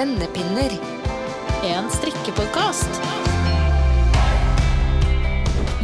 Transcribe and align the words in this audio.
Vennepinner. 0.00 0.72
En 1.62 1.90
strikkepodkast. 1.92 3.02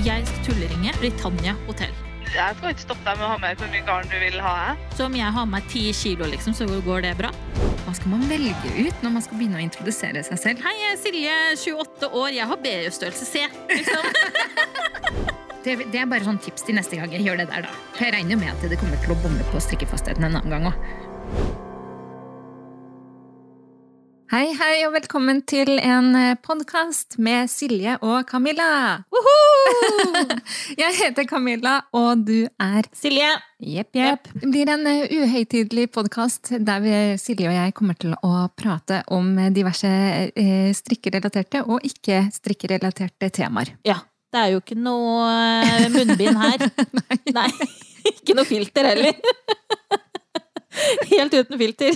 Jeg 0.06 0.22
skal 0.24 0.38
tulleringe 0.46 0.94
Britannia 1.02 1.52
hotell. 1.66 1.92
Jeg 2.32 2.56
skal 2.56 2.72
ikke 2.72 2.84
stoppe 2.86 3.04
deg 3.04 3.18
med 3.18 3.26
å 3.26 3.28
ha 3.34 3.36
med 3.42 3.60
hvor 3.60 3.68
mye 3.74 3.84
garn 3.84 4.08
du 4.08 4.16
vil 4.16 4.38
ha. 4.40 4.54
Jeg. 4.62 4.86
Så 4.96 5.10
om 5.10 5.18
jeg 5.20 5.34
har 5.36 5.50
med 5.52 5.68
ti 5.68 5.82
kilo, 5.98 6.30
liksom, 6.32 6.56
så 6.56 6.64
går 6.64 7.04
det 7.04 7.12
bra? 7.20 7.34
Hva 7.82 7.92
skal 7.98 8.14
man 8.14 8.24
velge 8.30 8.72
ut 8.78 9.04
når 9.04 9.14
man 9.18 9.26
skal 9.26 9.36
begynne 9.42 9.60
å 9.60 9.64
introdusere 9.66 10.24
seg 10.30 10.40
selv? 10.46 10.64
Hei, 10.64 10.74
jeg 10.80 10.94
er 10.94 11.02
Silje, 11.02 11.36
28 11.76 12.12
år, 12.22 12.32
jeg 12.38 12.50
har 12.54 12.64
BU-størrelse 12.64 13.28
C. 13.34 13.44
Liksom. 13.74 14.00
Det, 15.66 15.72
det 15.90 15.98
er 15.98 16.06
bare 16.06 16.22
sånn 16.22 16.36
tips 16.38 16.62
til 16.62 16.76
neste 16.78 16.94
gang 16.94 17.10
jeg 17.10 17.24
gjør 17.26 17.40
det 17.40 17.48
der, 17.50 17.64
da. 17.66 17.78
For 17.96 18.06
jeg 18.06 18.14
regner 18.14 18.36
jo 18.36 18.38
med 18.38 18.52
at 18.52 18.68
det 18.70 18.78
kommer 18.78 19.00
til 19.02 19.16
å 19.16 19.16
bomme 19.18 19.48
på 19.50 19.58
strikkefastheten 19.64 20.22
en 20.22 20.38
annen 20.38 20.54
gang 20.54 20.68
òg. 20.70 21.65
Hei, 24.26 24.48
hei, 24.58 24.80
og 24.88 24.90
velkommen 24.96 25.38
til 25.46 25.76
en 25.78 26.08
podkast 26.42 27.14
med 27.22 27.46
Silje 27.46 27.92
og 28.02 28.24
Camilla. 28.26 29.04
Jeg 30.82 30.96
heter 30.98 31.28
Camilla, 31.30 31.76
og 31.94 32.24
du 32.26 32.48
er 32.58 32.88
Silje. 32.90 33.28
Jepp, 33.62 33.94
jepp. 33.94 34.26
Det 34.34 34.50
blir 34.50 34.72
en 34.74 34.82
eh, 34.90 35.14
uhøytidelig 35.14 35.86
podkast 35.94 36.56
der 36.58 36.82
vi, 36.82 36.96
Silje 37.22 37.52
og 37.52 37.54
jeg 37.54 37.76
kommer 37.78 37.94
til 38.02 38.18
å 38.18 38.48
prate 38.58 39.04
om 39.14 39.30
diverse 39.54 39.94
eh, 40.34 40.74
strikkerelaterte 40.74 41.62
og 41.62 41.86
ikke 41.86 42.24
strikkerelaterte 42.34 43.30
temaer. 43.30 43.76
Ja, 43.86 44.00
det 44.34 44.42
er 44.42 44.54
jo 44.56 44.62
ikke 44.64 44.80
noe 44.80 45.30
eh, 45.62 45.86
munnbind 45.94 46.42
her. 46.42 46.66
Nei. 47.38 47.50
Ikke 48.10 48.34
noe 48.34 48.48
filter 48.50 48.90
heller. 48.90 49.14
Helt 51.14 51.38
uten 51.38 51.62
filter. 51.62 51.94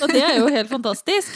Og 0.00 0.08
det 0.12 0.22
er 0.22 0.38
jo 0.38 0.48
helt 0.52 0.70
fantastisk. 0.70 1.28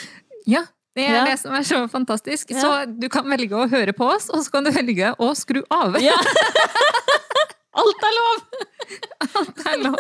Ja, 0.47 0.63
det 0.97 1.07
er 1.09 1.15
Ja. 1.19 1.25
det 1.29 1.39
som 1.41 1.55
er 1.55 1.65
så 1.67 1.83
fantastisk. 1.93 2.51
Ja. 2.55 2.61
Så 2.63 2.71
du 3.01 3.09
kan 3.13 3.27
velge 3.29 3.57
å 3.57 3.67
høre 3.69 3.93
på 3.97 4.07
oss, 4.15 4.29
og 4.31 4.45
så 4.45 4.51
kan 4.55 4.65
du 4.65 4.71
velge 4.75 5.15
å 5.19 5.33
skru 5.37 5.63
av. 5.71 5.99
Ja. 6.01 6.17
Alt 7.77 8.05
er 8.09 8.15
lov! 8.17 8.45
Alt 9.37 9.61
er 9.67 9.81
lov. 9.83 9.97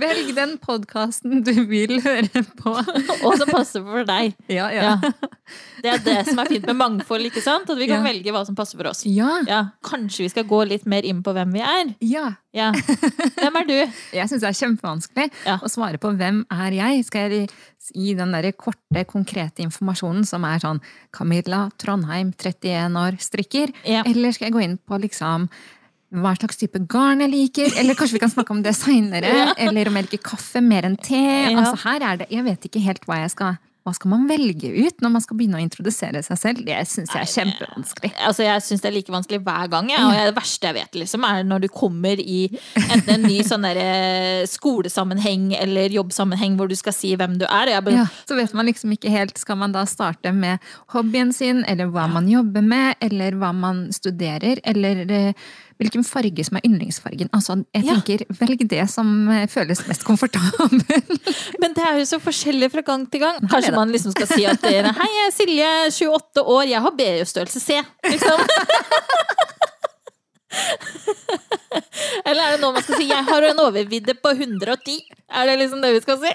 Velg 0.00 0.30
den 0.36 0.56
podkasten 0.60 1.42
du 1.46 1.52
vil 1.70 2.00
høre 2.04 2.42
på. 2.58 2.72
Og 2.74 3.36
som 3.38 3.48
passer 3.48 3.84
for 3.86 4.04
deg. 4.08 4.34
Ja, 4.52 4.66
ja. 4.74 4.96
Ja. 4.96 5.12
Det 5.84 5.90
er 5.92 6.00
det 6.02 6.16
som 6.26 6.40
er 6.42 6.48
fint 6.50 6.66
med 6.66 6.76
mangfold, 6.80 7.28
ikke 7.28 7.42
sant? 7.44 7.68
At 7.70 7.78
vi 7.78 7.86
kan 7.88 8.00
Ja. 8.02 8.08
velge 8.08 8.32
hva 8.34 8.42
som 8.48 8.56
passer 8.58 8.76
for 8.80 8.88
oss. 8.90 9.04
Ja. 9.06 9.30
Ja, 9.46 9.60
Kanskje 9.86 10.24
vi 10.26 10.32
skal 10.32 10.44
gå 10.50 10.58
litt 10.68 10.86
mer 10.90 11.06
inn 11.06 11.22
på 11.22 11.32
hvem 11.36 11.52
vi 11.54 11.62
er? 11.64 11.94
ja. 12.04 12.26
Ja. 12.56 12.70
Hvem 12.72 13.56
er 13.60 13.66
du? 13.68 13.74
Jeg 14.16 14.30
syns 14.30 14.40
det 14.40 14.48
er 14.48 14.56
kjempevanskelig 14.56 15.26
å 15.60 15.68
svare 15.68 15.98
på 16.00 16.08
hvem 16.16 16.38
er 16.56 16.72
jeg. 16.72 17.02
Skal 17.04 17.28
jeg 17.34 17.50
gi 17.92 18.14
den 18.16 18.32
der 18.32 18.48
korte, 18.56 19.02
konkrete 19.10 19.60
informasjonen 19.66 20.24
som 20.24 20.44
er 20.48 20.62
sånn 20.64 20.80
Camilla 21.12 21.66
Trondheim, 21.76 22.32
31 22.32 22.96
år, 22.96 23.18
strikker? 23.20 23.74
Eller 23.84 24.32
skal 24.32 24.48
jeg 24.48 24.56
gå 24.56 24.64
inn 24.64 24.78
på 24.88 24.96
liksom 25.04 25.50
hva 26.14 26.32
slags 26.38 26.60
type 26.60 26.78
garn 26.90 27.24
jeg 27.24 27.32
liker? 27.32 27.78
Eller 27.80 27.98
kanskje 27.98 28.18
vi 28.18 28.22
kan 28.22 28.32
snakke 28.32 28.54
om 28.54 28.62
det 28.62 28.76
seinere? 28.78 29.32
Ja. 29.36 29.52
Eller 29.68 29.88
om 29.90 29.96
jeg 29.98 30.06
liker 30.08 30.22
kaffe 30.32 30.62
mer 30.64 30.86
enn 30.86 30.96
te? 30.98 31.18
Ja. 31.18 31.56
Altså 31.60 31.88
her 31.88 32.04
er 32.12 32.20
det, 32.22 32.30
Jeg 32.30 32.46
vet 32.46 32.68
ikke 32.68 32.82
helt 32.84 33.06
hva 33.08 33.22
jeg 33.24 33.34
skal 33.34 33.56
hva 33.86 33.92
skal 33.94 34.10
man 34.10 34.24
velge 34.26 34.66
ut 34.66 34.98
når 34.98 35.10
man 35.14 35.22
skal 35.22 35.36
begynne 35.38 35.60
å 35.60 35.62
introdusere 35.62 36.18
seg 36.26 36.38
selv? 36.40 36.62
Det 36.66 36.74
syns 36.90 37.12
jeg 37.14 37.22
er 37.22 37.28
kjempevanskelig. 37.30 38.08
Altså, 38.26 38.42
jeg 38.42 38.64
syns 38.66 38.82
det 38.82 38.88
er 38.90 38.94
like 38.96 39.12
vanskelig 39.14 39.38
hver 39.46 39.68
gang. 39.70 39.92
Ja. 39.94 40.00
Og 40.08 40.16
det 40.26 40.32
verste 40.34 40.66
jeg 40.66 40.74
vet, 40.80 40.98
liksom, 41.04 41.22
er 41.28 41.46
når 41.46 41.62
du 41.62 41.68
kommer 41.70 42.18
i 42.18 42.40
enten 42.82 43.12
en 43.14 43.28
ny 43.28 43.36
sånn 43.46 43.62
derre 43.62 44.48
skolesammenheng 44.50 45.52
eller 45.60 45.94
jobbsammenheng 45.94 46.56
hvor 46.58 46.66
du 46.66 46.74
skal 46.74 46.96
si 46.98 47.12
hvem 47.14 47.38
du 47.38 47.46
er. 47.46 47.70
Bare, 47.78 48.00
Ja, 48.00 48.08
så 48.26 48.34
vet 48.34 48.56
man 48.58 48.66
liksom 48.66 48.90
ikke 48.96 49.12
helt 49.12 49.38
Skal 49.38 49.60
man 49.62 49.70
da 49.76 49.84
starte 49.86 50.34
med 50.34 50.58
hobbyen 50.90 51.30
sin, 51.36 51.62
eller 51.70 51.86
hva 51.94 52.08
man 52.10 52.26
jobber 52.26 52.66
med, 52.66 52.98
eller 53.06 53.38
hva 53.38 53.52
man 53.54 53.86
studerer, 53.94 54.58
eller 54.66 55.04
eh, 55.06 55.46
hvilken 55.80 56.04
farge 56.08 56.44
som 56.46 56.56
er 56.58 56.64
yndlingsfargen. 56.68 57.28
Altså, 57.36 57.58
jeg 57.74 57.84
Ja. 57.84 57.94
tenker, 57.94 58.24
Velg 58.40 58.68
det 58.68 58.84
som 58.90 59.28
eh, 59.28 59.46
føles 59.46 59.82
mest 59.88 60.04
komfortabel. 60.04 60.80
Men 61.60 61.74
det 61.76 61.84
er 61.84 61.98
jo 62.00 62.04
så 62.08 62.18
forskjellig 62.22 62.70
fra 62.72 62.80
gang 62.86 63.06
til 63.10 63.20
gang. 63.20 63.36
er 63.42 63.48
Kanskje 63.52 63.74
man 63.76 63.92
liksom 63.92 64.12
skal 64.16 64.26
si 64.32 64.46
at 64.46 64.60
dere, 64.62 64.92
Hei, 64.96 65.10
jeg 65.18 65.26
er 65.26 65.34
Silje, 65.36 65.70
28 66.08 66.42
år, 66.44 66.64
jeg 66.70 66.80
har 66.86 66.90
BU-størrelse 66.96 67.60
C. 67.60 67.82
Liksom. 68.10 68.38
Eller 72.26 72.42
er 72.42 72.54
det 72.56 72.60
nå 72.62 72.70
man 72.72 72.82
skal 72.82 72.96
si 72.96 73.08
'jeg 73.10 73.24
har 73.28 73.42
en 73.50 73.60
overvidde 73.60 74.14
på 74.14 74.30
110'? 74.32 75.00
Er 75.28 75.46
det 75.46 75.58
liksom 75.58 75.82
det 75.82 75.92
vi 75.92 76.00
skal 76.00 76.18
si? 76.22 76.32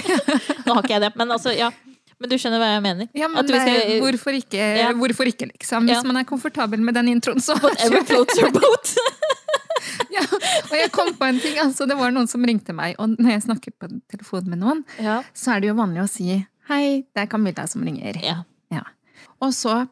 Nå 0.66 0.74
har 0.74 0.82
ikke 0.82 0.94
jeg 0.96 1.00
det, 1.06 1.12
men 1.16 1.30
altså, 1.30 1.50
ja. 1.56 1.70
Men 2.20 2.30
du 2.32 2.36
skjønner 2.40 2.62
hva 2.62 2.68
jeg 2.72 2.82
mener? 2.82 3.08
Ja, 3.14 3.28
men 3.28 3.44
skal- 3.46 3.66
nei, 3.66 3.98
hvorfor, 4.00 4.32
ikke, 4.38 4.56
Ja. 4.78 4.92
hvorfor 4.96 5.26
ikke, 5.28 5.50
liksom? 5.52 5.84
Hvis 5.88 6.00
Ja. 6.00 6.02
man 6.02 6.16
er 6.16 6.24
komfortabel 6.24 6.80
med 6.80 6.94
den 6.94 7.08
introen, 7.08 7.40
så 7.44 7.54
Whatever 7.60 8.04
floats 8.04 8.38
your 8.40 8.50
boat. 8.52 8.94
ja. 10.16 10.22
Og 10.70 10.76
jeg 10.78 10.90
kom 10.92 11.12
på 11.14 11.28
en 11.28 11.40
ting, 11.40 11.58
altså 11.60 11.86
Det 11.86 11.96
var 11.98 12.10
noen 12.10 12.26
som 12.28 12.42
ringte 12.44 12.72
meg, 12.74 12.96
og 12.98 13.16
når 13.18 13.30
jeg 13.36 13.42
snakker 13.48 13.72
på 13.78 13.90
telefon 14.10 14.48
med 14.48 14.58
noen, 14.62 14.84
så 15.34 15.56
er 15.56 15.60
det 15.60 15.68
jo 15.68 15.74
vanlig 15.74 16.02
å 16.04 16.08
si 16.08 16.46
'hei, 16.68 17.04
det 17.14 17.22
er 17.22 17.26
Camilla 17.26 17.66
som 17.68 17.82
ringer'. 17.84 18.22
ja. 18.22 18.42
Ja. 18.70 18.82
Og 19.40 19.52
så 19.52 19.88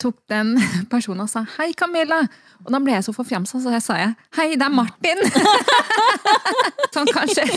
tok 0.00 0.16
den 0.30 0.54
personen 0.92 1.24
og 1.24 1.30
sa 1.30 1.44
'hei, 1.56 1.72
Camilla'. 1.78 2.28
Og 2.64 2.72
da 2.72 2.78
ble 2.80 2.94
jeg 2.94 3.04
så 3.04 3.12
forfjamsa, 3.12 3.60
så 3.60 3.70
jeg 3.74 3.82
sa 3.82 3.94
jeg 4.00 4.14
'hei, 4.36 4.48
det 4.56 4.66
er 4.66 4.72
Martin'. 4.72 5.22
sånn 6.94 7.10
kanskje. 7.12 7.44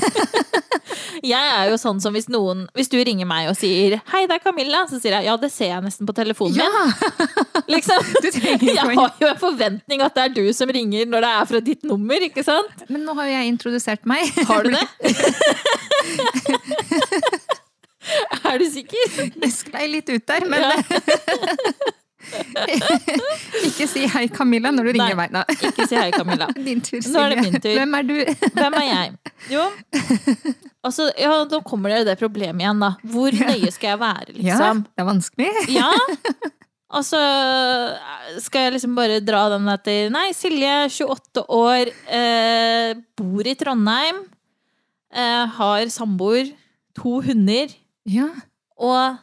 Jeg 1.24 1.42
er 1.42 1.70
jo 1.72 1.78
sånn 1.82 2.00
som 2.02 2.14
hvis 2.14 2.28
noen 2.30 2.68
Hvis 2.78 2.90
du 2.90 2.96
ringer 3.04 3.26
meg 3.28 3.50
og 3.50 3.56
sier 3.58 3.98
'hei, 4.06 4.26
det 4.30 4.38
er 4.38 4.44
Camilla', 4.44 4.86
så 4.90 5.00
sier 5.02 5.18
jeg 5.18 5.26
'ja, 5.26 5.36
det 5.38 5.52
ser 5.52 5.72
jeg 5.74 5.84
nesten 5.84 6.06
på 6.08 6.14
telefonen 6.14 6.56
min'. 6.58 6.64
Ja! 6.64 6.84
Liksom. 7.68 8.00
Du 8.22 8.28
Jeg 8.32 8.78
har 8.78 9.14
jo 9.22 9.28
en 9.28 9.40
forventning 9.42 10.02
at 10.02 10.16
det 10.16 10.24
er 10.24 10.30
du 10.34 10.54
som 10.54 10.70
ringer 10.70 11.06
når 11.06 11.22
det 11.26 11.32
er 11.42 11.46
fra 11.46 11.60
ditt 11.60 11.84
nummer, 11.84 12.16
ikke 12.16 12.44
sant? 12.44 12.86
Men 12.90 13.04
nå 13.06 13.14
har 13.18 13.26
jo 13.28 13.32
jeg 13.34 13.48
introdusert 13.52 14.06
meg. 14.06 14.32
Har 14.48 14.64
du 14.64 14.70
det? 14.72 14.88
Er 18.46 18.58
du 18.62 18.66
sikker? 18.72 19.32
Det 19.42 19.52
sklei 19.54 19.88
litt 19.92 20.10
ut 20.10 20.28
der, 20.28 20.46
men 20.48 20.62
Ja. 20.62 21.94
ikke 23.68 23.88
si 23.90 24.06
'hei, 24.10 24.26
Camilla' 24.34 24.72
når 24.74 24.90
du 24.90 24.92
ringer 24.96 25.16
Nei. 25.16 25.28
meg. 25.28 25.32
Nå. 25.36 25.44
Ikke 25.70 25.88
si 25.88 25.96
hei, 26.00 26.12
Camilla. 26.16 26.48
Din 26.68 26.82
tur, 26.86 27.00
Nå 27.04 27.24
er 27.24 27.34
det 27.36 27.40
min 27.46 27.58
tur. 27.62 27.74
Hvem 27.78 27.98
er 28.00 28.08
du? 28.10 28.16
Hvem 28.58 28.78
er 28.82 28.86
jeg? 28.88 29.16
Jo, 29.54 29.66
altså, 30.88 31.10
ja, 31.20 31.34
da 31.50 31.60
kommer 31.66 31.94
det 31.96 32.06
det 32.10 32.18
problemet 32.20 32.62
igjen, 32.66 32.80
da. 32.84 32.94
Hvor 33.04 33.32
nøye 33.38 33.72
skal 33.76 33.94
jeg 33.96 34.00
være, 34.04 34.38
Ja, 34.38 34.58
liksom? 34.58 34.84
det 34.94 35.04
er 35.06 35.10
vanskelig. 35.12 35.52
Ja. 35.74 35.92
Altså, 36.88 37.20
skal 38.40 38.62
jeg 38.68 38.78
liksom 38.78 38.94
bare 38.96 39.20
dra 39.20 39.42
den 39.52 39.68
etter 39.74 40.08
Nei, 40.14 40.30
Silje, 40.38 40.88
28 40.88 41.44
år, 41.52 41.92
eh, 42.16 42.94
bor 43.20 43.44
i 43.52 43.56
Trondheim, 43.60 44.22
eh, 45.12 45.44
har 45.58 45.90
samboer, 45.92 46.54
to 46.96 47.20
hunder, 47.28 47.74
Ja. 48.08 48.30
og 48.80 49.18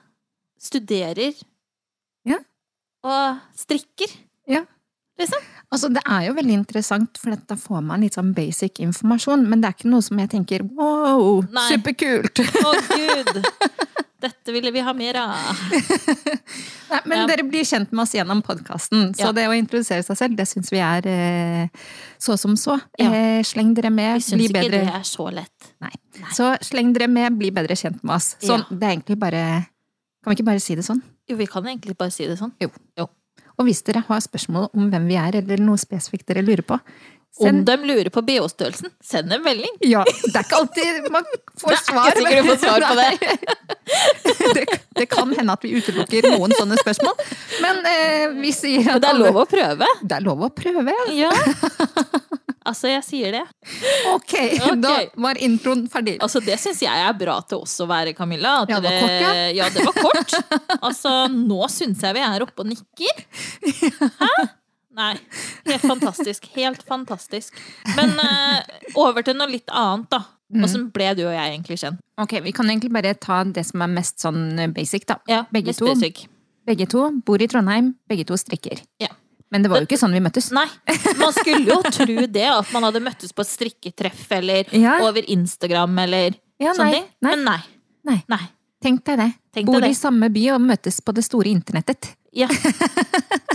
studerer. 0.61 1.33
Og 3.05 3.41
strikker. 3.59 4.13
Ja. 4.51 4.65
Liksom. 5.21 5.43
Altså, 5.71 5.89
det 5.95 6.03
er 6.11 6.25
jo 6.29 6.35
veldig 6.35 6.57
interessant, 6.59 7.19
for 7.21 7.37
da 7.49 7.57
får 7.59 7.83
man 7.87 8.03
litt 8.03 8.17
sånn 8.19 8.33
basic 8.35 8.81
informasjon. 8.83 9.45
Men 9.49 9.61
det 9.63 9.69
er 9.71 9.77
ikke 9.79 9.91
noe 9.93 10.03
som 10.07 10.19
jeg 10.23 10.31
tenker 10.33 10.65
wow, 10.75 11.41
Nei. 11.55 11.69
superkult. 11.71 12.43
Å, 12.63 12.73
gud! 12.91 13.43
Dette 14.25 14.55
ville 14.55 14.71
vi 14.73 14.81
ha 14.81 14.93
mer 14.97 15.19
av. 15.21 15.59
Nei, 16.91 17.01
men 17.05 17.19
Ja. 17.19 17.27
dere 17.29 17.45
blir 17.45 17.67
kjent 17.69 17.91
med 17.93 18.05
oss 18.07 18.15
gjennom 18.17 18.41
podkasten, 18.47 19.11
så 19.13 19.27
Ja. 19.29 19.33
det 19.37 19.45
å 19.51 19.57
introdusere 19.57 20.03
seg 20.07 20.17
selv, 20.17 20.37
det 20.39 20.47
syns 20.49 20.71
vi 20.73 20.81
er 20.81 21.07
eh, 21.11 21.69
så 22.19 22.39
som 22.41 22.55
så. 22.57 22.79
Ja. 22.99 23.11
Eh, 23.13 23.43
sleng 23.45 23.75
dere 23.77 23.91
med, 23.93 24.23
Vi 24.23 24.37
bli 24.39 24.47
syns 24.49 24.49
ikke 24.49 24.63
bedre 24.63 24.81
det 24.87 24.95
er 24.95 25.05
så 25.05 25.29
lett. 25.35 25.69
Nei. 25.85 25.93
Så 26.33 26.55
sleng 26.65 26.95
dere 26.97 27.09
med, 27.13 27.37
bli 27.37 27.51
bedre 27.53 27.77
kjent 27.77 28.01
med 28.03 28.17
oss. 28.17 28.35
Sånn. 28.41 28.65
Det 28.71 28.83
er 28.89 28.97
egentlig 28.97 29.19
bare 29.21 29.45
Kan 30.25 30.33
vi 30.33 30.39
ikke 30.39 30.49
bare 30.49 30.63
si 30.65 30.73
det 30.73 30.87
sånn? 30.87 31.03
Jo, 31.29 31.37
vi 31.37 31.47
kan 31.51 31.67
egentlig 31.69 31.99
bare 32.01 32.13
si 32.15 32.25
det 32.25 32.39
sånn. 32.41 32.55
Jo. 32.63 32.71
Og 33.55 33.69
hvis 33.69 33.85
dere 33.85 34.01
har 34.09 34.23
spørsmål 34.25 34.71
om 34.73 34.89
hvem 34.89 35.05
vi 35.11 35.19
er, 35.21 35.37
eller 35.43 35.61
noe 35.63 35.79
spesifikt 35.79 36.27
dere 36.31 36.43
lurer 36.43 36.65
på, 36.67 36.79
Om 37.43 37.65
de 37.67 37.75
lurer 37.83 38.09
på 38.15 38.23
BH-størrelsen, 38.23 38.93
send 39.03 39.33
en 39.35 39.43
melding. 39.43 39.73
Ja, 39.83 40.05
det 40.07 40.37
er 40.39 40.45
ikke 40.45 40.59
alltid 40.61 41.09
man 41.11 41.25
får 41.61 41.81
svar. 41.83 42.15
Det 42.15 42.23
er 42.23 42.23
svar. 42.23 42.29
ikke 42.29 42.29
sikkert 42.29 42.45
du 42.45 42.51
får 42.53 42.61
svar 42.63 42.81
på 42.87 42.95
det. 43.01 43.09
det. 44.55 44.79
Det 45.01 45.07
kan 45.11 45.33
hende 45.35 45.57
at 45.59 45.67
vi 45.67 45.73
utelukker 45.81 46.29
noen 46.31 46.55
sånne 46.55 46.79
spørsmål, 46.79 47.19
men 47.65 47.83
eh, 47.91 48.29
vi 48.39 48.55
sier 48.55 48.87
Men 48.87 49.03
det 49.03 49.11
er 49.11 49.19
lov 49.19 49.41
å 49.43 49.47
prøve. 49.51 49.91
Det 50.03 50.19
er 50.21 50.25
lov 50.31 50.47
å 50.47 50.53
prøve, 50.55 50.95
ja. 51.19 51.33
Altså, 52.65 52.89
jeg 52.89 53.03
sier 53.05 53.35
det. 53.35 53.43
Ok, 54.09 54.33
Ok. 54.65 54.79
da 54.81 54.95
var 55.21 55.37
introen 55.45 55.83
ferdig. 55.93 56.15
Altså, 56.25 56.41
Det 56.41 56.55
syns 56.63 56.79
jeg 56.81 57.03
er 57.11 57.13
bra 57.21 57.35
til 57.45 57.61
oss 57.61 57.75
å 57.85 57.87
være, 57.91 58.15
Camilla. 58.17 58.55
Ja, 58.71 58.79
det 58.81 58.89
var 58.89 59.03
kort, 59.03 59.21
ja. 59.21 59.33
ja, 59.59 59.67
det 59.75 59.85
var 59.85 59.99
kort. 59.99 60.33
Altså, 60.79 61.13
nå 61.35 61.67
syns 61.69 62.01
jeg 62.07 62.17
vi 62.17 62.23
er 62.25 62.47
oppe 62.47 62.65
og 62.65 62.71
nikker. 62.73 63.27
Hæ? 64.23 64.33
Nei. 64.95 65.15
Helt 65.67 65.83
fantastisk. 65.83 66.47
Helt 66.55 66.83
fantastisk. 66.87 67.57
Men 67.97 68.13
uh, 68.21 68.61
over 69.01 69.25
til 69.27 69.37
noe 69.39 69.51
litt 69.51 69.71
annet, 69.75 70.07
da. 70.13 70.23
Mm. 70.55 70.65
Åssen 70.69 70.85
ble 70.95 71.09
du 71.19 71.25
og 71.27 71.33
jeg 71.35 71.51
egentlig 71.57 71.79
kjent? 71.81 71.99
Ok, 72.21 72.37
Vi 72.45 72.53
kan 72.55 72.69
egentlig 72.71 72.93
bare 72.95 73.15
ta 73.19 73.41
det 73.49 73.65
som 73.67 73.83
er 73.83 73.91
mest 73.91 74.23
sånn 74.23 74.45
basic, 74.77 75.07
da. 75.09 75.17
Ja, 75.31 75.43
Begge 75.51 75.73
mest 75.73 75.83
to. 75.83 75.89
basic. 75.91 76.25
Begge 76.69 76.87
to 76.89 77.09
bor 77.27 77.43
i 77.43 77.49
Trondheim, 77.51 77.95
begge 78.09 78.25
to 78.29 78.37
strikker. 78.39 78.79
Ja. 79.03 79.11
Men 79.53 79.63
det 79.63 79.71
var 79.71 79.83
jo 79.83 79.87
ikke 79.89 79.99
sånn 80.01 80.15
vi 80.17 80.23
møttes. 80.25 80.49
Nei, 80.55 80.67
man 81.21 81.35
skulle 81.37 81.63
jo 81.69 81.81
tro 81.87 82.27
det, 82.27 82.47
at 82.51 82.71
man 82.75 82.87
hadde 82.89 83.03
møttes 83.05 83.35
på 83.37 83.45
et 83.45 83.51
strikketreff 83.51 84.25
eller 84.39 84.71
Ja. 84.85 84.97
over 85.07 85.27
Instagram 85.31 85.99
eller 86.07 86.39
Ja, 86.63 86.73
sånne 86.75 86.93
ting. 87.01 87.09
Men 87.23 87.45
nei. 87.47 87.59
Nei. 88.09 88.19
Nei. 88.31 88.43
Tenk 88.85 89.05
deg 89.09 89.21
det. 89.21 89.29
Tenk 89.57 89.67
Bor 89.71 89.81
deg 89.81 89.95
i 89.95 89.99
samme 89.99 90.29
by 90.33 90.43
og 90.55 90.61
møtes 90.65 90.99
på 91.01 91.15
det 91.17 91.25
store 91.27 91.51
internettet. 91.53 92.13
Ja. 92.37 92.49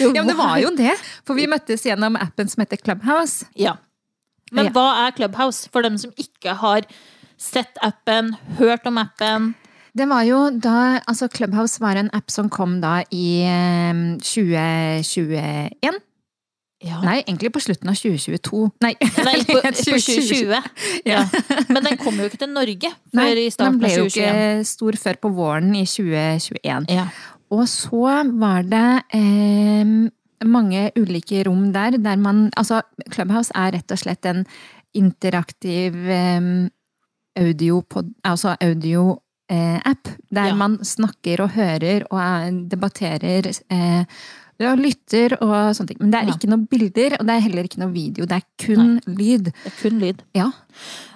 Ja, 0.00 0.10
men 0.16 0.28
det 0.32 0.38
var 0.40 0.58
jo 0.62 0.72
det! 0.76 0.96
For 1.28 1.38
vi 1.38 1.46
møttes 1.50 1.86
gjennom 1.86 2.18
appen 2.20 2.50
som 2.50 2.64
heter 2.64 2.80
Clubhouse. 2.80 3.46
Ja. 3.58 3.76
Men 4.52 4.72
hva 4.74 5.06
er 5.06 5.16
Clubhouse? 5.16 5.70
For 5.70 5.86
dem 5.86 5.98
som 6.00 6.12
ikke 6.18 6.56
har 6.58 6.86
sett 7.40 7.78
appen, 7.86 8.34
hørt 8.58 8.86
om 8.88 8.98
appen. 9.00 9.54
Det 9.96 10.06
var 10.06 10.22
jo 10.22 10.42
da 10.54 11.00
Altså, 11.08 11.28
Clubhouse 11.32 11.80
var 11.82 11.98
en 11.98 12.10
app 12.14 12.30
som 12.30 12.50
kom 12.52 12.78
da 12.82 13.00
i 13.10 13.42
eh, 13.46 14.04
2021. 14.22 16.00
Ja. 16.80 16.96
Nei, 17.04 17.18
egentlig 17.26 17.50
på 17.52 17.60
slutten 17.60 17.90
av 17.92 17.96
2022. 17.98 18.60
Nei, 18.80 18.94
Nei, 19.26 19.34
på, 19.44 19.58
på 19.64 19.72
2020. 19.76 20.54
Ja. 21.04 21.26
Men 21.68 21.84
den 21.84 21.98
kom 22.00 22.16
jo 22.16 22.28
ikke 22.30 22.40
til 22.40 22.54
Norge 22.54 22.88
før 22.88 23.20
Nei, 23.20 23.26
i 23.42 23.50
den 23.52 23.76
ble 23.82 23.90
jo 23.92 24.06
ikke 24.08 24.30
stor 24.68 24.96
før 25.02 25.20
på 25.20 25.32
våren 25.36 25.74
i 25.76 25.84
2021. 25.84 26.88
Ja. 26.94 27.10
Og 27.50 27.64
så 27.68 28.02
var 28.38 28.62
det 28.62 29.02
eh, 29.16 29.94
mange 30.46 30.90
ulike 30.96 31.42
rom 31.48 31.72
der, 31.74 31.98
der 31.98 32.16
man 32.16 32.50
Altså, 32.56 32.82
Clubhouse 33.12 33.50
er 33.54 33.72
rett 33.76 33.90
og 33.92 33.98
slett 33.98 34.24
en 34.30 34.44
interaktiv 34.94 35.96
eh, 36.10 36.40
audio, 37.40 37.82
altså 38.24 38.56
audio 38.60 39.18
eh, 39.50 39.80
der 40.30 40.46
Ja. 40.46 40.54
man 40.54 40.78
snakker 40.84 41.40
og 41.42 41.50
hører 41.50 42.04
og 42.10 42.68
debatterer 42.70 43.50
eh, 43.70 44.04
og 44.60 44.76
lytter 44.78 45.32
og 45.40 45.74
sånne 45.74 45.88
ting. 45.88 45.98
Men 46.00 46.10
det 46.12 46.18
er 46.20 46.26
Ja. 46.28 46.34
ikke 46.34 46.50
noe 46.50 46.66
bilder, 46.68 47.16
og 47.18 47.26
det 47.26 47.34
er 47.34 47.40
heller 47.40 47.64
ikke 47.64 47.78
noe 47.80 47.92
video. 47.92 48.26
Det 48.26 48.36
er 48.42 48.66
kun 48.66 49.00
lyd. 49.06 49.44
Det 49.44 49.66
er 49.72 49.76
kun 49.82 49.98
lyd. 49.98 50.22
Ja. 50.34 50.50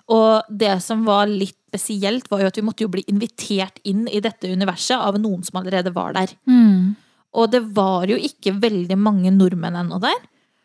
Og 0.09 0.43
det 0.51 0.83
som 0.83 1.05
var 1.05 1.27
litt 1.27 1.59
spesielt, 1.75 2.29
var 2.31 2.45
jo 2.45 2.51
at 2.53 2.59
vi 2.59 2.65
måtte 2.67 2.85
jo 2.87 2.93
bli 2.93 3.03
invitert 3.11 3.81
inn 3.85 4.07
i 4.07 4.23
dette 4.23 4.51
universet 4.51 4.95
av 4.95 5.19
noen 5.19 5.43
som 5.47 5.59
allerede 5.59 5.91
var 5.95 6.15
der. 6.15 6.31
Mm. 6.47 6.95
Og 7.35 7.51
det 7.51 7.65
var 7.75 8.07
jo 8.07 8.19
ikke 8.21 8.55
veldig 8.63 8.99
mange 9.01 9.33
nordmenn 9.35 9.81
ennå 9.83 9.99
der. 10.03 10.23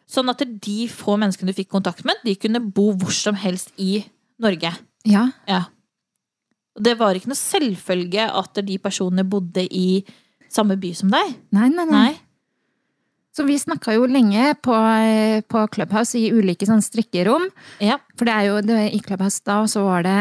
Sånn 0.09 0.29
at 0.29 0.41
de 0.45 0.77
få 0.89 1.17
menneskene 1.21 1.49
du 1.49 1.57
fikk 1.57 1.71
kontakt 1.73 2.05
med, 2.05 2.21
de 2.25 2.37
kunne 2.37 2.61
bo 2.61 2.91
hvor 2.93 3.13
som 3.13 3.37
helst 3.37 3.73
i 3.81 4.03
Norge. 4.41 4.71
Ja. 5.09 5.27
Ja. 5.49 5.65
Det 6.79 6.95
var 6.99 7.17
ikke 7.17 7.31
noe 7.31 7.39
selvfølge 7.39 8.29
at 8.29 8.61
de 8.65 8.77
personene 8.81 9.25
bodde 9.27 9.65
i 9.65 10.03
samme 10.49 10.77
by 10.81 10.93
som 10.97 11.11
deg. 11.13 11.37
Nei, 11.53 11.69
nei, 11.73 11.85
nei. 11.85 11.93
Nei. 12.09 12.17
Så 13.35 13.45
vi 13.45 13.55
snakka 13.61 13.93
jo 13.93 14.07
lenge 14.09 14.51
på, 14.65 14.73
eh, 14.73 15.41
på 15.45 15.61
Clubhouse 15.71 16.17
i 16.17 16.31
ulike 16.33 16.65
sånn 16.67 16.81
strikkerom. 16.83 17.45
Ja. 17.79 17.99
For 18.17 18.25
det 18.27 18.33
er 18.33 18.47
jo 18.49 18.61
det, 18.65 18.79
i 18.97 18.99
Clubhouse 19.05 19.41
da, 19.45 19.61
så 19.69 19.85
var 19.85 20.03
det 20.03 20.17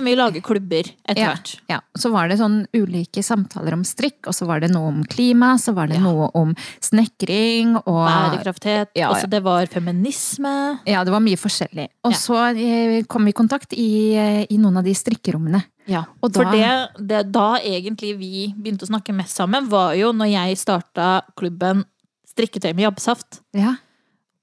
Kunne 0.00 0.10
vi 0.14 0.16
lage 0.16 0.40
klubber 0.40 0.86
etter 1.04 1.20
hvert. 1.20 1.50
Ja, 1.68 1.78
så 2.00 2.08
var 2.10 2.30
det 2.30 2.38
sånn 2.40 2.62
ulike 2.72 3.20
samtaler 3.24 3.74
om 3.76 3.82
strikk, 3.84 4.24
og 4.30 4.32
så 4.36 4.46
var 4.48 4.62
det 4.64 4.70
noe 4.72 4.88
om 4.88 5.02
klima, 5.04 5.52
så 5.60 5.74
var 5.76 5.90
det 5.92 5.98
Ja. 6.00 6.04
noe 6.08 6.30
om 6.34 6.54
snekring 6.80 7.76
og 7.84 8.06
Bærekraftighet. 8.08 8.88
Ja, 8.96 9.02
ja. 9.02 9.08
Altså, 9.12 9.28
det 9.28 9.42
var 9.44 9.66
feminisme. 9.66 10.80
Ja, 10.88 11.04
det 11.04 11.12
var 11.12 11.20
mye 11.20 11.36
forskjellig. 11.36 11.88
Og 12.04 12.12
Ja. 12.12 12.16
så 12.16 12.38
eh, 12.56 13.02
kom 13.04 13.24
vi 13.24 13.30
i 13.30 13.36
kontakt 13.36 13.72
i, 13.76 14.14
eh, 14.16 14.46
i 14.50 14.56
noen 14.56 14.78
av 14.78 14.84
de 14.84 14.94
strikkerommene. 14.94 15.62
Ja. 15.86 16.04
Og 16.22 16.32
For 16.32 16.44
det, 16.44 16.90
det 17.06 17.32
da 17.32 17.58
egentlig 17.58 18.16
vi 18.18 18.54
begynte 18.56 18.86
å 18.86 18.90
snakke 18.90 19.14
mest 19.14 19.36
sammen, 19.36 19.68
var 19.68 19.94
jo 19.94 20.12
når 20.12 20.30
jeg 20.32 20.56
starta 20.58 21.22
klubben 21.36 21.84
Strikketøy 22.30 22.72
med 22.74 22.84
jabbsaft. 22.86 23.40
Ja. 23.52 23.74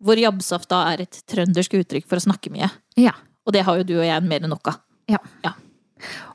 Hvor 0.03 0.17
jabbsaft 0.19 0.67
da 0.69 0.91
er 0.91 1.01
et 1.01 1.23
trøndersk 1.25 1.71
uttrykk 1.79 2.05
for 2.05 2.17
å 2.17 2.21
snakke 2.21 2.51
mye. 2.51 2.69
ja. 2.97 3.11
Og 3.47 3.53
det 3.53 3.63
har 3.63 3.77
jo 3.77 3.83
du 3.87 3.93
og 3.99 4.03
jeg 4.03 4.23
mer 4.27 4.39
enn 4.41 4.49
nok 4.49 4.67
av. 4.67 4.75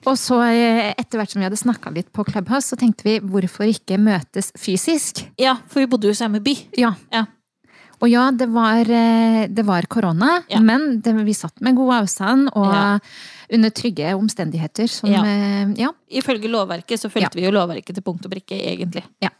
Og 0.02 0.16
så 0.18 0.40
eh, 0.50 0.88
etter 0.98 1.20
hvert 1.20 1.30
som 1.30 1.38
vi 1.38 1.46
hadde 1.46 1.58
snakka 1.60 1.92
litt 1.94 2.08
på 2.14 2.24
Clubhouse, 2.26 2.72
så 2.72 2.78
tenkte 2.80 3.04
vi 3.06 3.18
hvorfor 3.22 3.68
ikke 3.70 3.98
møtes 4.02 4.50
fysisk? 4.58 5.22
Ja, 5.38 5.54
for 5.70 5.84
vi 5.84 5.86
bodde 5.92 6.08
jo 6.10 6.14
i 6.16 6.18
samme 6.18 6.40
by. 6.42 6.56
Ja. 6.80 6.94
Ja. 7.14 7.26
Og 8.02 8.10
ja, 8.10 8.24
det 8.34 8.48
var, 8.50 8.80
eh, 8.90 9.44
det 9.46 9.62
var 9.64 9.86
korona, 9.86 10.40
Ja. 10.50 10.58
men 10.58 11.00
det, 11.00 11.14
vi 11.24 11.32
satt 11.38 11.60
med 11.62 11.76
god 11.78 11.92
avstand 12.02 12.48
og 12.56 12.66
Ja. 12.74 12.98
under 13.54 13.70
trygge 13.70 14.10
omstendigheter. 14.18 14.88
Som, 14.90 15.10
Ja. 15.12 15.22
eh, 15.22 15.70
ja. 15.78 15.92
Ifølge 16.10 16.50
lovverket 16.50 16.98
så 16.98 17.08
fulgte 17.08 17.36
vi 17.38 17.44
jo 17.46 17.52
lovverket 17.52 17.94
til 17.94 18.02
punkt 18.02 18.24
og 18.26 18.32
brikke, 18.32 18.58
egentlig. 18.58 19.04
Ja. 19.22 19.30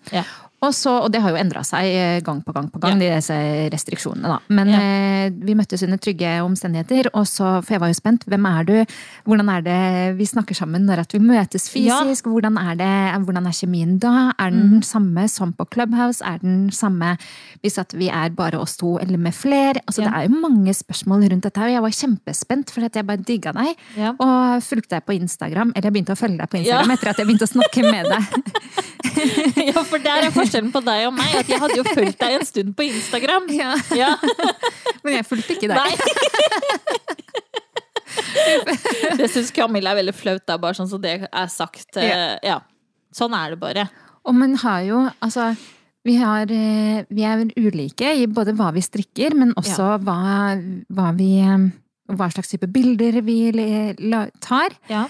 Ja. 0.63 0.69
Og, 0.69 0.75
så, 0.79 0.93
og 1.03 1.11
det 1.13 1.21
har 1.23 1.31
jo 1.35 1.39
endra 1.41 1.63
seg 1.67 1.85
eh, 1.91 2.21
gang 2.23 2.39
på 2.47 2.53
gang 2.55 2.69
på 2.71 2.79
gang, 2.79 3.01
ja. 3.03 3.17
disse 3.19 3.35
restriksjonene. 3.75 4.29
Da. 4.31 4.39
Men 4.55 4.69
Ja. 4.71 4.79
eh, 4.79 5.31
vi 5.43 5.55
møttes 5.59 5.83
under 5.83 5.99
trygge 5.99 6.37
omstendigheter, 6.45 7.11
og 7.15 7.27
så, 7.27 7.63
for 7.65 7.75
jeg 7.75 7.81
var 7.83 7.89
jo 7.91 7.95
spent. 7.99 8.25
Hvem 8.31 8.47
er 8.47 8.65
du? 8.65 8.75
Hvordan 9.27 9.49
er 9.51 9.61
det 9.67 10.17
vi 10.19 10.25
snakker 10.25 10.55
sammen 10.55 10.87
når 10.87 11.03
vi 11.13 11.19
møtes 11.19 11.67
fysisk? 11.69 12.27
Hvordan, 12.31 12.57
er 12.63 12.77
det, 12.79 13.25
hvordan 13.27 13.47
er 13.51 13.51
kjemien 13.59 13.99
da? 13.99 14.33
Er 14.39 14.51
den 14.51 14.63
Mm. 14.63 14.83
samme 14.83 15.29
som 15.29 15.53
på 15.53 15.67
Clubhouse? 15.73 16.23
Er 16.25 16.39
den 16.39 16.71
samme 16.71 17.17
hvis 17.63 17.79
at 17.79 17.93
vi 17.99 18.09
er 18.09 18.31
bare 18.31 18.59
oss 18.61 18.77
to, 18.77 18.99
eller 19.03 19.19
med 19.19 19.35
flere? 19.35 19.81
Altså, 19.87 20.03
Ja. 20.03 20.11
Det 20.11 20.15
er 20.15 20.29
jo 20.29 20.41
mange 20.41 20.73
spørsmål 20.75 21.27
rundt 21.33 21.43
dette, 21.43 21.59
og 21.61 21.71
jeg 21.71 21.83
var 21.83 21.91
kjempespent, 21.91 22.71
for 22.71 22.85
at 22.85 22.95
jeg 22.95 23.07
bare 23.07 23.17
digga 23.17 23.53
deg. 23.53 23.75
Ja. 23.99 24.11
Og 24.19 24.63
fulgte 24.63 24.91
deg 24.97 25.05
på 25.07 25.15
Instagram, 25.19 25.73
eller 25.75 25.91
jeg 25.91 25.93
begynte 25.93 26.13
å 26.15 26.21
følge 26.23 26.39
deg 26.39 26.51
på 26.51 26.57
Ja. 26.63 26.63
Instagram 26.79 26.91
etter 26.95 27.09
at 27.11 27.17
jeg 27.19 27.27
begynte 27.27 27.49
å 27.49 27.53
snakke 27.53 27.83
med 27.91 28.05
deg. 28.07 28.23
ja, 29.75 29.83
for 29.83 29.99
der 29.99 30.27
er 30.27 30.31
forskjellen 30.31 30.51
på 30.75 30.81
deg 30.85 31.07
og 31.09 31.15
meg. 31.17 31.31
At 31.41 31.49
jeg 31.49 31.61
hadde 31.63 31.79
jo 31.81 31.85
fulgt 31.89 32.19
deg 32.21 32.33
en 32.39 32.47
stund 32.49 32.71
på 32.79 32.83
Instagram. 32.89 33.45
Ja. 33.57 33.71
Ja. 33.97 34.11
Men 35.05 35.13
jeg 35.19 35.25
fulgte 35.29 35.53
ikke 35.57 35.69
deg. 35.73 35.79
Nei. 35.79 35.93
det 39.19 39.29
syns 39.33 39.51
Camilla 39.55 39.91
er 39.93 39.97
veldig 40.03 40.15
flaut, 40.17 40.45
da, 40.49 40.57
bare 40.61 40.75
sånn 40.79 40.91
så 40.91 40.99
det 41.01 41.15
er 41.29 41.49
sagt. 41.53 41.97
eh, 41.97 42.39
Ja. 42.45 42.59
Sånn 43.13 43.35
er 43.37 43.51
det 43.55 43.61
bare. 43.61 43.87
Og 44.25 44.35
man 44.37 44.55
har 44.63 44.81
jo, 44.87 45.03
altså 45.21 45.51
vi, 46.07 46.15
har, 46.17 46.43
eh, 46.51 47.05
vi 47.13 47.23
er 47.29 47.45
ulike 47.61 48.15
i 48.23 48.27
både 48.27 48.55
hva 48.57 48.71
vi 48.75 48.81
strikker, 48.85 49.35
men 49.39 49.53
også 49.59 49.99
hva, 50.03 50.19
hva 50.93 51.13
vi 51.19 51.31
eh, 51.45 51.69
Hva 52.13 52.27
slags 52.33 52.49
type 52.51 52.67
bilder 52.69 53.21
vi 53.25 53.53
tar. 54.43 54.71
Ja. 54.91 55.07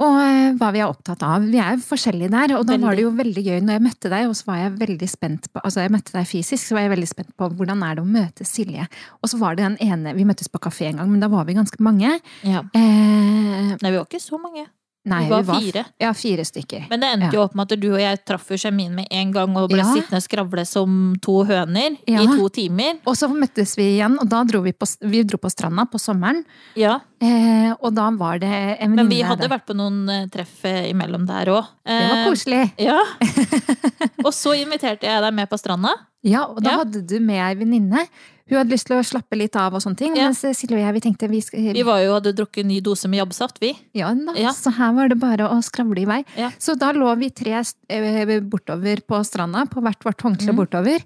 Og 0.00 0.16
eh, 0.16 0.54
hva 0.56 0.70
vi 0.72 0.80
er 0.80 0.88
opptatt 0.88 1.20
av. 1.26 1.44
Vi 1.44 1.60
er 1.60 1.76
forskjellige 1.84 2.32
der. 2.32 2.54
Og 2.56 2.64
da 2.68 2.78
var 2.80 2.96
det 2.96 3.04
jo 3.04 3.12
veldig 3.18 3.42
gøy 3.44 3.58
når 3.60 3.76
jeg 3.76 3.84
møtte 3.84 4.12
deg, 4.12 4.30
og 4.30 4.36
så 4.38 4.48
var 4.48 4.62
jeg 4.62 4.72
veldig 4.80 5.08
spent 5.12 5.48
på 5.52 5.60
Altså 5.60 5.84
jeg 5.84 5.92
møtte 5.92 6.14
deg 6.16 6.28
fysisk, 6.30 6.62
så 6.64 6.78
var 6.78 6.86
jeg 6.86 6.94
veldig 6.94 7.10
spent 7.10 7.32
på 7.36 7.50
hvordan 7.58 7.84
er 7.84 7.98
det 7.98 8.04
å 8.06 8.08
møte 8.08 8.46
Silje. 8.48 8.88
Og 9.20 9.32
så 9.32 9.40
var 9.42 9.58
det 9.58 9.66
den 9.66 9.78
ene 9.84 10.16
Vi 10.16 10.24
møttes 10.28 10.48
på 10.48 10.62
kafé 10.62 10.88
en 10.88 11.02
gang, 11.02 11.10
men 11.12 11.20
da 11.20 11.28
var 11.32 11.44
vi 11.48 11.58
ganske 11.58 11.84
mange. 11.84 12.16
ja. 12.46 12.64
Eh, 12.72 13.76
Nei, 13.80 13.90
vi 13.92 13.96
var 13.98 14.08
ikke 14.08 14.22
så 14.22 14.40
mange. 14.40 14.64
Nei, 15.10 15.20
vi 15.26 15.30
var 15.34 15.60
fire. 15.60 15.82
Ja, 16.00 16.12
fire 16.16 16.44
stykker. 16.46 16.86
Men 16.90 17.02
det 17.02 17.08
endte 17.14 17.28
Ja. 17.28 17.32
jo 17.36 17.42
opp 17.44 17.54
med 17.58 17.72
at 17.72 17.80
du 17.82 17.88
og 17.92 17.98
jeg 18.00 18.20
traff 18.24 18.48
jo 18.50 18.56
kjemien 18.62 18.94
med 18.94 19.08
en 19.10 19.32
gang 19.34 19.56
og 19.58 19.68
ble 19.72 19.82
Ja. 19.82 19.88
sittende 19.92 20.20
og 20.22 20.26
skravle 20.26 20.64
som 20.66 21.16
to 21.20 21.44
høner 21.44 21.96
Ja. 22.06 22.22
i 22.22 22.26
to 22.26 22.48
timer. 22.48 22.98
Og 23.06 23.14
så 23.18 23.28
møttes 23.28 23.76
vi 23.76 23.98
igjen, 23.98 24.16
og 24.20 24.28
da 24.28 24.42
dro 24.44 24.60
vi 24.62 24.72
på, 24.72 24.86
vi 25.02 25.22
dro 25.24 25.38
på 25.38 25.50
stranda 25.50 25.84
på 25.90 25.98
sommeren. 26.00 26.44
Ja. 26.76 27.00
Eh, 27.20 27.74
og 27.82 27.92
da 27.94 28.08
var 28.16 28.38
det 28.40 28.78
en 28.80 28.94
Men 28.94 29.08
vi 29.08 29.20
hadde 29.20 29.40
der. 29.46 29.48
vært 29.58 29.66
på 29.66 29.74
noen 29.76 30.08
eh, 30.08 30.26
treff 30.32 30.64
eh, 30.64 30.88
imellom 30.92 31.26
der 31.26 31.46
òg. 31.52 31.66
Det 31.84 32.08
var 32.08 32.24
koselig. 32.30 32.72
Ja. 32.78 33.00
og 34.24 34.32
så 34.36 34.54
inviterte 34.56 35.02
jeg 35.08 35.22
deg 35.24 35.34
med 35.36 35.50
på 35.50 35.58
stranda. 35.60 35.92
Ja, 36.22 36.44
og 36.52 36.60
da 36.62 36.78
hadde 36.82 37.00
du 37.08 37.16
med 37.24 37.40
ei 37.40 37.54
venninne. 37.56 38.06
Hun 38.50 38.58
hadde 38.58 38.74
lyst 38.74 38.88
til 38.90 38.96
å 38.98 39.04
slappe 39.06 39.38
litt 39.38 39.54
av 39.56 39.72
og 39.78 39.80
sånne 39.84 39.96
ting. 39.96 40.16
Ja. 40.18 40.26
Mens 40.28 40.42
Silje 40.58 40.74
og 40.76 40.82
jeg 40.82 40.94
vi 40.96 41.00
tenkte 41.06 41.28
vi 41.30 41.40
skal 41.40 41.72
Vi 41.72 41.84
var 41.86 42.00
jo 42.02 42.12
hadde 42.18 42.32
drukket 42.34 42.64
en 42.64 42.68
ny 42.72 42.80
dose 42.82 43.06
med 43.08 43.20
jabbsaft, 43.22 43.60
vi. 43.62 43.72
ja, 43.94 44.10
da, 44.12 44.34
Ja. 44.36 44.50
Så 44.52 44.72
her 44.74 44.92
var 44.92 45.08
det 45.08 45.18
bare 45.22 45.46
å 45.48 45.62
skravle 45.62 46.02
i 46.02 46.04
vei. 46.10 46.24
Ja. 46.36 46.50
Så 46.58 46.74
da 46.76 46.92
lå 46.92 47.16
vi 47.18 47.30
tre 47.30 47.52
eh, 47.62 48.40
bortover 48.42 49.00
på 49.06 49.22
stranda, 49.24 49.64
på 49.70 49.80
hvert 49.80 50.02
vårt 50.04 50.20
håndkle 50.26 50.50
Mm. 50.52 50.56
bortover. 50.56 51.00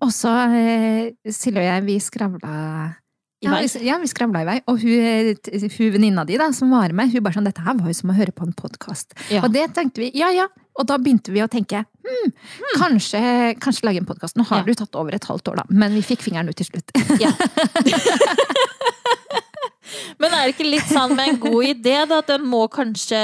Og 0.00 0.08
så 0.10 0.32
eh, 0.50 1.12
Silje 1.30 1.58
og 1.60 1.68
jeg, 1.68 1.84
vi 1.84 1.98
skravla 2.00 2.96
ja, 3.42 3.60
vi- 3.60 3.84
ja, 3.86 3.98
vi 4.00 4.06
skravla 4.08 4.40
i 4.40 4.44
vei. 4.48 4.60
Og 4.66 4.80
hun, 4.80 4.90
eh, 4.90 5.34
hun 5.76 5.92
venninna 5.92 6.24
di 6.26 6.36
da, 6.38 6.50
som 6.52 6.70
var 6.70 6.88
med, 6.92 7.12
hun 7.12 7.22
bare 7.22 7.34
sånn 7.34 7.44
Dette 7.44 7.60
her 7.62 7.74
var 7.74 7.86
jo 7.88 7.92
som 7.92 8.10
å 8.10 8.16
høre 8.16 8.32
på 8.32 8.46
en 8.46 8.52
podkast. 8.56 9.12
Ja. 9.30 9.42
Og 9.44 9.52
det 9.52 9.74
tenkte 9.74 9.98
vi, 10.00 10.10
ja 10.14 10.30
ja. 10.32 10.46
Og 10.78 10.86
da 10.86 10.98
begynte 11.00 11.32
vi 11.32 11.40
å 11.40 11.48
tenke 11.48 11.84
hm, 12.06 12.32
kanskje, 12.78 13.20
kanskje 13.62 13.86
lage 13.88 14.02
en 14.02 14.06
podkast. 14.08 14.36
Nå 14.36 14.44
har 14.50 14.58
Ja. 14.58 14.64
du 14.68 14.74
tatt 14.74 14.94
over 15.00 15.14
et 15.16 15.24
halvt 15.24 15.48
år, 15.48 15.56
da, 15.56 15.64
men 15.70 15.94
vi 15.96 16.02
fikk 16.04 16.20
fingeren 16.26 16.48
ut 16.52 16.56
til 16.56 16.66
slutt. 16.68 16.90
Ja. 17.22 17.32
Men 20.18 20.32
er 20.34 20.46
det 20.48 20.54
ikke 20.56 20.66
litt 20.66 20.88
sånn 20.90 21.12
med 21.16 21.28
en 21.30 21.36
god 21.40 21.64
idé, 21.68 21.92
da, 22.08 22.18
at 22.22 22.28
den 22.30 22.44
må 22.48 22.64
kanskje 22.72 23.18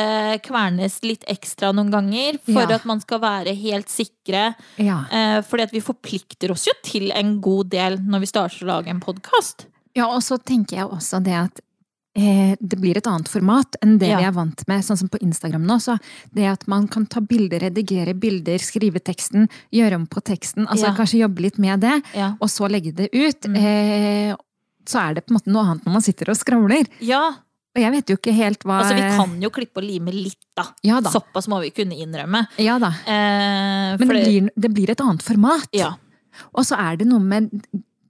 kvernes 0.44 0.98
litt 1.04 1.24
ekstra 1.30 1.70
noen 1.74 1.90
ganger? 1.92 2.38
For 2.46 2.62
Ja. 2.62 2.76
at 2.76 2.84
man 2.88 3.00
skal 3.02 3.18
være 3.22 3.54
helt 3.58 3.88
sikre. 3.90 4.54
ja. 4.78 4.98
Eh, 5.10 5.40
fordi 5.42 5.62
at 5.64 5.72
vi 5.72 5.80
forplikter 5.80 6.52
oss 6.52 6.66
jo 6.66 6.72
til 6.84 7.10
en 7.12 7.40
god 7.40 7.70
del 7.70 7.98
når 7.98 8.20
vi 8.20 8.26
starter 8.30 8.62
å 8.64 8.70
lage 8.70 8.88
en 8.88 9.00
podkast. 9.00 9.66
ja, 9.96 10.06
og 10.06 10.22
så 10.22 10.38
tenker 10.42 10.76
jeg 10.76 10.86
også 10.88 11.22
det 11.22 11.34
at 11.34 11.60
eh, 12.14 12.56
det 12.60 12.78
blir 12.80 12.96
et 12.96 13.06
annet 13.06 13.28
format 13.28 13.76
enn 13.82 13.98
det 13.98 14.08
Ja. 14.08 14.18
vi 14.18 14.24
er 14.24 14.32
vant 14.32 14.66
med, 14.68 14.82
sånn 14.84 14.98
som 14.98 15.08
på 15.08 15.18
Instagram 15.22 15.64
nå. 15.66 15.76
Så 15.80 15.98
det 16.34 16.44
at 16.46 16.66
man 16.68 16.86
kan 16.88 17.06
ta 17.06 17.20
bilder, 17.20 17.60
redigere 17.60 18.14
bilder, 18.18 18.58
skrive 18.58 19.00
teksten, 19.00 19.48
gjøre 19.72 19.94
om 19.96 20.06
på 20.06 20.20
teksten, 20.22 20.66
altså 20.66 20.86
Ja. 20.90 20.94
kanskje 20.94 21.20
jobbe 21.26 21.40
litt 21.40 21.58
med 21.58 21.80
det, 21.80 22.02
Ja. 22.14 22.34
og 22.40 22.48
så 22.48 22.68
legge 22.68 22.94
det 22.94 23.08
ut, 23.12 23.40
Mm. 23.48 23.56
eh, 23.56 24.36
så 24.84 25.10
er 25.10 25.14
det 25.14 25.26
på 25.26 25.30
en 25.32 25.36
måte 25.38 25.46
noe 25.52 25.62
annet 25.64 25.84
når 25.84 25.92
man 25.92 26.02
sitter 26.02 26.30
og 26.30 26.36
skravler. 26.36 26.86
ja. 27.00 27.34
Og 27.74 27.80
jeg 27.80 27.90
vet 27.90 28.06
jo 28.10 28.16
ikke 28.18 28.34
helt 28.36 28.58
hva 28.64 28.82
Altså, 28.82 28.94
vi 28.94 29.00
kan 29.00 29.40
jo 29.40 29.48
klippe 29.48 29.78
og 29.78 29.84
lime 29.84 30.12
litt, 30.12 30.36
da. 30.54 30.64
Ja 30.84 31.00
da. 31.00 31.08
Såpass 31.08 31.48
må 31.48 31.58
vi 31.62 31.70
kunne 31.70 31.96
innrømme. 31.96 32.46
Ja 32.58 32.78
da. 32.78 32.88
Eh, 33.06 33.96
Men 33.96 33.98
det 33.98 34.08
blir, 34.08 34.50
det 34.60 34.74
blir 34.74 34.90
et 34.90 35.00
annet 35.00 35.22
format. 35.22 35.66
Ja. 35.72 35.94
Og 36.54 36.64
så 36.66 36.76
er 36.78 36.98
det 36.98 37.06
noe 37.06 37.20
med 37.20 37.48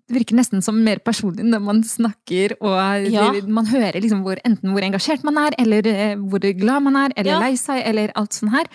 Det 0.09 0.17
virker 0.19 0.35
nesten 0.37 0.63
som 0.65 0.81
mer 0.85 0.99
personlig 0.99 1.45
når 1.47 1.61
man 1.63 1.83
snakker, 1.87 2.57
og 2.61 3.07
Ja. 3.13 3.33
man 3.47 3.67
hører 3.67 4.01
liksom 4.03 4.23
hvor, 4.25 4.37
enten 4.45 4.73
hvor 4.75 4.83
engasjert 4.83 5.23
man 5.25 5.39
er, 5.39 5.55
eller 5.59 5.87
eh, 5.87 6.17
hvor 6.17 6.41
glad 6.59 6.83
man 6.83 6.97
er, 6.97 7.13
eller 7.17 7.31
Ja. 7.33 7.39
lei 7.41 7.55
seg, 7.55 7.83
eller 7.87 8.11
alt 8.17 8.33
sånt 8.33 8.53
her. 8.53 8.67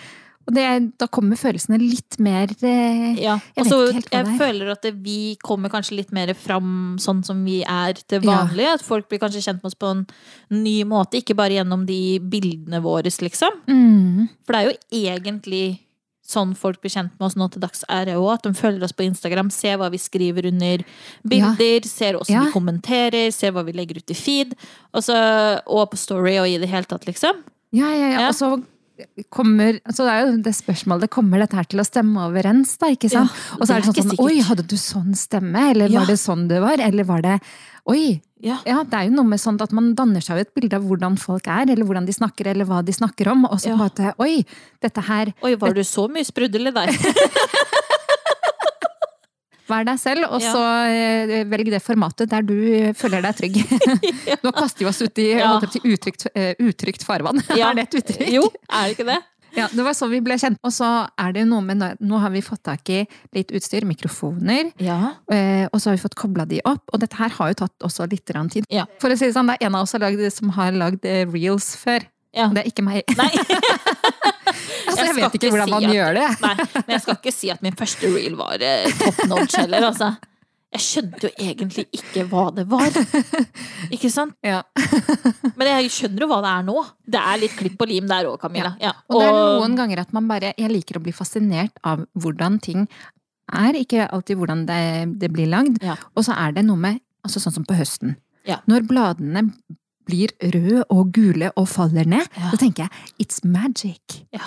Og 0.48 0.54
det, 0.54 0.64
da 0.96 1.06
kommer 1.06 1.36
følelsene 1.36 1.76
litt 1.78 2.16
mer 2.18 2.48
eh, 2.62 3.14
Ja, 3.20 3.34
Jeg 3.54 3.58
og 3.58 3.64
vet 3.64 3.68
så 3.68 3.78
ikke 3.84 3.92
helt 3.98 4.10
jeg 4.14 4.26
er. 4.26 4.38
føler 4.38 4.70
at 4.72 4.80
det, 4.82 4.94
vi 5.04 5.36
kommer 5.44 5.68
kanskje 5.68 5.96
litt 5.98 6.10
mer 6.10 6.32
fram 6.32 6.96
sånn 6.98 7.22
som 7.22 7.44
vi 7.44 7.62
er 7.62 7.92
til 8.08 8.22
Ja. 8.24 8.46
vanlig. 8.46 8.64
At 8.72 8.80
folk 8.82 9.10
blir 9.10 9.18
kanskje 9.20 9.42
kjent 9.44 9.60
med 9.62 9.66
oss 9.66 9.74
på 9.74 9.90
en 9.90 10.06
ny 10.50 10.84
måte, 10.84 11.20
ikke 11.20 11.36
bare 11.36 11.50
gjennom 11.60 11.84
de 11.84 12.18
bildene 12.18 12.80
våre, 12.82 13.02
liksom. 13.04 13.50
mm, 13.68 14.28
For 14.46 14.52
det 14.54 14.64
er 14.64 14.70
jo 14.72 14.78
egentlig 15.06 15.78
sånn 16.28 16.54
folk 16.58 16.82
blir 16.82 16.92
kjent 16.92 17.14
med 17.16 17.26
oss 17.30 17.36
nå 17.40 17.46
til 17.50 17.62
dags 17.64 17.84
er 17.88 18.10
òg. 18.14 18.26
At 18.34 18.42
de 18.44 18.52
følger 18.56 18.84
oss 18.84 18.92
på 18.92 19.06
Instagram, 19.06 19.48
ser 19.54 19.78
hva 19.80 19.88
vi 19.90 20.00
skriver 20.02 20.46
under 20.50 20.84
bilder, 21.24 21.86
ser 21.88 22.18
åssen 22.20 22.34
Ja. 22.36 22.44
vi 22.44 22.52
kommenterer, 22.52 23.30
ser 23.32 23.52
hva 23.56 23.64
vi 23.64 23.72
legger 23.72 23.96
ut 24.02 24.10
i 24.12 24.14
feed. 24.18 24.52
Og, 24.92 25.02
så, 25.02 25.16
og 25.66 25.90
på 25.90 25.96
Story 26.00 26.36
og 26.38 26.48
i 26.48 26.58
det 26.60 26.68
hele 26.68 26.84
tatt, 26.84 27.06
liksom. 27.08 27.40
Ja, 27.72 27.88
ja, 27.92 28.10
ja. 28.12 28.20
Ja. 28.20 28.28
Og 28.28 28.34
så 28.36 28.50
kommer 29.30 29.78
Så 29.94 30.04
det 30.06 30.12
er 30.14 30.20
jo 30.26 30.36
det 30.42 30.54
spørsmålet 30.56 31.10
Kommer 31.14 31.38
dette 31.42 31.56
her 31.58 31.66
til 31.70 31.80
å 31.82 31.86
stemme 31.86 32.24
overens, 32.28 32.76
da? 32.80 32.90
ikke 32.94 33.10
sant? 33.12 33.30
Ja, 33.34 33.56
og 33.58 33.66
så 33.66 33.74
er 33.76 33.82
det 33.82 33.92
det 33.92 33.98
er 33.98 34.02
sånn 34.02 34.14
sånn 34.16 34.24
Oi, 34.26 34.38
hadde 34.48 34.64
du 34.68 34.76
sånn 34.80 35.12
stemme? 35.18 35.66
Eller 35.72 35.88
Ja. 35.92 36.00
var 36.00 36.06
det 36.12 36.18
sånn 36.20 36.48
det 36.50 36.60
var? 36.64 36.78
Eller 36.82 37.04
var 37.08 37.22
det 37.22 37.38
Oi! 37.88 38.20
Ja. 38.40 38.58
Ja, 38.68 38.84
det 38.86 38.94
er 38.94 39.08
jo 39.08 39.16
noe 39.16 39.26
med 39.26 39.40
sånt 39.42 39.62
at 39.64 39.72
man 39.74 39.94
danner 39.98 40.22
seg 40.22 40.38
et 40.38 40.52
bilde 40.54 40.76
av 40.78 40.84
hvordan 40.86 41.16
folk 41.18 41.48
er, 41.50 41.64
eller 41.72 41.82
hvordan 41.88 42.04
de 42.06 42.12
snakker, 42.14 42.46
eller 42.52 42.68
hva 42.68 42.84
de 42.86 42.92
snakker 42.94 43.32
om. 43.32 43.46
Og 43.48 43.58
så 43.58 43.72
på 43.74 43.82
at 43.88 44.14
Oi, 44.22 44.44
dette 44.84 45.02
her 45.08 45.32
Oi, 45.42 45.56
var 45.58 45.74
du 45.74 45.80
så 45.82 46.04
mye 46.12 46.22
sprudel 46.28 46.70
i 46.70 46.74
deg? 46.76 46.92
Vær 49.68 49.84
deg 49.84 49.98
selv, 50.00 50.24
og 50.32 50.40
Ja. 50.42 50.52
så 50.52 50.62
eh, 50.88 51.44
velg 51.44 51.70
det 51.70 51.82
formatet 51.84 52.28
der 52.32 52.42
du 52.42 52.54
føler 52.96 53.22
deg 53.22 53.36
trygg. 53.36 53.58
Nå 54.44 54.52
kaster 54.56 54.84
vi 54.84 54.88
oss 54.90 55.02
ut 55.02 55.18
i 55.18 55.30
Ja. 55.38 55.58
si, 55.60 55.80
utrygt, 55.84 56.26
eh, 56.34 56.54
utrygt 56.58 57.04
farvann. 57.04 57.42
Ja. 57.58 57.70
er 57.70 57.74
det 57.82 57.88
et 57.88 57.98
uttrykk? 58.02 58.30
Jo, 58.32 58.46
er 58.70 58.88
det 58.88 58.96
ikke 58.98 59.08
det? 59.12 59.18
Ja, 59.56 59.64
det 59.72 59.80
var 59.82 59.94
sånn 59.96 60.10
vi 60.12 60.20
ble 60.20 60.36
kjent. 60.38 60.58
Og 60.62 60.70
så 60.76 60.86
er 61.18 61.32
det 61.32 61.46
noe 61.48 61.62
med 61.64 61.80
Nå, 62.04 62.18
har 62.20 62.30
vi 62.30 62.42
fått 62.44 62.62
tak 62.68 62.88
i 62.92 62.98
litt 63.34 63.48
utstyr, 63.56 63.82
mikrofoner, 63.88 64.72
Ja. 64.78 65.14
eh, 65.32 65.64
og 65.72 65.80
så 65.80 65.88
har 65.90 65.96
vi 65.96 66.02
fått 66.04 66.14
kobla 66.20 66.44
de 66.46 66.60
opp. 66.68 66.84
Og 66.92 67.00
dette 67.00 67.16
her 67.16 67.30
har 67.30 67.48
jo 67.48 67.54
tatt 67.64 67.78
også 67.82 68.06
litt 68.12 68.26
tid. 68.28 68.64
Ja. 68.70 68.84
For 69.00 69.08
å 69.10 69.16
si 69.18 69.24
det 69.26 69.34
sånn, 69.34 69.48
det 69.48 69.56
er 69.60 69.66
en 69.66 69.74
av 69.74 69.82
oss 69.82 69.90
som 69.96 70.00
har 70.02 70.10
lagd- 70.12 70.32
som 70.32 70.50
har 70.50 70.72
lagd 70.72 71.02
reels 71.32 71.74
før. 71.76 72.04
Ja. 72.36 72.48
Det 72.52 72.64
er 72.64 72.70
ikke 72.72 72.84
meg. 72.86 73.02
Altså, 74.88 75.04
jeg, 75.04 75.08
jeg 75.10 75.16
vet 75.18 75.34
ikke 75.36 75.48
hvordan 75.52 75.68
si 75.68 75.72
man 75.74 75.84
at- 75.84 75.94
gjør 75.94 76.14
det. 76.16 76.26
Nei, 76.40 76.54
men 76.74 76.92
jeg 76.94 77.00
skal 77.04 77.16
ikke 77.18 77.32
si 77.34 77.50
at 77.52 77.60
min 77.62 77.74
første 77.76 78.08
reel 78.08 78.34
var 78.38 78.62
eh, 78.64 78.86
top 78.98 79.18
notch 79.28 79.56
heller, 79.60 79.84
altså. 79.90 80.08
Jeg 80.72 80.82
skjønte 80.84 81.28
jo 81.28 81.30
egentlig 81.40 81.84
ikke 81.96 82.24
hva 82.28 82.42
det 82.56 82.64
var. 82.68 82.88
Ikke 83.94 84.10
sant? 84.12 84.34
Ja. 84.44 84.58
Men 85.56 85.64
jeg 85.70 85.88
skjønner 85.94 86.26
jo 86.26 86.28
hva 86.28 86.40
det 86.44 86.50
er 86.50 86.66
nå. 86.66 86.74
Det 87.08 87.22
er 87.22 87.40
litt 87.40 87.54
klipp 87.56 87.80
og 87.80 87.88
lim 87.88 88.08
der 88.10 88.28
òg, 88.28 88.36
Camilla. 88.42 88.74
Ja. 88.82 88.90
Og 89.08 89.22
det 89.22 89.30
er 89.30 89.38
noen 89.62 89.78
ganger 89.78 90.02
at 90.02 90.12
man 90.12 90.28
bare 90.28 90.50
Jeg 90.60 90.68
liker 90.74 90.98
å 91.00 91.04
bli 91.06 91.14
fascinert 91.16 91.80
av 91.88 92.04
hvordan 92.20 92.58
ting 92.60 92.84
er, 93.48 93.78
ikke 93.80 94.10
alltid 94.12 94.36
hvordan 94.42 94.66
det, 94.68 94.80
det 95.24 95.30
blir 95.32 95.48
lagd. 95.48 95.80
Og 96.12 96.26
så 96.28 96.36
er 96.36 96.52
det 96.58 96.66
noe 96.68 96.76
med 96.84 97.00
altså 97.24 97.40
Sånn 97.40 97.56
som 97.56 97.64
på 97.68 97.76
høsten. 97.78 98.18
Når 98.68 98.84
bladene 98.92 99.46
blir 100.08 100.32
røde 100.54 100.84
og 100.90 101.12
gule 101.14 101.52
og 101.56 101.68
faller 101.68 102.08
ned, 102.08 102.24
Ja. 102.36 102.48
så 102.50 102.56
tenker 102.64 102.88
jeg 102.88 103.26
it's 103.26 103.44
magic. 103.44 104.22
Ja. 104.32 104.46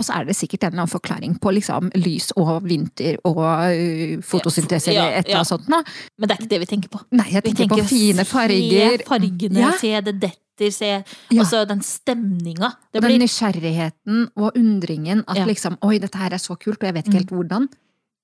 Og 0.00 0.04
så 0.06 0.14
er 0.16 0.24
det 0.24 0.34
sikkert 0.38 0.62
en 0.64 0.72
eller 0.72 0.82
annen 0.86 0.92
forklaring 0.94 1.34
på 1.42 1.50
liksom 1.52 1.90
lys 2.00 2.30
og 2.40 2.62
vinter 2.64 3.18
og 3.28 3.40
øh, 3.68 4.22
fotosyntese 4.24 4.94
eller 4.94 5.18
et 5.18 5.26
eller 5.26 5.42
annet 5.42 5.50
sånt. 5.50 5.68
Men 5.68 6.28
det 6.28 6.30
er 6.30 6.40
ikke 6.40 6.50
det 6.54 6.60
vi 6.62 6.68
tenker 6.70 6.88
på. 6.94 7.00
Nei, 7.12 7.26
jeg 7.34 7.42
Vi 7.44 7.52
tenker, 7.58 7.82
på 7.82 7.88
fine 7.90 8.24
farger. 8.24 8.96
Se 8.96 9.08
fargene, 9.10 9.72
se 9.82 9.90
det 10.06 10.14
detter, 10.22 10.70
se 10.72 10.88
Ja. 10.88 11.02
Altså 11.42 11.64
den 11.68 11.82
stemninga. 11.84 12.70
Den 12.94 13.04
blir 13.04 13.18
nysgjerrigheten 13.20 14.30
og 14.36 14.56
undringen 14.56 15.22
at 15.28 15.36
Ja. 15.36 15.44
liksom 15.44 15.76
Oi, 15.82 15.98
dette 15.98 16.16
her 16.18 16.32
er 16.32 16.38
så 16.38 16.56
kult, 16.56 16.80
og 16.80 16.86
jeg 16.88 16.94
vet 16.94 17.06
ikke 17.06 17.18
helt 17.20 17.30
hvordan. 17.36 17.68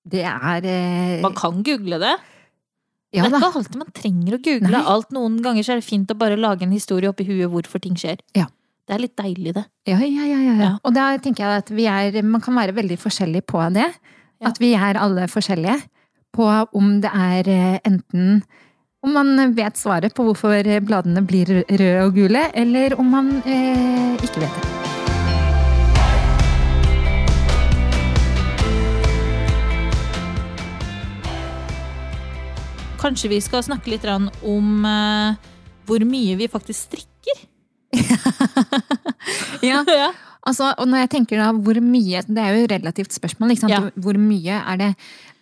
Det 0.08 0.22
er 0.24 0.64
eh, 0.64 1.20
Man 1.20 1.34
kan 1.34 1.62
google 1.62 1.98
det. 1.98 2.16
Ja 3.14 3.28
det 3.30 3.38
er 3.38 3.44
ikke 3.46 3.60
alltid 3.62 3.78
man 3.80 3.92
trenger 3.94 4.36
å 4.36 4.40
google 4.42 4.74
Nei. 4.74 4.84
alt. 4.92 5.12
Noen 5.14 5.38
ganger 5.44 5.64
så 5.64 5.74
er 5.74 5.80
det 5.80 5.86
fint 5.86 6.10
å 6.10 6.18
bare 6.18 6.38
lage 6.40 6.66
en 6.66 6.74
historie 6.74 7.10
oppi 7.10 7.26
huet 7.28 7.50
hvorfor 7.52 7.82
ting 7.82 7.96
skjer. 7.98 8.18
Ja. 8.36 8.48
Det 8.86 8.94
er 8.94 9.02
litt 9.02 9.16
deilig, 9.18 9.54
det. 9.56 9.64
Ja, 9.88 9.98
ja, 9.98 10.26
ja, 10.28 10.54
ja. 10.60 10.68
Og 10.86 10.94
da 10.94 11.08
tenker 11.18 11.42
jeg 11.42 11.62
at 11.64 11.72
vi 11.74 11.88
er 11.90 12.20
Man 12.22 12.42
kan 12.44 12.54
være 12.54 12.74
veldig 12.76 12.98
forskjellig 13.02 13.42
på 13.50 13.62
det. 13.74 13.88
At 14.46 14.60
vi 14.62 14.74
er 14.78 14.98
alle 15.00 15.26
forskjellige 15.32 15.80
på 16.36 16.46
om 16.76 17.00
det 17.00 17.10
er 17.10 17.48
eh, 17.48 17.78
enten 17.88 18.42
om 19.06 19.12
man 19.14 19.54
vet 19.54 19.78
svaret 19.78 20.14
på 20.16 20.26
hvorfor 20.26 20.66
bladene 20.84 21.22
blir 21.26 21.62
røde 21.68 22.02
og 22.02 22.18
gule, 22.18 22.48
eller 22.54 22.98
om 23.00 23.14
man 23.18 23.36
eh, 23.46 24.18
ikke 24.18 24.42
vet 24.42 24.60
det. 24.66 24.85
Kanskje 33.06 33.30
vi 33.30 33.38
skal 33.44 33.62
snakke 33.62 33.92
litt 33.92 34.04
om 34.10 34.82
eh, 34.82 35.52
hvor 35.86 36.02
mye 36.02 36.34
vi 36.40 36.48
faktisk 36.50 36.88
strikker. 36.88 37.44
Ja, 39.62 39.80
ja. 40.02 40.10
altså, 40.46 40.72
og 40.78 40.88
når 40.90 41.04
jeg 41.04 41.10
tenker 41.16 41.40
da 41.40 41.48
hvor 41.54 41.78
mye 41.82 42.20
Det 42.26 42.42
er 42.42 42.54
jo 42.54 42.66
et 42.66 42.74
relativt 42.76 43.14
spørsmål, 43.14 43.54
sant? 43.58 43.72
Ja. 43.72 43.80
Hvor 44.02 44.18
mye 44.20 44.58
er 44.58 44.80
det 44.82 44.90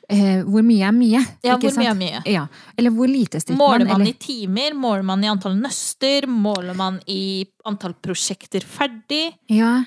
eh, 0.09 0.45
Hvor 0.47 0.65
mye 0.65 0.87
er 0.89 0.95
mye? 0.97 1.23
ja, 1.45 1.57
hvor 1.61 1.75
mye 1.81 1.91
er 1.91 1.99
mye? 1.99 2.23
Ja. 2.31 2.45
Eller 2.79 2.95
hvor 2.95 3.11
lite 3.11 3.41
strikker 3.43 3.59
man? 3.59 3.81
Måler 3.81 3.91
man 3.91 4.05
eller- 4.05 4.13
i 4.13 4.19
timer? 4.27 4.77
Måler 4.85 5.09
man 5.11 5.25
i 5.25 5.33
antall 5.33 5.57
nøster? 5.61 6.29
Måler 6.31 6.77
man 6.79 7.01
i 7.11 7.23
antall 7.69 7.97
prosjekter 8.05 8.65
ferdig? 8.65 9.27
Ja. 9.53 9.83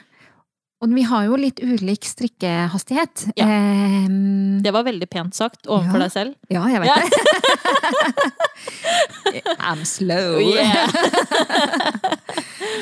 Og 0.86 0.92
vi 0.94 1.02
har 1.10 1.24
jo 1.26 1.38
litt 1.42 1.58
ulik 1.66 2.06
strikkehastighet. 2.06 3.32
Ja. 3.40 3.48
Ehm, 3.50 4.60
Det 4.62 4.70
var 4.74 4.84
veldig 4.86 5.08
pent 5.10 5.34
sagt 5.34 5.66
overfor 5.66 5.98
Ja. 5.98 6.04
deg 6.06 6.12
selv. 6.14 6.36
ja, 6.54 6.62
jeg 6.70 6.82
vet 6.82 6.96
det. 7.02 7.10
I'm 9.70 9.84
slow. 9.86 10.40
Yeah. 10.40 10.88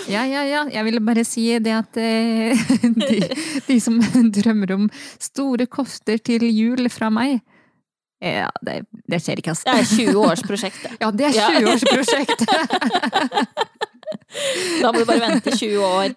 Ja, 0.10 0.22
ja, 0.26 0.44
ja. 0.46 0.64
Jeg 0.70 0.84
ville 0.86 1.00
bare 1.02 1.24
si 1.26 1.48
det 1.60 1.72
at 1.74 1.98
eh, 1.98 2.54
de, 2.84 3.20
de 3.68 3.78
som 3.82 3.98
drømmer 4.34 4.72
om 4.76 4.90
store 5.22 5.66
kofter 5.72 6.18
til 6.22 6.44
jul 6.54 6.90
fra 6.94 7.10
meg 7.14 7.40
Ja, 8.22 8.50
det, 8.66 8.84
det 9.10 9.20
skjer 9.24 9.42
ikke, 9.42 9.54
Det 9.56 9.74
altså. 9.74 10.02
er 10.04 10.12
20 10.14 10.22
års 10.22 10.42
prosjekt, 10.46 10.78
det. 10.84 10.92
Ja, 11.02 11.10
det 11.12 11.26
er 11.26 11.34
Ja. 11.36 11.48
20-årsprosjekt! 11.58 12.46
Da 14.82 14.92
må 14.92 15.00
du 15.02 15.06
bare 15.08 15.22
vente 15.24 15.54
20 15.56 15.80
år. 15.86 16.14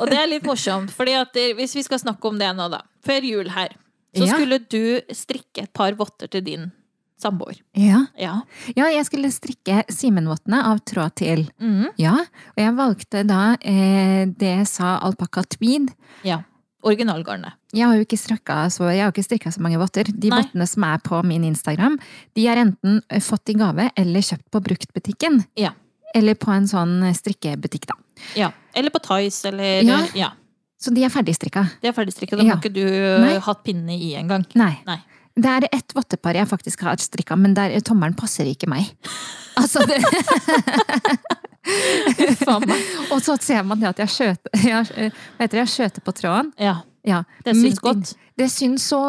Og 0.00 0.04
det 0.10 0.18
er 0.18 0.28
litt 0.30 0.46
morsomt, 0.48 0.90
fordi 0.94 1.14
at 1.20 1.36
hvis 1.58 1.76
vi 1.78 1.84
skal 1.86 2.00
snakke 2.02 2.28
om 2.30 2.38
det 2.40 2.50
nå, 2.56 2.66
da. 2.72 2.82
Før 3.06 3.24
jul 3.26 3.48
her, 3.54 3.72
så 4.16 4.26
Ja. 4.26 4.34
skulle 4.34 4.58
du 4.68 5.00
strikke 5.14 5.62
et 5.64 5.72
par 5.72 5.92
votter 5.98 6.28
til 6.28 6.42
din 6.44 6.70
samboer. 7.20 7.58
Ja. 7.76 8.06
Ja. 8.18 8.40
ja, 8.76 8.86
jeg 8.90 9.04
skulle 9.06 9.30
strikke 9.32 9.82
Simenvottene 9.92 10.62
av 10.64 10.80
tråd 10.88 11.14
til. 11.20 11.46
Mm. 11.60 11.90
Ja, 12.00 12.16
og 12.56 12.60
jeg 12.62 12.76
valgte 12.78 13.24
da 13.28 13.42
eh, 13.60 14.24
det 14.26 14.54
jeg 14.56 14.66
sa 14.70 14.98
alpakka 15.04 15.44
tweed. 15.56 15.92
ja. 16.24 16.42
Originalgarnet. 16.80 17.52
Jeg 17.76 17.84
har 17.84 17.92
jo 17.98 18.04
ikke 18.06 18.16
så, 18.16 18.86
jeg 18.88 19.02
har 19.04 19.10
ikke 19.12 19.22
strikka 19.26 19.50
så 19.52 19.60
mange 19.60 19.76
votter. 19.76 20.04
De 20.08 20.30
Nei. 20.30 20.38
vottene 20.40 20.66
som 20.66 20.82
er 20.88 20.96
på 21.04 21.18
min 21.28 21.44
Instagram, 21.44 21.98
de 22.34 22.46
er 22.48 22.56
enten 22.56 23.02
eh, 23.10 23.20
fått 23.20 23.52
i 23.52 23.54
gave 23.60 23.90
eller 24.00 24.20
kjøpt 24.24 24.48
på 24.50 24.62
bruktbutikken. 24.64 25.42
Ja. 25.60 25.74
Eller 26.14 26.34
på 26.34 26.50
en 26.54 26.66
sånn 26.66 27.02
strikkebutikk, 27.14 27.86
da. 27.86 27.94
Ja. 28.36 28.50
Eller 28.74 28.90
på 28.90 28.98
Tice, 29.04 29.48
eller 29.48 29.82
Ja. 29.86 30.00
ja. 30.14 30.30
Så 30.80 30.90
de 30.94 31.04
er 31.04 31.10
ferdigstrikka. 31.12 31.66
De 31.82 31.88
er 31.88 31.92
ferdigstrikka. 31.92 32.36
Da 32.38 32.42
Ja. 32.44 32.54
har 32.54 32.60
ikke 32.62 32.72
du 32.72 32.84
Nei. 33.20 33.34
uh, 33.36 33.40
hatt 33.40 33.62
pinne 33.64 33.92
i 33.94 34.14
engang. 34.16 34.46
Nei. 34.54 34.78
Nei. 34.86 34.98
Det 35.36 35.46
er 35.46 35.68
ett 35.72 35.92
vottepar 35.94 36.34
jeg 36.34 36.48
faktisk 36.48 36.80
har 36.82 36.96
strikka, 36.96 37.36
men 37.38 37.54
der 37.54 37.78
tommelen 37.80 38.14
passer 38.16 38.44
ikke 38.46 38.66
meg. 38.68 38.90
Altså, 39.60 39.82
det, 39.84 39.98
og 43.12 43.20
så 43.22 43.34
ser 43.42 43.62
man 43.66 43.80
det 43.82 43.90
at 43.90 44.00
jeg 44.04 44.12
skjøter 44.14 44.62
jeg, 44.64 44.86
eh, 44.96 45.10
Hva 45.36 45.44
heter 45.44 45.58
det? 45.58 45.64
Jeg 45.66 45.72
skjøter 45.74 46.04
på 46.06 46.14
tråden. 46.16 46.52
Ja. 46.60 46.76
Ja, 47.04 47.22
Det 47.44 47.54
syns 47.56 47.78
godt. 47.80 48.14
Det 48.40 48.48
syns 48.52 48.86
så 48.90 49.00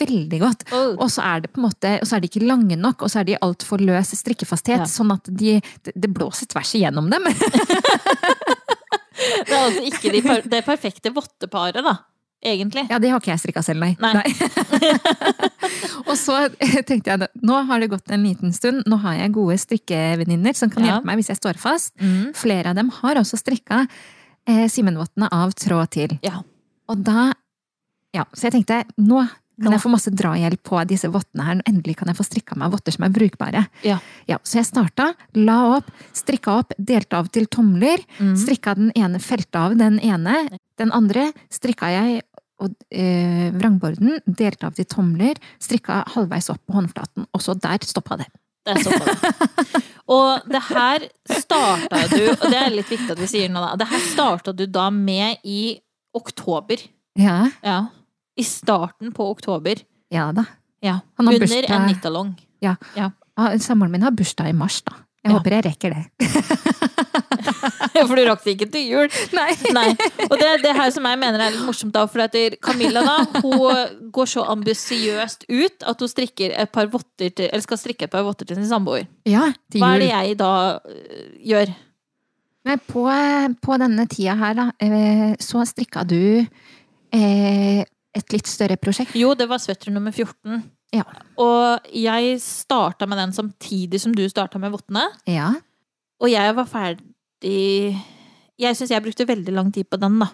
veldig 0.00 0.40
godt. 0.40 0.64
Og 0.96 1.06
så 1.12 1.22
er 1.28 1.44
det 1.44 1.52
på 1.52 1.60
en 1.60 1.66
måte, 1.68 1.94
og 2.00 2.08
så 2.08 2.16
er 2.16 2.24
de 2.24 2.30
ikke 2.32 2.46
lange 2.48 2.76
nok, 2.80 3.04
og 3.04 3.12
så 3.12 3.20
er 3.22 3.28
de 3.28 3.38
altfor 3.44 3.82
løs 3.84 4.14
strikkefasthet, 4.16 4.80
Ja. 4.84 4.88
sånn 4.88 5.12
at 5.12 5.28
de, 5.28 5.58
det- 5.84 6.12
blåser 6.14 6.48
tvers 6.48 6.72
igjennom 6.78 7.10
dem. 7.12 7.28
Det 9.18 9.50
er 9.50 9.64
altså 9.66 9.82
ikke 9.88 10.12
de 10.14 10.20
det 10.50 10.60
perfekte 10.66 11.10
votteparet, 11.14 11.82
da. 11.84 11.96
Egentlig. 12.38 12.84
Ja, 12.86 13.00
det 13.02 13.10
har 13.10 13.18
ikke 13.18 13.32
jeg 13.32 13.40
strikka 13.42 13.64
selv, 13.66 13.82
nei. 13.82 13.96
Nei. 13.98 14.22
og 16.08 16.12
så 16.18 16.36
tenkte 16.86 17.10
jeg, 17.16 17.26
nå 17.42 17.56
har 17.66 17.82
det 17.82 17.88
gått 17.90 18.12
en 18.14 18.22
liten 18.22 18.52
stund, 18.54 18.84
nå 18.86 18.98
har 19.02 19.16
jeg 19.18 19.32
gode 19.34 19.56
strikkevenninner 19.58 20.54
som 20.54 20.70
kan 20.70 20.84
Ja. 20.86 20.92
hjelpe 20.94 21.10
meg 21.10 21.18
hvis 21.18 21.32
jeg 21.32 21.40
står 21.40 21.58
fast. 21.58 21.96
Mm. 21.98 22.30
Flere 22.38 22.70
av 22.70 22.78
dem 22.78 22.92
har 23.00 23.18
også 23.18 23.40
strikka 23.42 23.80
eh, 24.46 24.68
Simenvottene 24.70 25.26
av 25.34 25.50
tråd 25.58 25.90
til. 25.98 26.14
Ja. 26.22 26.38
Og 26.88 27.02
da, 27.04 27.32
ja, 28.18 28.24
så 28.34 28.48
jeg 28.48 28.58
tenkte, 28.58 28.82
nå 29.00 29.22
kan 29.58 29.72
Nå. 29.72 29.74
jeg 29.74 29.82
få 29.82 29.90
masse 29.90 30.10
drahjelp 30.14 30.60
på 30.62 30.78
disse 30.86 31.08
vottene 31.10 31.42
her. 31.42 31.60
Endelig 31.66 31.96
kan 31.98 32.06
jeg 32.06 32.14
få 32.14 32.22
strikka 32.28 32.54
meg 32.60 32.70
votter 32.70 32.94
som 32.94 33.08
er 33.08 33.10
brukbare. 33.14 33.64
Ja. 33.82 33.96
Ja, 34.30 34.36
så 34.46 34.60
jeg 34.60 34.68
starta, 34.68 35.08
la 35.34 35.56
opp, 35.80 35.88
strikka 36.14 36.60
opp, 36.60 36.76
delte 36.78 37.18
av 37.18 37.26
til 37.34 37.48
tomler. 37.50 38.04
Mm. 38.20 38.36
Strikka 38.38 38.76
den 38.78 38.92
ene, 38.94 39.18
felte 39.18 39.58
av 39.58 39.74
den 39.80 39.98
ene. 39.98 40.44
Den 40.78 40.94
andre 40.94 41.32
strikka 41.50 41.90
jeg 41.90 42.20
og 42.62 42.74
eh, 42.90 43.50
vrangborden, 43.54 44.20
delte 44.26 44.66
av 44.70 44.78
til 44.78 44.86
tomler, 44.90 45.38
strikka 45.62 46.04
halvveis 46.14 46.48
opp 46.54 46.62
på 46.66 46.74
håndflaten, 46.78 47.26
og 47.30 47.42
så 47.42 47.54
der 47.58 47.82
stoppa 47.86 48.18
det. 48.22 48.26
Det 48.66 48.78
er 48.78 49.04
det. 49.10 49.82
Og 50.10 50.46
det 50.54 50.62
her 50.70 51.04
starta 51.38 52.06
du, 52.14 52.22
og 52.30 52.46
det 52.46 52.58
er 52.62 52.74
litt 52.74 52.90
viktig 52.94 53.10
at 53.14 53.20
vi 53.26 53.30
sier 53.30 53.50
nå, 53.52 53.62
da. 53.62 53.74
Det 53.78 53.90
her 53.90 54.02
starta 54.06 54.54
du 54.54 54.66
da 54.70 54.88
med 54.94 55.42
i 55.42 55.78
oktober. 56.14 56.82
Ja, 57.18 57.48
Ja. 57.66 57.88
I 58.38 58.44
starten 58.46 59.12
på 59.16 59.26
oktober. 59.32 59.82
ja 60.14 60.30
da. 60.32 60.44
Ja. 60.80 61.00
Han 61.18 61.26
har 61.26 61.34
Under 61.34 61.46
bursdag- 61.46 61.70
en 61.74 61.86
nittalong. 61.90 62.34
Ja, 62.62 62.76
Samboeren 63.58 63.90
min 63.92 64.02
har 64.02 64.10
bursdag 64.14 64.48
i 64.50 64.52
mars, 64.52 64.80
da. 64.82 64.92
Jeg 65.24 65.32
Ja. 65.32 65.38
håper 65.38 65.50
jeg 65.56 65.64
rekker 65.64 65.94
det. 65.94 66.04
For 68.08 68.14
du 68.14 68.22
rakk 68.28 68.44
det 68.44 68.52
ikke 68.54 68.68
til 68.72 68.84
jul. 68.92 69.08
Nei. 69.38 69.50
Nei. 69.74 69.88
Og 70.28 70.34
det 70.38 70.46
er 70.46 70.62
det 70.62 70.74
her 70.78 70.90
som 70.94 71.06
jeg 71.08 71.18
mener 71.18 71.42
er 71.42 71.50
litt 71.54 71.64
morsomt, 71.66 71.92
da. 71.94 72.04
For 72.10 72.22
at 72.24 72.36
Camilla 72.62 73.02
da, 73.04 73.16
hun 73.42 74.10
går 74.14 74.30
så 74.30 74.44
ambisiøst 74.54 75.48
ut 75.50 75.82
at 75.90 76.00
hun 76.04 76.08
strikker 76.12 76.54
et 76.62 76.70
par 76.74 76.86
votter 76.92 77.30
til, 77.34 77.48
eller 77.50 77.64
skal 77.66 77.80
strikke 77.80 78.06
et 78.06 78.12
par 78.14 78.22
votter 78.26 78.46
til 78.48 78.56
sin 78.60 78.68
samboer. 78.70 79.06
Ja, 79.28 79.48
til 79.70 79.80
jul. 79.82 79.84
Hva 79.86 79.92
er 79.96 80.04
det 80.04 80.10
jeg 80.12 80.38
da 80.38 80.52
øh, 80.78 81.28
gjør? 81.50 81.74
Nei, 82.68 82.76
på, 82.86 83.04
på 83.64 83.78
denne 83.82 84.06
tida 84.10 84.34
her, 84.38 84.54
da, 84.58 84.68
eh, 84.84 85.34
så 85.42 85.62
strikka 85.66 86.02
du 86.08 86.18
eh, 87.14 87.82
et 88.18 88.34
litt 88.34 88.50
større 88.50 88.78
prosjekt. 88.80 89.16
Jo, 89.18 89.32
det 89.38 89.48
var 89.50 89.62
svetter 89.62 89.94
nummer 89.94 90.14
14. 90.14 90.62
Ja. 90.94 91.04
Og 91.40 91.88
jeg 91.92 92.38
starta 92.40 93.08
med 93.08 93.20
den 93.20 93.34
samtidig 93.36 94.00
som 94.02 94.14
du 94.16 94.24
starta 94.30 94.60
med 94.60 94.72
vottene. 94.72 95.04
Ja. 95.28 95.52
Og 96.18 96.32
jeg 96.32 96.54
var 96.56 96.66
ferdig 96.66 97.94
Jeg 98.58 98.74
syns 98.74 98.90
jeg 98.90 99.04
brukte 99.04 99.28
veldig 99.28 99.52
lang 99.54 99.68
tid 99.70 99.86
på 99.86 100.00
den, 100.00 100.16
da. 100.18 100.26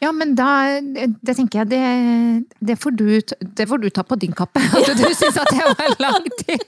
Ja, 0.00 0.10
men 0.12 0.34
da 0.36 0.78
Det 0.80 1.34
tenker 1.36 1.62
jeg, 1.62 1.68
det, 1.72 2.46
det, 2.68 2.76
får, 2.80 2.94
du, 2.96 3.08
det 3.58 3.66
får 3.68 3.80
du 3.82 3.88
ta 3.90 4.04
på 4.06 4.18
din 4.20 4.32
kappe. 4.36 4.60
At 4.60 4.92
du 4.96 5.04
syns 5.18 5.36
at 5.40 5.50
det 5.52 5.64
var 5.64 5.96
lang 6.00 6.28
tid. 6.40 6.64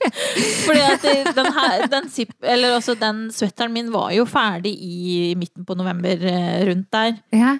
Fordi 0.65 0.83
at 0.85 1.07
den 1.37 1.49
her, 1.57 1.85
den, 1.93 2.09
eller 2.41 2.75
også 2.77 2.97
den 2.99 3.27
svetteren 3.33 3.73
min 3.73 3.91
var 3.93 4.11
jo 4.17 4.25
ferdig 4.29 4.73
i 4.73 5.33
midten 5.37 5.65
på 5.65 5.77
november, 5.77 6.25
eh, 6.29 6.65
rundt 6.69 6.89
der. 6.93 7.17
Ja. 7.33 7.57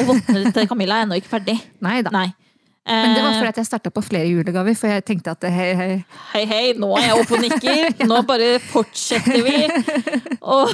Og 0.00 0.06
vottene 0.08 0.52
til 0.54 0.68
Camilla 0.70 1.00
er 1.00 1.06
ennå 1.06 1.18
ikke 1.20 1.32
ferdig. 1.34 1.58
Nei 1.84 1.98
da. 2.06 2.10
Nei. 2.14 2.28
Men 2.88 3.12
det 3.14 3.22
var 3.22 3.30
Eh, 3.30 3.38
fordi 3.38 3.48
at 3.52 3.58
jeg 3.60 3.66
starta 3.68 3.90
på 3.94 4.02
flere 4.02 4.26
julegaver, 4.26 4.74
for 4.74 4.90
jeg 4.90 5.04
tenkte 5.06 5.30
at 5.36 5.44
hei, 5.54 5.68
hei. 5.78 5.90
Hei, 6.32 6.44
hei, 6.50 6.72
nå 6.74 6.88
er 6.98 7.04
jeg 7.10 7.20
oppe 7.20 7.36
og 7.36 7.44
nikker. 7.44 8.06
Nå 8.10 8.22
bare 8.26 8.48
fortsetter 8.72 9.38
vi. 9.46 9.60
Og 10.42 10.72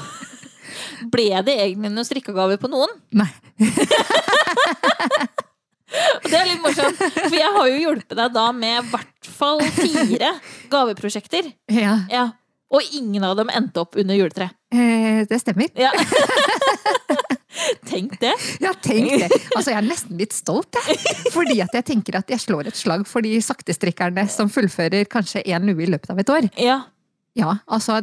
ble 1.12 1.26
det 1.44 1.58
egentlig 1.58 1.90
noen 1.92 2.08
strikkegaver 2.08 2.56
på 2.62 2.70
noen? 2.72 2.88
Nei. 3.12 3.28
Og 5.88 6.26
det 6.28 6.36
er 6.36 6.48
litt 6.50 6.60
morsomt, 6.60 6.98
for 7.00 7.32
jeg 7.36 7.48
har 7.54 7.68
jo 7.70 7.76
hjulpet 7.80 8.16
deg 8.18 8.32
da 8.34 8.42
med 8.52 8.74
i 8.82 8.88
hvert 8.90 9.28
fall 9.38 9.62
fire 9.72 10.34
gaveprosjekter. 10.72 11.48
Ja, 11.72 11.94
Ja. 12.12 12.26
Og 12.68 12.84
ingen 12.92 13.24
av 13.24 13.32
dem 13.38 13.48
endte 13.48 13.80
opp 13.80 13.96
under 13.96 14.12
juletreet. 14.18 14.52
eh, 14.76 15.22
det 15.24 15.38
stemmer. 15.40 15.70
Ja. 15.72 15.88
Tenk 17.88 18.18
det. 18.20 18.32
Ja, 18.62 18.72
tenk 18.84 19.10
det. 19.22 19.28
Altså, 19.56 19.70
jeg 19.72 19.78
er 19.80 19.88
nesten 19.88 20.18
litt 20.20 20.32
stolt, 20.36 20.78
jeg. 20.88 20.98
Fordi 21.34 21.60
at 21.64 21.74
jeg 21.78 21.84
tenker 21.84 22.18
at 22.20 22.28
jeg 22.32 22.40
slår 22.42 22.70
et 22.72 22.78
slag 22.78 23.06
for 23.08 23.24
de 23.24 23.36
saktestrikkerne 23.44 24.24
som 24.32 24.50
fullfører 24.52 25.08
kanskje 25.10 25.44
én 25.46 25.66
lue 25.68 25.84
i 25.86 25.90
løpet 25.90 26.10
av 26.14 26.18
et 26.22 26.32
år. 26.34 26.48
Ja. 26.60 26.80
Ja, 27.38 27.56
altså, 27.70 28.00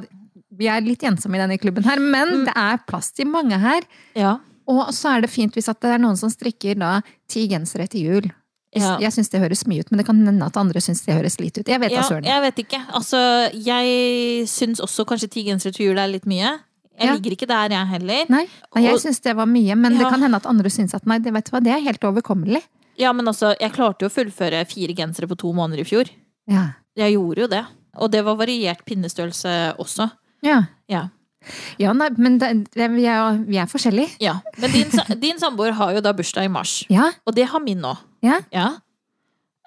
vi 0.56 0.70
er 0.72 0.82
litt 0.86 1.04
ensomme 1.04 1.36
i 1.36 1.44
denne 1.44 1.58
klubben 1.60 1.84
her, 1.84 2.00
men 2.00 2.28
Mm. 2.42 2.46
det 2.46 2.54
er 2.56 2.78
plass 2.88 3.12
til 3.12 3.28
mange 3.28 3.58
her. 3.60 3.82
Ja. 4.16 4.38
Og 4.68 4.88
så 4.96 5.18
er 5.18 5.22
det 5.22 5.30
fint 5.30 5.54
hvis 5.54 5.66
det 5.70 5.92
er 5.92 6.00
noen 6.02 6.18
som 6.18 6.30
strikker 6.30 6.78
da 6.80 7.02
ti 7.30 7.48
gensere 7.52 7.88
til 7.92 8.02
jul. 8.08 8.32
Ja. 8.76 8.98
Jeg 9.00 9.14
syns 9.16 9.30
det 9.32 9.40
høres 9.40 9.64
mye 9.68 9.80
ut, 9.86 9.92
men 9.92 10.00
det 10.02 10.06
kan 10.08 10.18
hende 10.26 10.46
at 10.46 10.58
andre 10.60 10.82
syns 10.84 11.06
det 11.06 11.16
høres 11.16 11.38
lite 11.40 11.62
ut. 11.62 11.68
Jeg 11.72 11.80
vet 11.80 11.92
ja 11.96 12.04
jeg 12.04 12.42
vet 12.44 12.58
ikke. 12.66 12.82
Altså, 12.92 13.20
jeg 13.54 14.48
syns 14.52 14.82
også 14.84 15.06
kanskje 15.08 15.30
ti 15.32 15.44
gensere 15.48 15.72
til 15.72 15.88
jul 15.88 15.98
er 16.02 16.08
litt 16.12 16.26
mye. 16.28 16.58
Jeg 17.00 17.08
Ja. 17.08 17.14
ligger 17.18 17.32
ikke 17.36 17.48
der, 17.48 17.70
jeg 17.76 17.88
heller. 17.88 18.26
Nei, 18.30 18.46
og 18.72 18.82
jeg 18.82 18.96
syns 19.04 19.20
det 19.22 19.36
var 19.36 19.46
mye, 19.46 19.76
men 19.76 19.98
det 19.98 20.08
kan 20.08 20.22
hende 20.22 20.36
at 20.40 20.46
andre 20.48 20.70
syns 20.72 20.94
at 20.96 21.06
nei, 21.06 21.18
det, 21.20 21.34
vet 21.34 21.46
du 21.46 21.52
hva, 21.52 21.60
det 21.64 21.74
er 21.74 21.82
helt 21.84 22.00
overkommelig. 22.08 22.62
Ja, 22.98 23.12
men 23.12 23.26
altså, 23.28 23.52
jeg 23.60 23.74
klarte 23.74 24.06
jo 24.06 24.08
å 24.08 24.16
fullføre 24.16 24.64
fire 24.66 24.94
gensere 24.96 25.28
på 25.28 25.36
to 25.38 25.52
måneder 25.54 25.82
i 25.82 25.84
fjor. 25.84 26.06
Ja. 26.48 26.70
Jeg 26.96 27.14
gjorde 27.18 27.42
jo 27.42 27.48
det. 27.52 27.66
Og 28.00 28.12
det 28.12 28.24
var 28.24 28.36
variert 28.40 28.86
pinnestørrelse 28.86 29.76
også. 29.78 30.10
Ja, 30.44 30.64
Ja. 30.88 31.10
ja 31.78 31.92
nei, 31.94 32.10
men 32.18 32.38
det, 32.40 32.70
det, 32.72 32.90
vi, 32.92 33.04
er, 33.06 33.44
vi 33.46 33.58
er 33.58 33.66
forskjellige. 33.68 34.16
ja. 34.22 34.40
Men 34.58 34.72
din, 34.72 34.90
din 35.20 35.38
samboer 35.40 35.72
har 35.74 35.92
jo 35.94 36.00
da 36.02 36.14
bursdag 36.14 36.46
i 36.46 36.48
mars. 36.48 36.86
Ja, 36.90 37.12
Og 37.28 37.36
det 37.36 37.50
har 37.52 37.60
min 37.60 37.82
nå. 37.82 37.98
Ja. 38.24 38.40
Ja. 38.54 38.70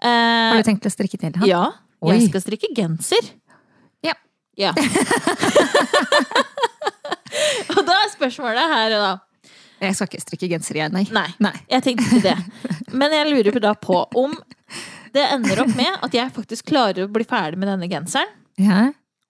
Har 0.01 0.57
Eh, 0.57 0.63
du 0.63 0.71
tenkt 0.71 0.87
å 0.87 0.91
strikke 0.91 1.19
til 1.19 1.33
han? 1.37 1.47
ja. 1.49 1.73
Oi. 2.01 2.13
Jeg 2.15 2.29
skal 2.31 2.41
strikke 2.41 2.69
genser. 2.77 3.31
Ja. 4.03 4.15
Ja. 4.57 4.73
og 7.77 7.81
da 7.89 7.97
er 8.05 8.13
spørsmålet 8.15 8.75
her 8.75 8.95
da 8.97 9.09
Jeg 9.81 9.95
skal 9.95 10.09
ikke 10.11 10.23
strikke 10.25 10.49
genser 10.51 10.79
igjen, 10.81 10.95
nei. 10.97 11.05
Nei. 11.15 11.29
Nei. 11.45 11.55
Jeg 11.71 11.85
tenkte 11.87 12.09
ikke 12.09 12.23
det. 12.33 12.95
Men 12.99 13.13
jeg 13.15 13.29
lurer 13.31 13.61
da 13.63 13.75
på 13.79 14.01
om 14.19 14.33
det 15.15 15.23
ender 15.33 15.61
opp 15.63 15.71
med 15.79 16.03
at 16.05 16.15
jeg 16.17 16.33
faktisk 16.35 16.67
klarer 16.73 17.07
å 17.07 17.13
bli 17.13 17.25
ferdig 17.25 17.61
med 17.63 17.71
denne 17.71 17.87
genseren. 17.91 18.33
Ja. 18.61 18.89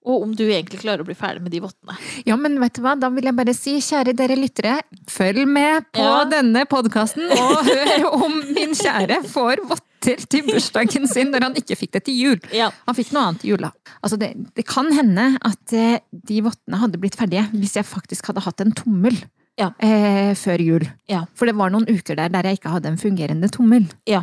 Og 0.08 0.22
om 0.24 0.30
du 0.38 0.46
egentlig 0.46 0.80
klarer 0.80 1.02
å 1.04 1.06
bli 1.06 1.14
ferdig 1.18 1.42
med 1.44 1.52
de 1.52 1.61
vottene. 1.61 1.94
ja, 2.24 2.37
men 2.40 2.56
vet 2.62 2.78
du 2.78 2.80
hva, 2.84 2.94
da 2.96 3.11
vil 3.12 3.28
jeg 3.28 3.37
bare 3.37 3.52
si, 3.54 3.74
kjære 3.84 4.14
dere 4.16 4.38
lyttere, 4.40 4.78
følg 5.11 5.44
med 5.46 5.84
på 5.92 6.00
Ja. 6.06 6.22
denne 6.30 6.62
podkasten 6.70 7.28
og 7.34 7.68
hør 7.68 8.06
om 8.24 8.38
min 8.56 8.72
kjære 8.78 9.20
får 9.28 9.61
votter 9.68 9.84
til 10.00 10.44
bursdagen 10.46 11.08
sin 11.11 11.30
når 11.32 11.46
han 11.48 11.56
ikke 11.58 11.76
fikk 11.76 11.92
det 11.96 12.04
til 12.06 12.18
jul. 12.20 12.38
Ja. 12.54 12.70
Han 12.87 12.94
fikk 12.98 13.11
noe 13.14 13.24
annet 13.28 13.40
til 13.42 13.50
jul, 13.54 13.64
da. 13.66 13.72
Altså 14.02 14.18
det, 14.20 14.30
det 14.54 14.64
kan 14.68 14.92
hende 14.94 15.24
at 15.44 15.74
eh, 15.74 15.98
de 16.12 16.40
vottene 16.46 16.78
hadde 16.82 17.00
blitt 17.02 17.16
ferdige 17.18 17.46
hvis 17.54 17.74
jeg 17.80 17.87
faktisk 17.88 18.30
hadde 18.30 18.44
hatt 18.46 18.61
en 18.64 18.72
tommel 18.78 19.16
Ja. 19.58 19.72
eh, 19.82 20.34
før 20.38 20.61
jul. 20.62 20.84
Ja. 21.11 21.24
For 21.34 21.50
det 21.50 21.56
var 21.58 21.70
noen 21.74 21.88
uker 21.90 22.14
der 22.14 22.28
der 22.30 22.46
jeg 22.46 22.61
ikke 22.61 22.70
hadde 22.76 22.92
en 22.92 23.00
fungerende 23.00 23.48
tommel. 23.50 23.88
Ja. 24.06 24.22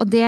Og 0.00 0.08
det, 0.10 0.24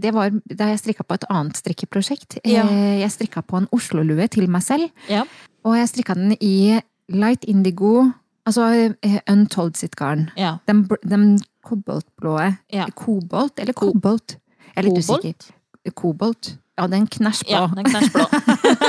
det 0.00 0.12
var 0.14 0.30
da 0.46 0.68
jeg 0.70 0.78
strikka 0.80 1.04
på 1.04 1.16
et 1.18 1.24
annet 1.28 1.58
strikkeprosjekt. 1.58 2.38
Ja. 2.46 2.62
Eh, 2.70 3.00
Jeg 3.02 3.10
strikka 3.12 3.42
på 3.42 3.58
en 3.60 3.66
Oslo-lue 3.74 4.28
til 4.32 4.46
meg 4.48 4.62
selv. 4.62 4.88
Ja. 5.10 5.24
Og 5.66 5.74
jeg 5.76 5.88
strikka 5.90 6.14
den 6.14 6.36
i 6.40 6.78
light 7.12 7.44
indigo, 7.44 8.06
altså 8.46 8.94
untold 9.28 9.76
sitt 9.76 9.96
garn. 9.96 10.28
Ja. 10.36 10.58
Den, 10.66 10.84
den 11.04 11.38
koboltblå 11.66 12.36
Ja. 12.72 12.86
Kobolt 12.94 13.58
eller 13.58 13.72
Ko- 13.74 13.92
kobolt? 13.92 14.36
Jeg 14.74 14.84
er 14.84 14.88
litt 14.88 15.06
Kobolt? 15.06 15.24
usikker. 15.24 15.52
Kobolt. 15.94 16.56
Ja, 16.76 16.84
den 16.92 17.06
knæsjblå. 17.08 17.50
Ja, 17.56 17.66
den 17.72 17.86
knæsjblå. 17.88 18.24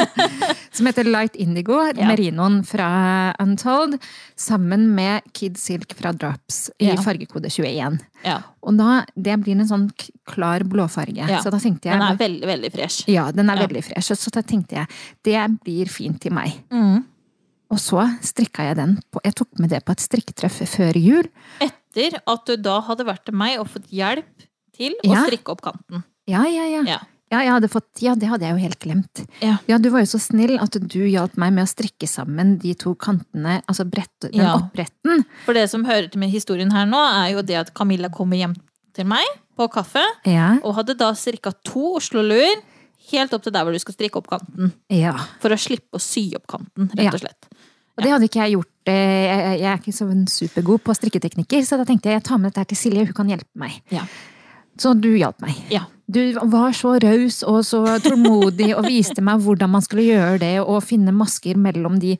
Som 0.75 0.85
heter 0.89 1.07
Light 1.07 1.35
Indigo, 1.39 1.77
Ja. 1.95 2.07
merinoen 2.09 2.57
fra 2.67 3.33
Untold, 3.39 3.95
sammen 4.35 4.89
med 4.95 5.21
Kid 5.33 5.55
Silk 5.57 5.93
fra 5.95 6.11
Drops 6.11 6.69
i 6.79 6.89
Ja. 6.89 6.95
fargekode 7.01 7.49
21. 7.49 7.99
Ja. 8.25 8.41
Og 8.61 8.75
da, 8.77 9.05
det 9.15 9.37
blir 9.43 9.55
en 9.55 9.67
sånn 9.69 9.87
klar 10.27 10.65
blåfarge. 10.67 11.25
Så 11.41 11.49
da 11.49 11.57
tenkte 11.63 11.89
jeg 11.89 11.99
Den 11.99 12.01
er 12.11 12.17
veldig, 12.17 12.47
veldig 12.47 12.71
fresh. 12.73 13.07
Ja, 13.07 13.31
den 13.31 13.49
er 13.49 13.55
veldig 13.67 13.83
fresh. 13.87 14.11
Så 14.13 14.31
da 14.35 14.41
tenkte 14.41 14.75
jeg 14.75 14.87
det 15.23 15.63
blir 15.63 15.85
fint 15.87 16.19
til 16.21 16.33
meg. 16.33 16.53
Mm. 16.69 17.05
Og 17.73 17.79
så 17.83 18.03
strikka 18.23 18.63
jeg 18.69 18.77
den 18.79 18.95
på 19.11 19.19
Jeg 19.25 19.35
tok 19.35 19.59
med 19.59 19.69
det 19.73 19.83
på 19.85 19.91
et 19.91 20.03
strikketreff 20.03 20.61
før 20.71 20.95
jul. 20.95 21.27
Etter 21.63 22.19
at 22.25 22.45
du 22.47 22.55
da 22.57 22.79
hadde 22.87 23.05
vært 23.07 23.25
til 23.27 23.35
meg 23.35 23.59
og 23.59 23.67
fått 23.73 23.89
hjelp 23.91 24.47
til 24.77 24.95
å 25.03 25.11
Ja. 25.11 25.25
strikke 25.25 25.51
opp 25.51 25.61
kanten. 25.61 26.03
Ja, 26.27 26.43
ja, 26.45 26.63
ja. 26.65 26.83
Ja. 26.87 26.99
Ja, 27.29 27.59
fått, 27.67 27.99
ja, 27.99 28.15
det 28.15 28.29
hadde 28.29 28.45
jeg 28.47 28.55
jo 28.55 28.61
helt 28.63 28.79
glemt. 28.79 29.27
Ja. 29.41 29.57
du 29.77 29.89
var 29.89 29.99
jo 29.99 30.05
så 30.05 30.19
snill 30.19 30.57
at 30.63 30.71
du 30.71 30.99
hjalp 31.09 31.35
meg 31.35 31.51
med 31.51 31.65
å 31.65 31.67
strikke 31.67 32.07
sammen 32.07 32.57
de 32.57 32.73
to 32.73 32.95
kantene, 32.95 33.61
altså 33.67 33.83
brett, 33.83 34.13
den 34.21 34.31
Ja. 34.33 34.55
oppretten. 34.55 35.25
For 35.45 35.53
det 35.53 35.69
som 35.69 35.83
hører 35.83 36.09
til 36.09 36.19
med 36.19 36.29
historien 36.31 36.71
her 36.71 36.85
nå, 36.85 36.95
er 36.95 37.33
jo 37.33 37.41
det 37.41 37.55
at 37.55 37.73
Camilla 37.73 38.07
kommer 38.09 38.37
hjem 38.37 38.55
til 38.93 39.05
meg. 39.05 39.25
på 39.57 39.67
kaffe, 39.73 40.03
Ja. 40.23 40.59
og 40.63 40.75
hadde 40.75 40.95
da 40.95 41.13
strikka 41.13 41.51
to 41.65 41.95
Oslo-luer 41.97 42.61
helt 43.11 43.33
opp 43.33 43.41
til 43.41 43.51
der 43.51 43.63
hvor 43.65 43.73
du 43.73 43.79
skal 43.79 43.95
strikke 43.95 44.17
opp 44.17 44.27
kanten. 44.27 44.71
ja. 44.87 45.13
For 45.41 45.49
å 45.49 45.57
slippe 45.57 45.93
å 45.97 45.99
sy 45.99 46.35
opp 46.35 46.45
kanten, 46.45 46.91
rett 46.95 47.11
og 47.15 47.19
slett. 47.19 47.47
Og 47.97 48.03
det 48.05 48.11
hadde 48.13 48.27
ikke 48.29 48.43
jeg 48.45 48.53
gjort. 48.53 48.73
eh, 48.85 49.57
Jeg 49.57 49.65
er 49.71 49.77
ikke 49.81 49.91
så 49.93 50.05
supergod 50.29 50.79
på 50.85 50.93
strikketeknikker, 50.95 51.61
så 51.65 51.77
da 51.77 51.83
tenkte 51.85 52.09
jeg 52.09 52.19
jeg 52.21 52.23
tar 52.23 52.37
med 52.37 52.53
dette 52.53 52.67
til 52.69 52.77
Silje, 52.77 53.05
hun 53.05 53.13
kan 53.13 53.27
hjelpe 53.27 53.55
meg. 53.55 53.81
Ja. 53.89 54.03
Så 54.77 54.93
du 54.99 55.09
hjalp 55.17 55.41
meg. 55.41 55.55
Ja. 55.71 55.85
Du 56.09 56.21
var 56.47 56.71
så 56.71 56.93
raus 57.03 57.41
og 57.43 57.63
så 57.65 57.81
tålmodig 57.99 58.69
og 58.77 58.85
viste 58.85 59.21
meg 59.21 59.41
hvordan 59.41 59.69
man 59.73 59.81
skulle 59.81 60.05
gjøre 60.05 60.39
det, 60.39 60.59
og 60.61 60.83
finne 60.83 61.11
masker 61.11 61.57
mellom 61.57 61.99
de 61.99 62.17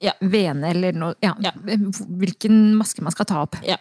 Ja. 0.00 0.12
veene, 0.20 0.68
eller 0.70 0.92
noe 0.92 1.14
Ja, 1.22 1.32
Ja. 1.40 1.50
hvilken 1.52 2.74
maske 2.76 3.00
man 3.02 3.10
skal 3.12 3.24
ta 3.24 3.40
opp. 3.42 3.56
Ja. 3.64 3.76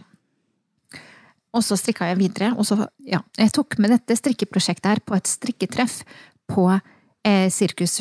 Og 1.53 1.61
så 1.63 1.75
strikka 1.79 2.07
jeg 2.09 2.17
videre, 2.17 2.53
og 2.57 2.65
så 2.65 2.87
Ja. 3.05 3.19
Jeg 3.37 3.51
tok 3.51 3.77
med 3.77 3.89
dette 3.91 4.15
strikkeprosjektet 4.17 4.85
her 4.85 4.99
på 5.05 5.15
et 5.15 5.25
strikketreff 5.27 6.03
på 6.49 6.81
eh, 7.25 7.49
Sirkus 7.49 7.97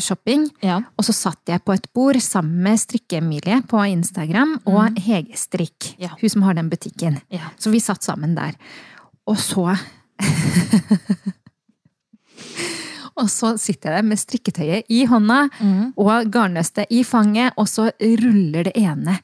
Ja. 0.63 0.83
Og 0.99 1.05
så 1.05 1.13
satt 1.17 1.41
jeg 1.49 1.65
på 1.65 1.73
et 1.75 1.87
bord 1.95 2.21
sammen 2.21 2.63
med 2.63 2.79
Strikke-Emilie 2.79 3.63
på 3.67 3.81
Instagram 3.91 4.59
og 4.67 4.99
Hege 5.01 5.35
Strikk, 5.37 5.95
Ja. 5.99 6.09
hun 6.21 6.29
som 6.31 6.43
har 6.43 6.55
den 6.55 6.69
butikken. 6.71 7.21
Ja. 7.31 7.51
Så 7.59 7.71
vi 7.71 7.81
satt 7.81 8.03
sammen 8.05 8.35
der. 8.37 8.55
Og 9.27 9.37
så 9.39 9.77
Og 13.17 13.29
så 13.31 13.53
sitter 13.63 13.93
jeg 13.93 14.03
der 14.03 14.09
med 14.09 14.19
strikketøyet 14.19 14.85
i 14.91 15.05
hånda 15.07 15.49
Mm. 15.61 15.93
og 15.97 16.31
garnnøstet 16.35 16.87
i 16.91 17.05
fanget, 17.05 17.53
og 17.57 17.69
så 17.69 17.91
ruller 18.01 18.65
det 18.65 18.73
ene 18.75 19.19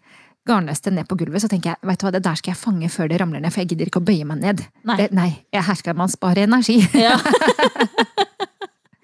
garnnøstet 0.47 0.93
ned 0.93 1.09
på 1.09 1.17
gulvet. 1.19 1.43
Så 1.43 1.49
tenker 1.49 1.71
jeg 1.75 1.77
vet 1.83 1.99
du 1.99 2.07
hva, 2.07 2.13
det 2.13 2.23
der 2.23 2.35
skal 2.39 2.53
jeg 2.53 2.57
fange 2.61 2.89
før 2.89 3.09
det 3.09 3.21
ramler 3.21 3.41
ned, 3.41 3.51
for 3.53 3.61
jeg 3.61 3.69
gidder 3.71 3.87
ikke 3.91 4.01
å 4.01 4.07
bøye 4.07 4.25
meg 4.25 4.39
ned. 4.39 4.63
Nei. 4.85 4.97
Det, 4.97 5.11
nei 5.13 5.45
her 5.53 5.75
skal 5.75 5.95
man 5.99 6.09
spare 6.09 6.47
energi. 6.47 6.79
Ja. 6.95 7.19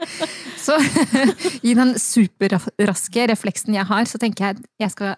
Så 0.67 0.77
i 1.69 1.75
den 1.79 1.95
superraske 2.01 3.27
refleksen 3.31 3.77
jeg 3.79 3.87
har, 3.89 4.05
så 4.11 4.19
tenker 4.23 4.45
jeg 4.49 4.57
at 4.59 4.65
jeg 4.83 4.95
skal 4.97 5.15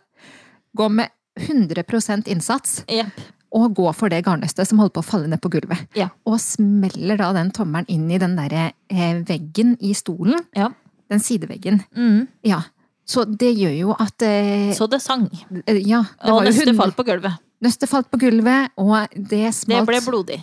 gå 0.76 0.88
med 0.92 1.08
100 1.38 2.26
innsats 2.28 2.82
Yep. 2.90 3.20
og 3.54 3.74
gå 3.78 3.86
for 3.96 4.10
det 4.12 4.24
garnnøstet 4.26 4.66
som 4.68 4.80
holder 4.82 4.96
på 4.98 5.02
å 5.04 5.06
falle 5.08 5.28
ned 5.30 5.40
på 5.40 5.50
gulvet. 5.54 5.86
Ja. 5.96 6.08
Og 6.28 6.36
smeller 6.42 7.16
da 7.20 7.30
den 7.36 7.52
tommelen 7.54 7.86
inn 7.88 8.08
i 8.12 8.18
den 8.20 8.34
derre 8.36 8.72
eh, 8.90 9.20
veggen 9.28 9.76
i 9.80 9.94
stolen. 9.96 10.42
Ja. 10.58 10.68
Den 11.08 11.22
sideveggen. 11.24 11.80
Mm. 11.96 12.26
Ja. 12.44 12.62
Så 13.08 13.24
det 13.24 13.54
gjør 13.56 13.72
jo 13.78 13.94
at 13.96 14.20
eh, 14.26 14.74
Så 14.76 14.88
det 14.92 15.00
sang. 15.00 15.28
eh, 15.64 15.78
Ja. 15.80 16.02
Det 16.20 16.32
Og 16.34 16.44
hund- 16.50 16.76
falt 16.82 16.98
på 16.98 17.06
gulvet. 17.08 17.38
Nøstet 17.64 17.88
falt 17.90 18.10
på 18.12 18.18
gulvet, 18.22 18.68
og 18.78 19.08
det 19.16 19.48
smalt 19.56 19.86
Det 19.86 19.88
ble 19.88 20.02
blodig. 20.04 20.36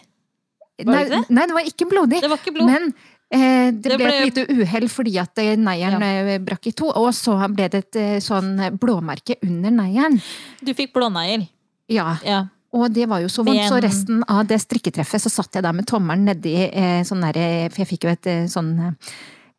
var 0.84 0.84
det 0.84 0.88
nei, 0.96 1.04
det? 1.12 1.20
nei, 1.32 1.46
det 1.48 1.54
var 1.56 1.68
ikke 1.70 1.86
blodig. 1.88 2.18
Det 2.26 2.30
var 2.32 2.41
ikke 2.41 2.52
blod. 2.58 2.68
Men 2.72 2.89
eh, 3.33 3.71
det, 3.71 3.89
Det 3.89 3.97
ble, 3.99 4.09
et 4.11 4.25
lite 4.29 4.45
uhell 4.51 4.88
fordi 4.91 5.15
at 5.21 5.38
eh, 5.41 5.55
neieren 5.57 6.01
ja. 6.03 6.39
brakk 6.45 6.67
i 6.69 6.73
to, 6.77 6.89
og 6.91 7.11
så 7.15 7.38
ble 7.53 7.69
det 7.71 7.85
et 7.85 8.01
eh, 8.01 8.17
sånn 8.23 8.57
blåmerke 8.79 9.39
under 9.45 9.73
neieren. 9.73 10.19
Du 10.61 10.73
fikk 10.77 10.93
blåneier. 10.95 11.47
Ja, 11.91 12.17
Ja. 12.25 12.47
og 12.73 12.89
det 12.93 13.05
var 13.07 13.21
jo 13.21 13.29
så 13.29 13.43
vondt, 13.45 13.67
så 13.69 13.79
resten 13.83 14.23
av 14.27 14.45
det 14.49 14.57
strikketreffet 14.63 15.21
så 15.21 15.29
satt 15.29 15.53
jeg 15.55 15.63
der 15.63 15.73
med 15.73 15.85
tommelen 15.88 16.25
nedi 16.25 16.55
eh, 16.65 17.03
sånn 17.05 17.21
derre 17.21 17.69
For 17.69 17.83
jeg 17.83 17.91
fikk 17.93 18.07
jo 18.07 18.13
et 18.15 18.27
eh, 18.31 18.45
sånn 18.51 18.71
eh, 18.79 19.13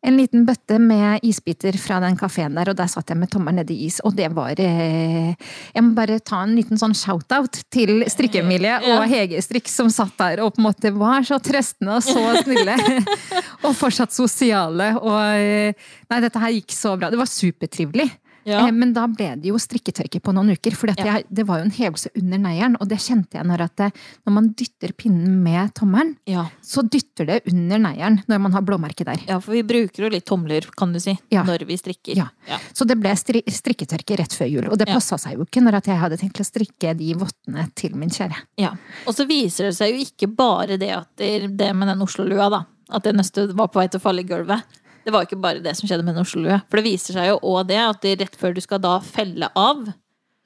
en 0.07 0.17
liten 0.17 0.45
bøtte 0.47 0.77
med 0.81 1.23
isbiter 1.27 1.75
fra 1.81 1.99
den 2.03 2.17
kafeen 2.19 2.55
der, 2.57 2.71
og 2.71 2.77
der 2.79 2.89
satt 2.91 3.11
jeg 3.11 3.19
med 3.19 3.31
tommelen 3.33 3.59
nedi 3.61 3.79
is, 3.87 3.99
og 4.07 4.15
det 4.17 4.29
var 4.35 4.59
eh, 4.61 5.33
Jeg 5.73 5.83
må 5.83 5.93
bare 5.97 6.19
ta 6.23 6.43
en 6.45 6.55
liten 6.57 6.79
sånn 6.79 6.95
shout-out 6.97 7.61
til 7.73 8.05
Strikke-Emilie 8.07 8.79
og 8.93 9.07
Hege 9.11 9.41
Strikk 9.43 9.71
som 9.71 9.91
satt 9.93 10.15
der 10.19 10.43
og 10.45 10.55
på 10.55 10.63
en 10.63 10.67
måte 10.69 10.93
var 10.95 11.27
så 11.27 11.39
trøstende 11.43 11.97
og 11.97 12.05
så 12.05 12.43
snille. 12.43 12.77
og 13.65 13.73
fortsatt 13.77 14.15
sosiale, 14.15 14.93
og 15.01 15.19
eh, 15.35 15.87
Nei, 16.07 16.21
dette 16.23 16.39
her 16.39 16.53
gikk 16.55 16.71
så 16.71 16.93
bra. 16.95 17.09
Det 17.11 17.19
var 17.19 17.27
supertrivelig. 17.27 18.07
Ja. 18.47 18.61
Eh, 18.67 18.71
Men 18.71 18.93
da 18.95 19.05
ble 19.11 19.33
det 19.41 19.49
jo 19.51 19.59
strikketørke 19.59 20.21
på 20.23 20.33
noen 20.35 20.53
uker, 20.55 20.75
for 20.75 20.87
Ja. 20.95 21.19
det 21.27 21.45
var 21.45 21.59
jo 21.59 21.65
en 21.67 21.71
hevelse 21.75 22.09
under 22.15 22.39
neieren. 22.39 22.77
Og 22.79 22.87
det 22.87 22.97
kjente 23.03 23.35
jeg 23.37 23.45
når, 23.45 23.61
at 23.67 23.75
det, 23.75 23.89
når 24.25 24.33
man 24.33 24.47
dytter 24.55 24.93
pinnen 24.95 25.43
med 25.43 25.73
tommelen, 25.75 26.15
ja. 26.25 26.45
så 26.63 26.81
dytter 26.87 27.27
det 27.27 27.41
under 27.51 27.77
neieren 27.83 28.21
når 28.27 28.39
man 28.39 28.53
har 28.53 28.61
blåmerke 28.61 29.03
der. 29.05 29.19
Ja, 29.27 29.39
for 29.43 29.51
vi 29.51 29.63
bruker 29.67 30.07
jo 30.07 30.09
litt 30.09 30.25
tomler, 30.25 30.61
kan 30.77 30.93
du 30.93 30.99
si, 31.03 31.17
når 31.31 31.65
vi 31.67 31.77
strikker. 31.77 32.15
Ja. 32.15 32.29
Så 32.73 32.87
det 32.87 32.97
ble 32.99 33.11
stri 33.19 33.43
strikketørke 33.43 34.17
rett 34.17 34.33
før 34.33 34.47
jul. 34.49 34.69
Og 34.71 34.77
det 34.79 34.87
passa 34.87 35.17
seg 35.17 35.35
jo 35.37 35.45
ikke 35.45 35.61
når 35.61 35.81
at 35.81 35.91
jeg 35.91 35.99
hadde 35.99 36.17
tenkt 36.17 36.39
å 36.39 36.47
strikke 36.47 36.95
de 36.97 37.13
vottene 37.19 37.67
til 37.75 37.95
min 37.95 38.09
kjære. 38.09 38.37
Ja. 38.57 38.71
Og 39.05 39.13
så 39.17 39.27
viser 39.27 39.69
det 39.69 39.75
seg 39.75 39.91
jo 39.93 40.03
ikke 40.05 40.29
bare 40.33 40.77
det 40.79 40.91
at 40.95 41.09
det, 41.19 41.57
det 41.57 41.73
med 41.75 41.87
den 41.91 42.01
Oslo-lua, 42.05 42.49
da. 42.49 42.63
At 42.89 43.03
det 43.03 43.15
nøstet 43.17 43.51
var 43.57 43.67
på 43.67 43.81
vei 43.81 43.89
til 43.91 43.99
å 43.99 44.03
falle 44.03 44.23
i 44.23 44.27
gulvet. 44.29 44.63
Det 45.07 45.13
var 45.15 45.23
ikke 45.23 45.37
bare 45.39 45.61
det 45.63 45.71
som 45.79 45.87
skjedde 45.87 46.03
med 46.03 46.17
en 46.17 46.25
Oslo-lua. 46.25 46.57
For 46.67 46.81
det 46.81 46.89
viser 46.89 47.15
seg 47.15 47.29
jo 47.29 47.37
òg 47.47 47.69
det 47.69 47.77
at 47.79 48.01
det 48.03 48.17
rett 48.25 48.33
før 48.35 48.51
du 48.57 48.59
skal 48.63 48.81
da 48.83 48.97
felle 48.99 49.47
av 49.55 49.85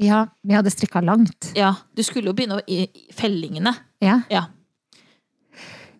Ja, 0.01 0.19
vi 0.45 0.53
hadde 0.53 0.69
strikka 0.73 1.01
langt. 1.01 1.49
Ja, 1.57 1.71
du 1.97 2.03
skulle 2.05 2.29
jo 2.29 2.35
begynne 2.37 2.59
i 2.69 2.83
i 2.85 3.07
fellingene. 3.17 3.73
Ja, 4.01 4.19
Ja. 4.29 4.43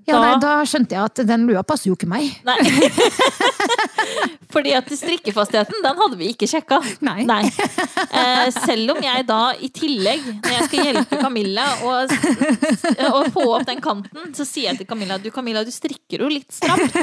ja 0.06 0.14
Da- 0.14 0.22
nei, 0.28 0.36
da 0.42 0.54
skjønte 0.66 0.94
jeg 0.94 1.10
at 1.10 1.24
den 1.30 1.48
lua 1.50 1.64
passer 1.66 1.90
jo 1.90 1.96
ikke 1.98 2.10
meg. 2.10 2.30
Nei. 2.46 2.58
Fordi 4.52 4.74
at 4.76 4.90
strikkefastheten, 4.92 5.78
den 5.82 6.00
hadde 6.02 6.18
vi 6.20 6.30
ikke 6.34 6.48
sjekka. 6.50 6.82
Nei. 7.08 7.24
Nei. 7.30 7.44
Eh, 8.12 8.50
selv 8.52 8.94
om 8.96 9.02
jeg 9.06 9.26
da 9.30 9.42
i 9.58 9.70
tillegg, 9.74 10.26
når 10.42 10.56
jeg 10.58 10.66
skal 10.68 10.90
hjelpe 10.90 11.20
Camilla 11.22 11.68
å, 11.88 11.94
å 13.10 13.22
få 13.32 13.46
opp 13.56 13.66
den 13.70 13.80
kanten, 13.82 14.34
så 14.36 14.46
sier 14.46 14.72
jeg 14.72 14.82
til 14.82 14.90
Camilla 14.90 15.18
du 15.24 15.30
Camilla, 15.32 15.64
du 15.64 15.72
strikker 15.72 16.26
jo 16.26 16.30
litt 16.34 16.52
stramt. 16.52 16.98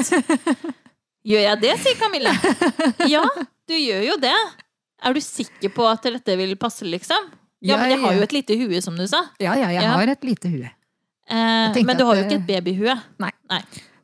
Gjør 1.27 1.41
jeg 1.43 1.59
det, 1.61 1.73
sier 1.83 1.97
Camilla. 1.99 2.31
Ja, 3.13 3.23
du 3.67 3.75
gjør 3.75 4.03
jo 4.07 4.15
det. 4.21 4.35
Er 5.03 5.13
du 5.15 5.19
sikker 5.23 5.71
på 5.75 5.85
at 5.89 6.03
dette 6.07 6.35
vil 6.39 6.55
passe, 6.59 6.83
liksom? 6.87 7.29
Ja, 7.63 7.75
men 7.79 7.91
jeg 7.91 7.99
har 7.99 8.15
jo 8.15 8.23
et 8.23 8.33
lite 8.35 8.55
hue, 8.59 8.79
som 8.81 8.95
du 8.95 9.03
sa. 9.07 9.25
Ja, 9.43 9.53
ja, 9.59 9.67
jeg 9.75 9.83
har 9.83 10.07
et 10.13 10.23
lite 10.23 10.47
hue. 10.51 10.69
Eh, 11.29 11.79
men 11.85 11.97
du 11.99 12.05
har 12.07 12.15
jo 12.19 12.23
ikke 12.25 12.37
et 12.39 12.47
babyhue. 12.47 12.95
Nei. 13.19 13.31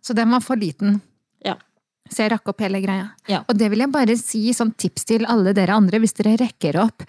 Så 0.03 0.13
den 0.13 0.29
var 0.35 0.43
for 0.43 0.59
liten. 0.59 0.99
Ja. 1.45 1.55
Så 2.11 2.25
jeg 2.25 2.33
rakk 2.35 2.51
opp 2.51 2.59
hele 2.61 2.81
greia. 2.83 3.07
Ja. 3.31 3.39
Og 3.49 3.57
det 3.57 3.71
vil 3.71 3.81
jeg 3.85 3.91
bare 3.95 4.17
si 4.19 4.43
som 4.53 4.69
tips 4.75 5.07
til 5.09 5.25
alle 5.31 5.55
dere 5.57 5.73
andre, 5.79 5.97
hvis 6.03 6.13
dere 6.19 6.35
rekker 6.43 6.77
opp 6.83 7.07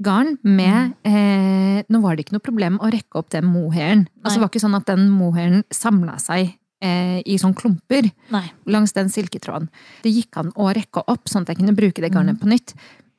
garn 0.00 0.36
med 0.46 0.94
Mm. 1.04 1.10
eh, 1.10 1.82
Nå 1.90 2.00
var 2.02 2.14
det 2.16 2.24
ikke 2.26 2.36
noe 2.38 2.44
problem 2.46 2.78
å 2.78 2.88
rekke 2.94 3.18
opp 3.18 3.28
den 3.34 3.44
mohairen. 3.50 4.06
Altså, 4.22 4.38
det 4.38 4.42
var 4.46 4.50
ikke 4.52 4.62
sånn 4.64 4.76
at 4.78 4.86
den 4.86 5.08
mohairen 5.10 5.64
samla 5.74 6.16
seg 6.22 6.54
eh, 6.80 7.22
i 7.26 7.36
sånn 7.38 7.54
klumper 7.54 8.10
Nei. 8.30 8.44
langs 8.66 8.92
den 8.92 9.08
silketråden. 9.08 9.68
Det 10.02 10.12
gikk 10.12 10.36
an 10.36 10.52
å 10.56 10.72
rekke 10.74 11.02
opp, 11.08 11.24
sånn 11.28 11.42
at 11.42 11.48
jeg 11.48 11.58
kunne 11.58 11.74
bruke 11.76 12.00
det 12.00 12.10
Mm. 12.12 12.14
garnet 12.14 12.40
på 12.40 12.46
nytt. 12.48 12.74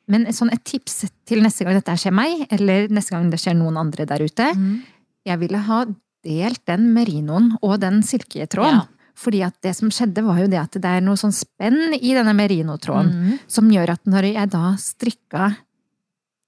Men 0.08 0.26
sånn 0.28 0.52
et 0.54 0.64
tips 0.64 1.10
til 1.26 1.42
neste 1.42 1.64
gang 1.66 1.74
dette 1.76 1.92
skjer 1.98 2.12
meg, 2.14 2.48
eller 2.52 2.88
neste 2.88 3.12
gang 3.12 3.30
det 3.30 3.40
skjer 3.40 3.56
noen 3.56 3.78
andre 3.78 4.06
der 4.06 4.20
ute, 4.20 4.54
Mm. 4.56 4.82
jeg 5.26 5.40
ville 5.40 5.58
ha 5.58 5.86
delt 6.24 6.66
den 6.66 6.94
merinoen 6.94 7.58
og 7.62 7.80
den 7.80 8.02
silketråden. 8.02 8.80
Ja. 8.82 8.88
Fordi 9.16 9.42
at 9.46 9.62
det 9.62 9.76
som 9.76 9.90
skjedde, 9.90 10.24
var 10.24 10.38
jo 10.40 10.48
det 10.48 10.60
at 10.60 10.72
det 10.72 10.86
er 10.86 11.02
noe 11.02 11.16
sånn 11.16 11.34
spenn 11.34 11.94
i 11.94 12.14
denne 12.14 12.34
merinotråden. 12.34 13.12
Mm. 13.12 13.40
Som 13.48 13.70
gjør 13.70 13.90
at 13.90 14.04
når 14.06 14.34
jeg 14.34 14.50
da 14.50 14.76
strikka 14.78 15.58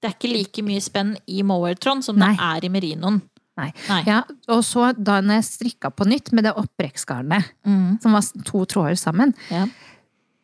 Det 0.02 0.08
er 0.10 0.14
ikke 0.18 0.32
like 0.32 0.62
mye 0.64 0.80
spenn 0.80 1.16
i 1.28 1.42
mohairtråden 1.42 2.02
som 2.02 2.16
Nei. 2.18 2.32
det 2.34 2.40
er 2.40 2.64
i 2.66 2.68
merinoen. 2.80 3.22
Nei. 3.60 3.68
Nei. 3.88 4.02
Ja, 4.08 4.22
og 4.48 4.62
så 4.64 4.90
da 4.96 5.18
når 5.20 5.40
jeg 5.42 5.48
strikka 5.50 5.90
på 5.92 6.06
nytt 6.08 6.30
med 6.32 6.44
det 6.48 6.54
opprekksgarnet, 6.56 7.50
Mm. 7.68 7.98
som 8.02 8.12
var 8.16 8.22
to 8.48 8.64
tråder 8.64 8.96
sammen, 8.96 9.34
Ja. 9.50 9.66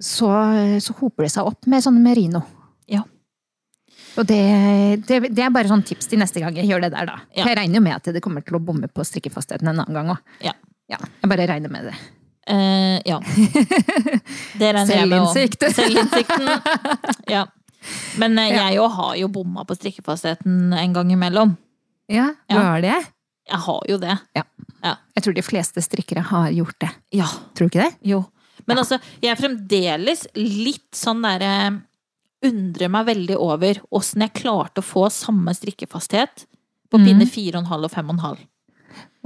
så, 0.00 0.28
så 0.80 0.92
hoper 1.00 1.24
det 1.24 1.32
seg 1.32 1.46
opp 1.48 1.66
med 1.66 1.82
sånn 1.82 2.02
merino. 2.04 2.42
Ja. 2.86 3.02
Og 4.18 4.26
det, 4.26 5.06
det, 5.08 5.22
det 5.34 5.42
er 5.44 5.50
bare 5.54 5.68
sånn 5.70 5.82
tips 5.86 6.06
til 6.10 6.18
neste 6.20 6.40
gang 6.42 6.54
jeg 6.58 6.68
gjør 6.68 6.84
det 6.84 6.92
der, 6.92 7.06
da. 7.06 7.16
Ja. 7.36 7.46
Jeg 7.48 7.56
regner 7.58 7.78
jo 7.80 7.84
med 7.86 7.96
at 7.96 8.12
det 8.14 8.22
kommer 8.24 8.44
til 8.44 8.58
å 8.58 8.62
bomme 8.62 8.88
på 8.92 9.04
strikkefastheten 9.06 9.68
en 9.68 9.80
annen 9.80 9.94
gang 9.96 10.12
òg. 10.14 10.22
Ja. 10.44 10.52
Ja, 10.88 10.96
jeg 11.22 11.28
bare 11.30 11.46
regner 11.50 11.68
med 11.72 11.84
det. 11.90 11.96
Uh, 12.48 12.96
ja. 13.04 13.18
Det 14.58 14.70
regner 14.74 14.94
jeg 14.94 15.08
med 15.08 15.20
òg. 15.20 15.72
Selvinnsikten. 15.78 16.48
Ja. 17.28 17.46
Men 18.20 18.38
eh, 18.40 18.52
jeg 18.56 18.76
jo 18.78 18.86
har 18.90 19.16
jo 19.20 19.28
bomma 19.32 19.64
på 19.68 19.76
strikkefastheten 19.76 20.72
en 20.76 20.92
gang 20.96 21.12
imellom. 21.14 21.52
Ja, 22.08 22.32
du 22.48 22.54
Ja. 22.56 22.62
har 22.62 22.80
det? 22.82 22.96
Jeg 23.48 23.58
har 23.64 23.82
jo 23.88 23.98
det. 23.98 24.18
Jeg 25.18 25.22
tror 25.24 25.34
de 25.34 25.42
fleste 25.42 25.82
strikkere 25.82 26.22
har 26.22 26.50
gjort 26.54 26.78
det. 26.80 26.90
Ja. 27.16 27.26
Tror 27.54 27.68
du 27.68 27.78
ikke 27.78 27.84
det? 27.88 27.96
Jo. 28.02 28.24
Men 28.66 28.76
Ja. 28.76 28.82
altså, 28.82 29.00
jeg 29.22 29.30
er 29.32 29.40
fremdeles 29.40 30.26
litt 30.36 30.92
sånn 30.92 31.22
derre 31.22 31.82
Undrer 32.40 32.88
meg 32.88 33.06
veldig 33.08 33.34
over 33.36 33.80
åssen 33.90 34.20
jeg 34.22 34.32
klarte 34.32 34.78
å 34.78 34.86
få 34.86 35.08
samme 35.10 35.50
strikkefasthet 35.50 36.44
på 36.88 37.00
mm. 37.00 37.04
pinne 37.04 37.26
4,5 37.26 37.84
og 37.84 37.90
5,5. 37.90 38.38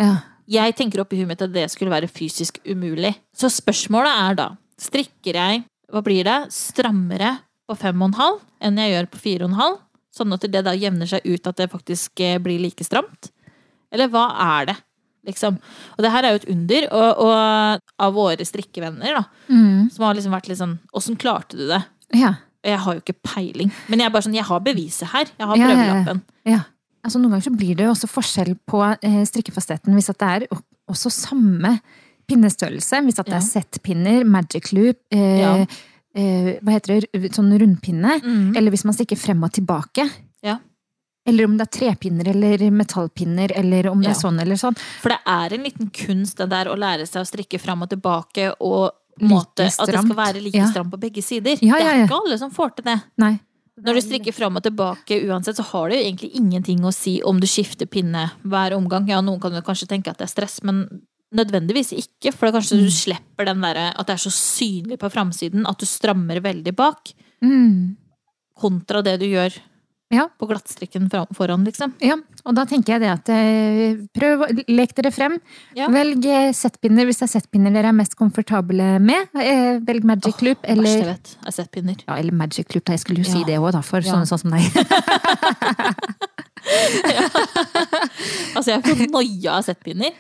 Ja. 0.01 0.23
Jeg 0.49 0.75
tenker 0.79 1.03
oppi 1.03 1.19
huet 1.21 1.29
mitt 1.29 1.43
at 1.45 1.53
det 1.53 1.71
skulle 1.71 1.93
være 1.93 2.09
fysisk 2.09 2.59
umulig. 2.65 3.15
Så 3.37 3.51
spørsmålet 3.53 4.17
er 4.31 4.35
da, 4.41 4.47
strikker 4.81 5.37
jeg, 5.37 5.65
hva 5.93 6.01
blir 6.03 6.25
det, 6.25 6.39
strammere 6.57 7.35
på 7.69 7.77
5,5 7.77 8.41
enn 8.65 8.81
jeg 8.81 8.95
gjør 8.95 9.11
på 9.13 9.23
4,5? 9.29 9.79
Sånn 10.13 10.33
at 10.37 10.45
det 10.53 10.61
da 10.67 10.75
jevner 10.77 11.09
seg 11.09 11.25
ut 11.25 11.47
at 11.49 11.57
det 11.57 11.71
faktisk 11.73 12.21
eh, 12.21 12.39
blir 12.43 12.61
like 12.61 12.85
stramt? 12.85 13.31
Eller 13.93 14.09
hva 14.13 14.27
er 14.61 14.73
det? 14.73 14.77
liksom. 15.27 15.55
Og 15.95 16.03
det 16.03 16.11
her 16.11 16.25
er 16.27 16.33
jo 16.35 16.39
et 16.41 16.49
under, 16.51 16.87
og, 16.99 17.21
og 17.23 17.83
av 18.03 18.15
våre 18.17 18.43
strikkevenner, 18.45 19.13
da, 19.15 19.21
Mm. 19.49 19.91
som 19.95 20.05
har 20.05 20.17
liksom 20.19 20.33
vært 20.35 20.49
litt 20.51 20.59
sånn 20.59 20.73
Åssen 20.99 21.15
klarte 21.17 21.55
du 21.57 21.69
det? 21.69 21.79
Ja. 22.19 22.33
Jeg 22.65 22.79
har 22.83 22.95
jo 22.97 23.01
ikke 23.05 23.15
peiling. 23.23 23.71
Men 23.89 24.01
jeg 24.03 24.07
er 24.09 24.11
bare 24.17 24.27
sånn, 24.27 24.35
jeg 24.35 24.45
har 24.49 24.61
beviset 24.67 25.09
her. 25.13 25.31
Jeg 25.39 25.47
har 25.47 25.57
Ja, 25.57 25.69
ja, 25.71 26.05
ja. 26.07 26.15
ja. 26.51 26.59
Altså, 27.05 27.19
noen 27.23 27.31
ganger 27.37 27.47
så 27.47 27.55
blir 27.57 27.77
det 27.79 27.87
jo 27.87 27.93
også 27.95 28.11
forskjell 28.11 28.53
på 28.67 28.83
eh, 29.03 29.23
strikkefastheten 29.27 29.95
hvis 29.95 30.11
at 30.11 30.19
det 30.19 30.29
er 30.35 30.47
også 30.91 31.11
samme 31.15 31.77
pinnestørrelse. 32.31 33.01
Hvis 33.07 33.19
at 33.23 33.27
det 33.31 33.39
er 33.39 33.47
set-pinner, 33.47 34.25
magic 34.27 34.73
loop, 34.75 34.99
eh. 35.15 35.67
Eh, 36.15 36.59
hva 36.63 36.73
heter 36.77 37.01
det, 37.13 37.33
sånn 37.35 37.53
rundpinne. 37.59 38.21
Mm. 38.23 38.57
Eller 38.57 38.71
hvis 38.75 38.85
man 38.85 38.95
stikker 38.95 39.17
frem 39.19 39.43
og 39.45 39.53
tilbake. 39.53 40.09
Ja. 40.43 40.59
Eller 41.27 41.45
om 41.47 41.57
det 41.57 41.69
er 41.69 41.79
trepinner 41.79 42.29
eller 42.33 42.59
metallpinner, 42.75 43.53
eller 43.55 43.87
om 43.93 44.01
det 44.03 44.11
Ja. 44.11 44.17
er 44.17 44.21
sånn 44.21 44.41
eller 44.43 44.57
sånn. 44.57 44.77
For 45.01 45.11
det 45.11 45.19
er 45.27 45.55
en 45.55 45.63
liten 45.63 45.91
kunst 45.91 46.37
det 46.37 46.49
der 46.51 46.67
å 46.67 46.77
lære 46.77 47.07
seg 47.07 47.23
å 47.23 47.29
strikke 47.29 47.61
fram 47.61 47.83
og 47.83 47.91
tilbake, 47.91 48.55
og 48.61 48.91
måte, 49.21 49.69
at 49.69 49.87
det 49.87 50.01
skal 50.03 50.17
være 50.17 50.43
like 50.43 50.55
Ja. 50.57 50.67
stramt 50.67 50.91
på 50.91 50.99
begge 50.99 51.23
sider. 51.23 51.57
Ja, 51.63 51.77
Det 51.77 51.85
ja, 51.85 51.91
er 51.95 52.07
ikke 52.09 52.25
alle 52.25 52.39
som 52.39 52.51
får 52.51 52.77
til 52.77 52.85
det. 52.85 53.03
Nei. 53.19 53.39
Når 53.81 53.95
du 53.95 54.01
strikker 54.01 54.35
fram 54.35 54.57
og 54.57 54.63
tilbake 54.65 55.23
uansett, 55.29 55.57
så 55.57 55.65
har 55.65 55.89
det 55.91 55.97
jo 55.99 56.05
egentlig 56.11 56.35
ingenting 56.35 56.81
å 56.81 56.93
si 56.93 57.23
om 57.23 57.39
du 57.41 57.47
skifter 57.47 57.87
pinne 57.87 58.31
hver 58.45 58.73
omgang. 58.73 59.07
Ja, 59.09 59.21
noen 59.21 59.41
kan 59.41 59.53
jo 59.53 59.61
kanskje 59.63 59.87
tenke 59.89 60.09
at 60.09 60.19
det 60.19 60.25
er 60.29 60.35
stress, 60.35 60.63
men 60.63 61.03
nødvendigvis 61.33 61.93
ikke. 61.97 62.33
For 62.35 62.47
det 62.47 62.55
er 62.55 62.59
kanskje 62.61 62.79
Mm. 62.79 62.85
du 62.85 62.91
slipper 62.91 63.45
den 63.47 63.61
derre 63.61 63.89
at 63.99 64.07
det 64.07 64.15
er 64.15 64.23
så 64.29 64.33
synlig 64.33 64.99
på 64.99 65.11
framsiden 65.13 65.67
at 65.69 65.79
du 65.79 65.87
strammer 65.87 66.41
veldig 66.41 66.75
bak, 66.77 67.13
Mm. 67.43 67.97
kontra 68.59 69.03
det 69.03 69.19
du 69.21 69.27
gjør 69.27 69.53
Ja. 70.13 70.27
på 70.39 70.47
glattstrikken 70.47 71.09
foran, 71.35 71.65
liksom. 71.65 71.95
Ja, 72.03 72.17
og 72.45 72.55
da 72.55 72.67
tenker 72.67 72.93
jeg 72.93 73.01
det 73.01 73.09
at 73.09 73.29
eh, 73.31 73.97
prøv 74.13 74.43
å 74.45 74.65
leke 74.69 74.93
dere 75.01 75.11
frem. 75.11 75.39
Ja. 75.75 75.89
Velg 75.89 76.23
eh, 76.27 76.53
settpinner 76.53 77.07
hvis 77.09 77.17
det 77.23 77.31
er 77.35 77.41
settpinner 77.41 77.73
dere 77.73 77.89
er 77.89 77.93
mest 77.97 78.15
komfortable 78.15 79.01
med. 79.01 79.29
Eh, 79.35 79.79
Velg 79.81 80.05
magic 80.05 80.43
loop 80.43 80.61
Verste 80.61 80.69
jeg 80.69 80.79
eller 80.79 81.05
vet, 81.15 81.37
er 81.47 81.51
settpinner. 81.51 81.97
Ja, 82.07 82.17
eller 82.17 82.33
magic 82.33 82.75
loop, 82.75 82.85
da. 82.85 82.93
Jeg 82.93 83.01
skulle 83.01 83.25
jo 83.25 83.31
si 83.33 83.43
det 83.45 83.57
òg, 83.59 83.73
da, 83.73 83.81
for 83.81 84.01
Ja. 84.05 84.13
sånne 84.13 84.29
sånn 84.29 84.39
som 84.39 84.51
deg. 84.51 84.63
Altså, 88.55 88.69
jeg 88.77 88.83
får 88.85 89.01
noia 89.11 89.57
av 89.59 89.65
settpinner. 89.67 90.13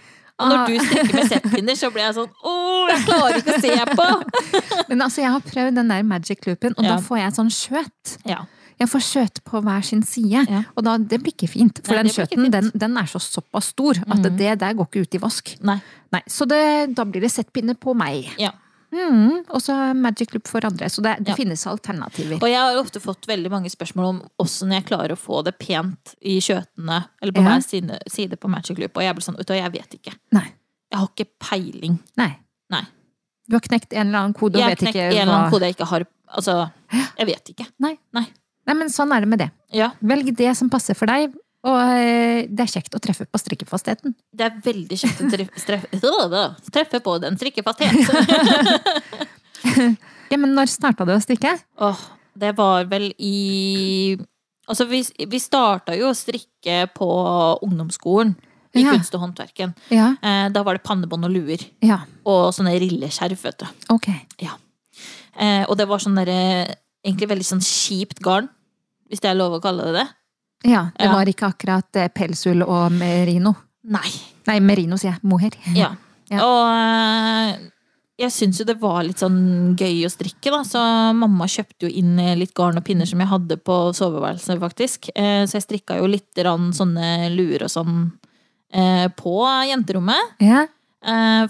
Og 0.42 0.48
når 0.50 0.58
Ah. 0.58 0.66
du 0.66 0.78
stikker 0.78 1.14
med 1.14 1.28
settpinner, 1.30 1.76
så 1.78 1.90
blir 1.94 2.02
jeg 2.08 2.14
sånn 2.16 2.32
Å, 2.42 2.54
jeg 2.90 3.04
klarer 3.06 3.36
ikke 3.38 3.54
å 3.54 3.60
se 3.62 3.84
på! 3.92 4.08
Men 4.90 5.04
altså, 5.06 5.22
jeg 5.22 5.30
har 5.36 5.44
prøvd 5.46 5.78
den 5.78 5.92
der 5.94 6.02
magic 6.02 6.42
loopen, 6.48 6.74
og 6.76 6.84
Ja. 6.84 6.96
da 6.96 6.98
får 7.06 7.18
jeg 7.22 7.36
sånn 7.38 7.52
skjøt. 7.54 8.16
Ja. 8.28 8.40
Jeg 8.82 8.88
får 8.90 9.02
skjøt 9.06 9.36
på 9.46 9.60
hver 9.62 9.84
sin 9.86 10.02
side, 10.02 10.42
Ja. 10.50 10.62
og 10.76 10.82
da, 10.84 10.96
det 10.98 11.20
blir 11.22 11.32
ikke 11.36 11.48
fint. 11.48 11.78
For 11.86 11.94
Nei, 11.94 12.02
den 12.02 12.12
skjøten, 12.16 12.50
den, 12.50 12.70
den 12.74 12.96
er 12.98 13.06
så 13.06 13.20
såpass 13.22 13.70
stor 13.70 14.00
at 14.02 14.18
mm. 14.18 14.36
det 14.36 14.58
der 14.58 14.74
går 14.74 14.88
ikke 14.90 15.04
ut 15.06 15.14
i 15.14 15.22
vask. 15.22 15.54
Nei. 15.62 15.78
Nei, 16.12 16.22
Så 16.26 16.48
det, 16.50 16.94
da 16.96 17.04
blir 17.06 17.22
det 17.22 17.30
settpinne 17.30 17.76
på 17.78 17.94
meg. 17.94 18.26
Ja. 18.42 18.50
Mm, 18.92 19.46
og 19.48 19.60
så 19.64 19.74
magic 19.96 20.34
loop 20.34 20.48
for 20.50 20.64
andre. 20.68 20.86
Så 20.92 21.00
det, 21.02 21.16
det 21.24 21.32
Ja. 21.32 21.34
finnes 21.38 21.64
alternativer. 21.66 22.36
Og 22.42 22.48
jeg 22.48 22.58
har 22.60 22.76
ofte 22.76 23.00
fått 23.00 23.26
veldig 23.26 23.50
mange 23.50 23.70
spørsmål 23.72 24.04
om 24.10 24.18
åssen 24.44 24.72
jeg 24.72 24.84
klarer 24.84 25.12
å 25.14 25.18
få 25.18 25.42
det 25.44 25.54
pent 25.58 26.14
i 26.20 26.38
kjøtene, 26.44 26.98
eller 27.22 27.32
på 27.32 27.42
Ja. 27.42 27.48
hver 27.48 27.62
side, 27.64 27.98
side 28.08 28.36
på 28.36 28.48
Magic 28.52 28.78
Loop. 28.78 28.96
Og 28.96 29.02
jeg 29.02 29.14
blir 29.16 29.24
sånn, 29.24 29.36
vet 29.38 29.46
du 29.46 29.54
hva, 29.54 29.62
jeg 29.62 29.72
vet 29.72 29.90
ikke. 29.98 30.14
Nei. 30.32 30.52
Jeg 30.92 30.98
har 31.00 31.08
ikke 31.08 31.26
peiling. 31.40 31.98
Nei. 32.18 32.36
Nei. 32.70 32.82
Du 33.48 33.56
har 33.56 33.60
knekt 33.64 33.92
en 33.92 34.06
eller 34.08 34.18
annen 34.18 34.34
kode 34.34 34.56
og 34.56 34.60
Jeg 34.60 34.68
har 34.68 34.76
knekt 34.76 34.96
en 34.96 35.12
eller 35.12 35.32
annen 35.34 35.50
kode 35.50 35.62
jeg 35.62 35.76
ikke 35.76 35.86
har 35.88 36.06
Altså, 36.32 36.70
jeg 37.18 37.26
vet 37.26 37.44
ikke. 37.52 37.66
Nei. 37.80 37.98
Nei. 38.14 38.26
Nei, 38.66 38.74
men 38.74 38.88
sånn 38.88 39.12
er 39.14 39.20
det 39.20 39.28
med 39.28 39.38
det. 39.40 39.50
Ja, 39.72 39.90
Velg 40.00 40.34
det 40.36 40.56
som 40.56 40.70
passer 40.70 40.94
for 40.94 41.04
deg, 41.06 41.34
og 41.62 41.78
eh, 41.94 42.46
det 42.50 42.64
er 42.64 42.70
kjekt 42.72 42.94
å 42.96 43.00
treffe 43.02 43.26
på 43.30 43.38
strikkefastheten. 43.40 44.14
det 44.34 44.46
er 44.48 44.56
veldig 44.64 44.98
kjekt 44.98 45.20
å 45.22 45.28
treffe, 45.30 45.92
treffe 46.74 47.00
på 47.04 47.18
den 47.22 47.38
strikkefastheten! 47.38 48.02
Ja, 50.32 50.38
men 50.40 50.54
når 50.56 50.70
starta 50.72 51.04
du 51.06 51.12
å 51.14 51.20
strikke? 51.22 51.50
Åh, 51.84 51.98
det 52.40 52.54
var 52.58 52.86
vel 52.90 53.10
i 53.20 54.16
Altså, 54.70 54.86
vi, 54.88 55.02
vi 55.28 55.38
starta 55.42 55.92
jo 55.98 56.08
å 56.08 56.16
strikke 56.16 56.86
på 56.94 57.06
ungdomsskolen. 57.66 58.32
I 58.72 58.80
Ja. 58.86 58.94
kunst 58.94 59.12
og 59.18 59.20
håndverken. 59.20 59.74
Ja. 59.92 60.14
Eh, 60.24 60.46
da 60.54 60.62
var 60.64 60.78
det 60.78 60.84
pannebånd 60.86 61.26
og 61.28 61.32
luer. 61.34 61.60
Ja, 61.84 61.98
Og 62.24 62.54
sånne 62.56 62.72
rilleskjerf, 62.80 63.42
vet 63.44 63.58
du. 63.60 63.66
ok. 63.92 64.08
Eh, 65.36 65.64
og 65.68 65.76
det 65.76 65.86
var 65.90 65.98
sånn 66.00 66.16
derre 66.16 66.76
Egentlig 67.04 67.28
veldig 67.28 67.44
sånn 67.48 67.60
kjipt 67.66 68.20
garn. 68.22 68.48
Hvis 69.10 69.20
det 69.20 69.28
er 69.32 69.34
lov 69.36 69.56
å 69.58 69.60
kalle 69.60 69.88
det 69.90 69.94
det. 69.98 70.08
Ja, 70.64 70.86
det 70.98 71.10
var 71.10 71.28
ikke 71.28 71.50
akkurat 71.50 71.98
eh, 71.98 72.10
pelsull 72.14 72.62
og 72.64 72.92
merino. 72.94 73.54
Nei. 73.92 74.08
Nei, 74.46 74.58
merino, 74.62 74.98
sier 75.00 75.14
jeg. 75.14 75.22
Mohair. 75.26 75.58
Ja. 75.78 75.92
Ja. 76.32 76.46
Og 76.46 76.68
eh, 76.72 77.64
jeg 78.22 78.32
syns 78.32 78.60
jo 78.60 78.64
det 78.64 78.78
var 78.80 79.02
litt 79.04 79.20
sånn 79.20 79.74
gøy 79.76 80.06
å 80.06 80.10
strikke, 80.12 80.52
da. 80.54 80.62
Så 80.64 80.80
mamma 81.18 81.48
kjøpte 81.50 81.88
jo 81.88 81.90
inn 82.00 82.14
eh, 82.22 82.36
litt 82.38 82.54
garn 82.56 82.78
og 82.80 82.86
pinner 82.86 83.08
som 83.08 83.20
jeg 83.20 83.28
hadde 83.32 83.58
på 83.60 83.78
soveværelset, 83.98 84.60
faktisk. 84.62 85.10
Så 85.12 85.58
jeg 85.58 85.66
strikka 85.66 85.98
jo 85.98 86.08
litt 86.08 86.40
sånne 86.78 87.32
luer 87.34 87.66
og 87.66 87.72
sånn 87.72 88.04
på 89.18 89.32
jenterommet. 89.68 90.38
Ja, 90.40 90.62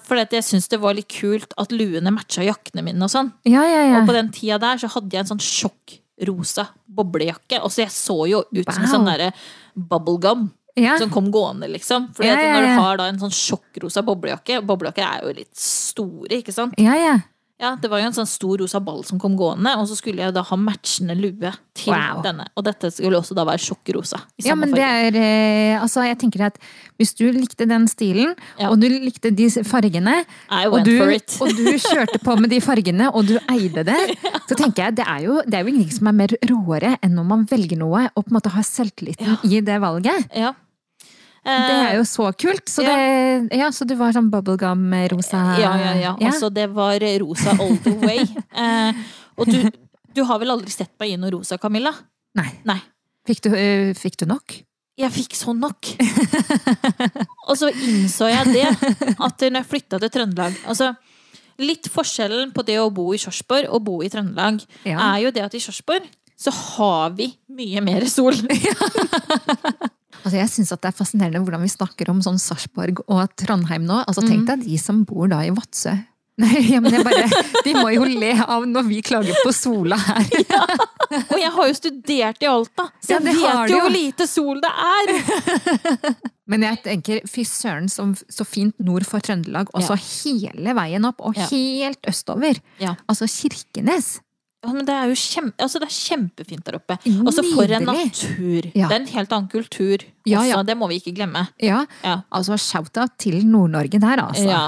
For 0.03 0.18
jeg 0.18 0.42
syns 0.42 0.66
det 0.72 0.81
var 0.83 0.96
litt 0.98 1.12
kult 1.12 1.55
at 1.61 1.70
luene 1.70 2.11
matcha 2.11 2.42
jakkene 2.42 2.83
mine 2.83 3.07
og 3.07 3.12
sånn. 3.12 3.31
ja, 3.46 3.62
ja. 3.62 3.85
ja. 3.92 4.01
Og 4.01 4.09
på 4.09 4.16
den 4.16 4.33
tida 4.35 4.59
der 4.59 4.83
så 4.83 4.90
hadde 4.90 5.14
jeg 5.14 5.22
en 5.22 5.31
sånn 5.37 5.44
sjokkrosa 6.22 6.66
boblejakke. 6.87 7.61
Og 7.62 7.72
så 7.72 7.85
jeg 7.85 7.92
så 7.94 8.16
jo 8.28 8.42
ut 8.44 8.72
som 8.72 8.82
en 8.82 8.90
sånn 8.90 9.08
derre 9.08 9.32
bubblegum 9.74 10.50
ja. 10.78 10.96
som 10.98 11.11
kom 11.11 11.30
gående, 11.32 11.68
liksom. 11.68 12.11
Fordi 12.14 12.28
Ja, 12.28 12.40
ja, 12.40 12.54
når 12.54 12.62
du 12.62 12.80
har 12.80 12.96
da 13.00 13.08
en 13.11 13.20
sånn 13.20 13.35
sjokkrosa 13.35 14.02
boblejakke 14.06 14.62
Boblejakker 14.64 15.04
er 15.04 15.26
jo 15.26 15.35
litt 15.37 15.54
store, 15.58 16.40
ikke 16.40 16.54
sant? 16.54 16.78
ja, 16.78 16.96
ja. 16.96 17.18
Ja, 17.62 17.77
det 17.79 17.88
var 17.92 18.01
jo 18.03 18.09
en 18.11 18.16
sånn 18.16 18.27
stor 18.27 18.59
rosa 18.59 18.81
ball 18.83 19.05
som 19.07 19.20
kom 19.22 19.37
gående, 19.38 19.70
og 19.79 19.87
så 19.87 19.94
skulle 19.94 20.18
jeg 20.25 20.35
da 20.35 20.42
ha 20.48 20.57
matchende 20.59 21.14
lue 21.14 21.53
til 21.79 21.92
Wow. 21.94 22.18
denne. 22.25 22.48
Og 22.59 22.64
dette 22.66 22.90
skulle 22.90 23.20
også 23.20 23.37
da 23.38 23.44
være 23.46 23.62
sjokkrosa. 23.62 24.18
Ja, 24.42 24.57
men 24.59 24.72
men 24.72 24.79
det 24.81 24.88
er 24.88 25.16
eh, 25.20 25.83
Altså, 25.83 26.03
jeg 26.07 26.18
tenker 26.18 26.46
at 26.48 26.59
hvis 26.98 27.14
du 27.18 27.25
likte 27.33 27.66
den 27.68 27.87
stilen, 27.88 28.35
Ja. 28.59 28.70
og 28.70 28.81
du 28.81 28.88
likte 28.88 29.31
de 29.35 29.48
fargene, 29.64 30.25
og 30.66 30.85
du, 30.85 30.96
og 31.40 31.48
du 31.57 31.64
kjørte 31.79 32.18
på 32.22 32.37
med 32.40 32.51
de 32.51 32.61
fargene, 32.61 33.09
og 33.14 33.27
du 33.27 33.38
eide 33.48 33.85
det, 33.85 34.01
så 34.48 34.55
tenker 34.59 34.88
jeg 34.90 34.96
det 34.96 35.07
er 35.07 35.22
jo, 35.29 35.38
det 35.46 35.55
er 35.55 35.62
jo 35.62 35.72
ingenting 35.72 35.96
som 35.98 36.11
er 36.11 36.18
mer 36.18 36.35
råere 36.51 36.96
enn 37.03 37.14
når 37.14 37.25
man 37.31 37.46
velger 37.51 37.79
noe 37.79 38.09
og 38.14 38.25
på 38.25 38.31
en 38.33 38.37
måte 38.40 38.53
har 38.55 38.62
selvtilliten 38.66 39.38
i 39.46 39.61
det 39.61 39.79
valget. 39.83 40.27
Ja. 40.35 40.53
Det 41.42 41.76
er 41.76 41.96
jo 41.98 42.05
så 42.07 42.28
kult. 42.38 42.68
Så, 42.70 42.85
det, 42.87 43.57
ja, 43.59 43.70
så 43.74 43.87
du 43.88 43.96
var 43.98 44.14
sånn 44.14 44.28
bubblegum-rosa 44.31 45.40
Ja, 45.59 45.72
ja, 45.81 45.92
ja. 45.98 46.12
Altså, 46.20 46.52
det 46.55 46.68
var 46.74 47.02
rosa 47.22 47.57
all 47.59 47.78
the 47.83 47.96
way. 48.02 48.22
Eh, 48.62 48.92
og 49.40 49.48
du, 49.48 49.59
du 50.14 50.20
har 50.28 50.38
vel 50.38 50.52
aldri 50.55 50.70
sett 50.70 50.92
meg 51.00 51.14
i 51.14 51.16
noe 51.18 51.33
rosa, 51.35 51.57
Camilla? 51.59 51.90
Nei. 52.38 52.50
Nei. 52.68 52.78
Fikk 53.26 53.40
du, 53.46 53.50
øh, 53.57 53.90
fikk 53.98 54.20
du 54.22 54.26
nok? 54.31 54.55
Jeg 55.00 55.11
fikk 55.14 55.35
sånn 55.38 55.59
nok. 55.62 55.88
og 57.48 57.55
så 57.59 57.70
innså 57.72 58.28
jeg 58.28 58.52
det, 58.52 58.66
at 59.16 59.44
når 59.48 59.62
jeg 59.62 59.68
flytta 59.70 59.98
til 60.02 60.12
Trøndelag 60.12 60.59
altså, 60.68 60.92
Litt 61.62 61.88
forskjellen 61.92 62.52
på 62.57 62.64
det 62.66 62.78
å 62.81 62.90
bo 62.94 63.11
i 63.14 63.20
Kjorsborg 63.20 63.68
og 63.72 63.83
bo 63.87 63.98
i 64.05 64.09
Trøndelag, 64.12 64.62
Ja. 64.88 64.96
er 65.12 65.18
jo 65.26 65.33
det 65.35 65.42
at 65.44 65.57
i 65.57 65.61
Kjorsborg 65.62 66.07
så 66.42 66.50
har 66.50 67.12
vi 67.16 67.28
mye 67.55 67.83
mer 67.85 68.07
sol. 68.11 68.35
Altså, 70.22 70.37
jeg 70.38 70.50
syns 70.52 70.72
det 70.74 70.88
er 70.88 70.96
fascinerende 70.96 71.42
hvordan 71.42 71.62
vi 71.66 71.72
snakker 71.72 72.11
om 72.12 72.22
sånn 72.24 72.38
Sarpsborg 72.42 73.02
og 73.08 73.37
Trondheim 73.40 73.85
nå. 73.88 74.00
Altså, 74.06 74.24
Tenk 74.26 74.46
deg 74.48 74.64
de 74.64 74.78
som 74.80 75.04
bor 75.08 75.28
da 75.32 75.42
i 75.46 75.52
Vadsø. 75.54 75.94
Nei, 76.42 76.62
ja, 76.72 76.78
men 76.80 76.94
jeg 76.96 77.04
bare, 77.04 77.26
De 77.66 77.74
må 77.76 77.90
jo 77.92 78.06
le 78.08 78.30
av 78.40 78.64
når 78.64 78.87
vi 78.88 79.02
klager 79.04 79.37
på 79.44 79.52
sola 79.52 79.98
her. 80.00 80.30
Og 81.32 81.37
jeg 81.37 81.50
har 81.52 81.68
jo 81.68 81.74
studert 81.76 82.40
i 82.40 82.48
Alta, 82.48 82.87
så 83.04 83.18
jeg 83.18 83.20
ja, 83.20 83.35
vet 83.61 83.74
jo 83.74 83.80
hvor 83.82 83.92
lite 83.92 84.26
sol 84.30 84.62
det 84.64 84.70
er! 84.72 85.12
Men 86.52 86.64
jeg 86.66 86.80
tenker, 86.85 87.20
fy 87.28 87.44
søren, 87.48 87.87
så, 87.92 88.06
så 88.32 88.44
fint 88.48 88.74
nord 88.82 89.04
for 89.08 89.20
Trøndelag. 89.24 89.70
Og 89.76 89.85
så 89.85 89.94
hele 90.00 90.74
veien 90.76 91.04
opp, 91.08 91.20
og 91.20 91.37
Ja. 91.38 91.46
helt 91.52 92.08
østover. 92.08 92.58
Ja. 92.80 92.96
Altså 93.08 93.28
Kirkenes. 93.30 94.14
Ja, 94.62 94.70
men 94.72 94.87
det 94.87 94.94
er 94.94 95.09
jo 95.11 95.16
kjempe, 95.18 95.57
altså 95.64 95.81
det 95.83 95.88
er 95.88 95.94
kjempefint 95.96 96.62
der 96.68 96.77
oppe. 96.79 96.96
Og 97.27 97.33
så 97.35 97.42
for 97.51 97.66
en 97.75 97.83
natur. 97.88 98.68
Ja. 98.79 98.87
Det 98.87 98.94
er 98.94 99.01
en 99.01 99.09
helt 99.11 99.33
annen 99.35 99.48
kultur 99.51 99.96
også, 99.98 100.44
ja. 100.53 100.61
det 100.62 100.77
må 100.79 100.87
vi 100.92 101.01
ikke 101.01 101.14
glemme. 101.16 101.48
Ja, 101.59 101.81
Ja. 102.05 102.20
altså 102.31 102.55
shout-out 102.55 103.16
til 103.18 103.40
Nord-Norge 103.46 103.98
der, 103.98 104.22
altså. 104.22 104.46
Ja. 104.46 104.62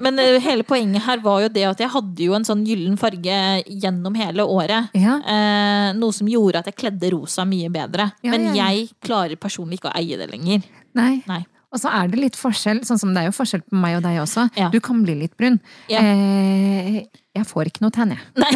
Men 0.00 0.18
eh, 0.18 0.38
hele 0.40 0.64
poenget 0.64 1.02
her 1.04 1.20
var 1.20 1.42
jo 1.42 1.48
det 1.52 1.64
at 1.68 1.80
jeg 1.80 1.90
hadde 1.92 2.24
jo 2.24 2.32
en 2.36 2.44
sånn 2.44 2.62
gyllen 2.64 2.96
farge 3.00 3.34
gjennom 3.68 4.14
hele 4.16 4.44
året. 4.48 4.88
Eh, 4.96 5.92
noe 5.96 6.12
som 6.16 6.28
gjorde 6.28 6.62
at 6.62 6.70
jeg 6.70 6.76
kledde 6.80 7.10
rosa 7.12 7.44
mye 7.48 7.68
bedre. 7.72 8.10
Men 8.24 8.50
jeg 8.56 8.88
klarer 9.04 9.36
personlig 9.40 9.80
ikke 9.80 9.90
å 9.92 9.96
eie 10.00 10.16
det 10.20 10.30
lenger. 10.32 10.64
Nei. 10.96 11.22
Nei. 11.28 11.42
Og 11.72 11.78
så 11.78 11.86
er 11.94 12.08
det 12.10 12.18
litt 12.18 12.34
forskjell, 12.36 12.80
sånn 12.82 12.98
som 12.98 13.12
det 13.14 13.22
er 13.22 13.28
jo 13.30 13.34
forskjell 13.36 13.62
på 13.62 13.76
meg 13.78 13.96
og 13.98 14.02
deg 14.02 14.16
også. 14.18 14.48
Ja. 14.58 14.70
Du 14.74 14.80
kan 14.82 15.04
bli 15.04 15.14
litt 15.20 15.36
brun. 15.38 15.60
Ja. 15.88 16.00
Eh, 16.02 17.04
jeg 17.36 17.46
får 17.46 17.70
ikke 17.70 17.84
noe 17.84 17.94
tenn, 17.94 18.10
jeg. 18.16 18.24
Nei. 18.42 18.50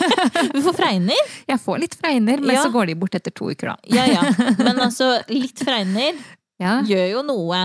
Du 0.54 0.60
får 0.64 0.74
fregner. 0.78 1.20
Jeg 1.50 1.60
får 1.60 1.78
litt 1.82 1.94
fregner, 2.00 2.40
men 2.40 2.56
Ja. 2.56 2.62
så 2.64 2.72
går 2.72 2.86
de 2.88 2.94
bort 2.94 3.14
etter 3.14 3.30
to 3.36 3.50
uker, 3.52 3.74
da. 3.74 3.76
Ja, 3.84 4.06
ja. 4.08 4.22
Men 4.64 4.80
altså, 4.80 5.18
litt 5.28 5.60
fregner 5.60 6.16
Ja. 6.60 6.78
gjør 6.86 7.06
jo 7.18 7.22
noe 7.26 7.60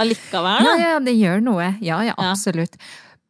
allikevel, 0.00 0.64
da. 0.66 0.76
ja, 0.80 0.98
det 1.04 1.14
gjør 1.18 1.42
noe. 1.44 1.70
Ja, 1.84 2.00
ja, 2.02 2.14
Ja. 2.18 2.30
absolutt. 2.32 2.74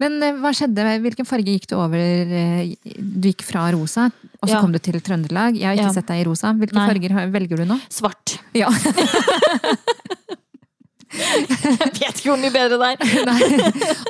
Men 0.01 0.17
eh, 0.27 0.33
hva 0.43 0.51
skjedde? 0.57 0.83
Hvilken 1.05 1.27
farge 1.29 1.53
gikk 1.55 1.69
du 1.71 1.77
over? 1.79 2.01
eh, 2.01 2.73
Du 2.99 3.29
gikk 3.29 3.45
fra 3.47 3.69
rosa, 3.77 4.09
og 4.43 4.49
så 4.49 4.55
Ja. 4.57 4.61
kom 4.61 4.73
du 4.73 4.79
til 4.83 4.99
Trøndelag. 5.01 5.55
Jeg 5.61 5.67
har 5.69 5.77
ikke 5.77 5.93
Ja. 5.93 5.93
sett 6.01 6.07
deg 6.09 6.23
i 6.23 6.25
rosa. 6.27 6.51
Hvilke 6.57 6.75
Nei. 6.75 6.89
farger 6.89 7.31
velger 7.31 7.57
du 7.63 7.65
nå? 7.69 7.79
Svart. 7.89 8.39
Ja. 8.55 8.69
Jeg 11.15 11.93
vet 12.01 12.21
ikke 12.21 12.33
om 12.35 12.43
de 12.45 12.51
bedre 12.55 12.79
det 12.81 12.91
er. 12.91 13.25
Nei. 13.29 13.39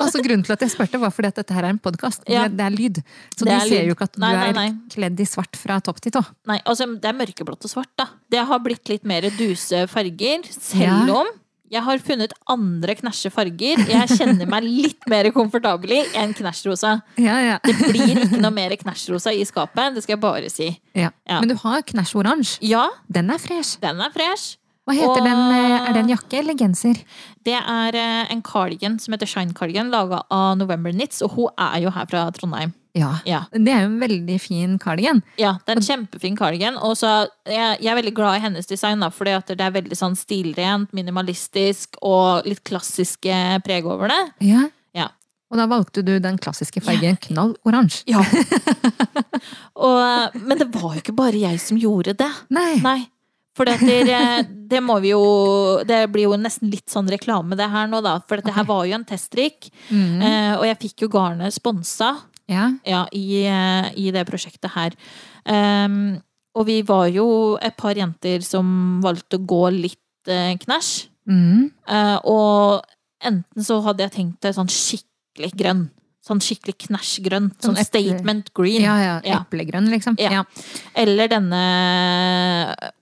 Altså, 0.00 0.22
grunnen 0.24 0.44
til 0.46 0.54
at 0.56 0.64
jeg 0.64 0.72
spurte, 0.74 1.00
var 1.02 1.12
fordi 1.14 1.30
at 1.32 1.38
dette 1.42 1.54
her 1.56 1.66
er 1.68 1.74
en 1.74 1.80
podkast. 1.82 2.24
Ja. 2.30 2.46
Det, 2.48 2.56
det 2.58 2.66
er 2.66 2.74
lyd. 2.78 3.00
Så 3.36 3.44
Det 3.44 3.50
de 3.50 3.54
er 3.56 3.64
ser 3.68 3.80
lyd. 3.84 3.88
jo 3.92 3.96
ikke 3.98 4.08
at 4.10 4.16
du 4.16 4.20
nei, 4.24 4.32
er 4.48 4.56
nei. 4.56 4.66
kledd 4.94 5.20
i 5.24 5.28
svart 5.28 5.56
fra 5.60 5.78
topp 5.84 6.00
til 6.04 6.14
tå. 6.16 6.24
Nei, 6.50 6.58
altså, 6.64 6.88
det 7.00 7.10
er 7.12 7.16
mørkeblått 7.20 7.64
og 7.68 7.72
svart, 7.76 7.92
da. 8.00 8.08
Det 8.32 8.42
har 8.50 8.60
blitt 8.64 8.88
litt 8.92 9.04
mer 9.08 9.26
duse 9.38 9.84
farger, 9.92 10.46
selv 10.54 10.84
Ja. 10.84 11.00
om 11.22 11.32
jeg 11.74 11.82
har 11.82 11.98
funnet 12.06 12.30
andre 12.52 12.94
knæsje 12.94 13.30
farger 13.34 13.80
jeg 13.88 14.08
kjenner 14.12 14.46
meg 14.46 14.62
litt 14.62 15.06
mer 15.10 15.26
komfortabel 15.34 15.90
i 15.96 16.02
enn 16.20 16.34
knæsjrosa. 16.36 16.92
Ja, 17.18 17.38
ja. 17.42 17.56
Det 17.64 17.88
blir 17.88 18.12
ikke 18.12 18.38
noe 18.38 18.52
mer 18.54 18.76
knæsjrosa 18.78 19.32
i 19.34 19.42
skapet, 19.48 19.96
det 19.96 20.04
skal 20.04 20.14
jeg 20.14 20.22
bare 20.22 20.50
si. 20.52 20.68
ja. 20.94 21.08
Ja. 21.26 21.40
Men 21.40 21.50
du 21.50 21.56
har 21.64 21.82
knæsjoransje. 21.82 22.60
Ja, 22.68 22.84
Den 23.10 23.32
er 23.34 23.40
fresh. 23.42 23.80
den 23.82 23.98
er 24.04 24.12
fresh. 24.14 24.58
Hva 24.84 24.92
heter 24.94 25.20
Og- 25.20 25.24
den? 25.24 25.38
eh, 25.56 25.88
Er 25.88 25.92
det 25.94 26.02
en 26.04 26.08
jakke 26.12 26.38
eller 26.42 26.54
genser? 26.54 26.98
Det 27.44 27.54
er 27.56 27.94
eh, 27.96 28.26
en 28.32 28.42
cardigan 28.42 28.98
som 29.00 29.12
heter 29.14 29.26
Shine 29.26 29.54
Cardigan, 29.54 29.90
laga 29.90 30.22
av 30.30 30.58
November 30.58 30.92
Knits, 30.92 31.22
og 31.22 31.30
hun 31.32 31.48
er 31.58 31.80
jo 31.80 31.90
her 31.90 32.04
fra 32.06 32.30
Trondheim. 32.36 32.74
Ja. 32.94 33.16
Ja, 33.26 33.40
Det 33.50 33.66
er 33.72 33.80
jo 33.82 33.86
en 33.88 33.98
veldig 33.98 34.36
fin 34.40 34.78
cardigan. 34.78 35.22
ja 35.36 35.54
det 35.66 35.72
er 35.72 35.80
en 35.80 35.82
kjempefin 35.82 36.36
cardigan. 36.36 36.76
Og 36.76 36.94
så 36.96 37.26
jeg, 37.46 37.80
jeg 37.80 37.90
er 37.90 37.96
veldig 38.02 38.14
glad 38.14 38.36
i 38.36 38.40
hennes 38.44 38.66
design, 38.66 39.00
da, 39.00 39.08
fordi 39.08 39.32
det 39.56 39.60
er 39.60 39.72
veldig 39.74 39.96
sånn 39.98 40.14
stilrent, 40.14 40.92
minimalistisk 40.92 41.96
og 42.02 42.44
litt 42.46 42.62
klassiske 42.62 43.62
preg 43.64 43.84
over 43.84 44.08
det. 44.08 44.20
Ja. 44.46 44.68
Ja. 44.94 45.08
Og 45.50 45.58
da 45.58 45.66
valgte 45.66 46.04
du 46.04 46.18
den 46.20 46.36
klassiske 46.38 46.80
fargen 46.82 47.16
knall 47.16 47.56
oransje. 47.64 48.04
Ja. 48.06 48.20
og, 49.74 50.36
men 50.38 50.58
det 50.60 50.68
var 50.74 50.94
jo 50.94 51.00
ikke 51.02 51.16
bare 51.16 51.40
jeg 51.40 51.58
som 51.62 51.78
gjorde 51.80 52.14
det. 52.20 52.30
Nei. 52.54 52.76
Nei. 52.84 53.00
For 53.54 53.68
det, 53.68 54.02
det 54.70 54.80
må 54.82 54.98
vi 55.02 55.12
jo 55.12 55.22
Det 55.86 56.04
blir 56.12 56.26
jo 56.26 56.38
nesten 56.40 56.72
litt 56.72 56.90
sånn 56.90 57.08
reklame, 57.10 57.56
det 57.58 57.70
her 57.70 57.88
nå, 57.90 58.02
da. 58.04 58.18
For 58.26 58.40
dette 58.40 58.54
her 58.54 58.66
var 58.68 58.84
jo 58.88 58.98
en 58.98 59.06
teststrikk. 59.08 59.70
Mm. 59.90 60.22
Eh, 60.26 60.52
og 60.58 60.66
jeg 60.68 60.80
fikk 60.88 61.06
jo 61.06 61.12
garnet 61.14 61.54
sponsa 61.54 62.16
Ja. 62.50 62.68
ja, 62.84 63.04
i, 63.14 63.44
eh, 63.48 63.90
i 63.96 64.10
det 64.14 64.26
prosjektet 64.28 64.74
her. 64.74 64.96
Um, 65.44 66.18
og 66.54 66.66
vi 66.68 66.80
var 66.86 67.08
jo 67.12 67.56
et 67.62 67.76
par 67.76 67.96
jenter 67.98 68.44
som 68.44 69.00
valgte 69.04 69.40
å 69.40 69.46
gå 69.48 69.62
litt 69.74 70.30
uh, 70.30 70.52
knæsj. 70.60 70.92
Mm. 71.30 71.70
Uh, 71.88 72.18
og 72.28 73.24
enten 73.24 73.64
så 73.64 73.80
hadde 73.84 74.04
jeg 74.04 74.14
tenkt 74.18 74.44
det 74.44 74.54
sånn 74.56 74.70
skikkelig 74.70 75.54
grønn. 75.58 75.86
Sånn 76.24 76.40
skikkelig 76.40 76.78
knæsjgrønn. 76.86 77.50
Sånn 77.60 77.76
Sånn 77.76 77.84
statement 77.84 78.46
green. 78.56 78.80
Ja, 78.80 78.94
ja. 79.02 79.40
Eplegrønn, 79.42 79.90
liksom. 79.92 80.16
Ja. 80.18 80.30
Ja. 80.40 80.44
Eller 80.96 81.28
denne 81.28 81.60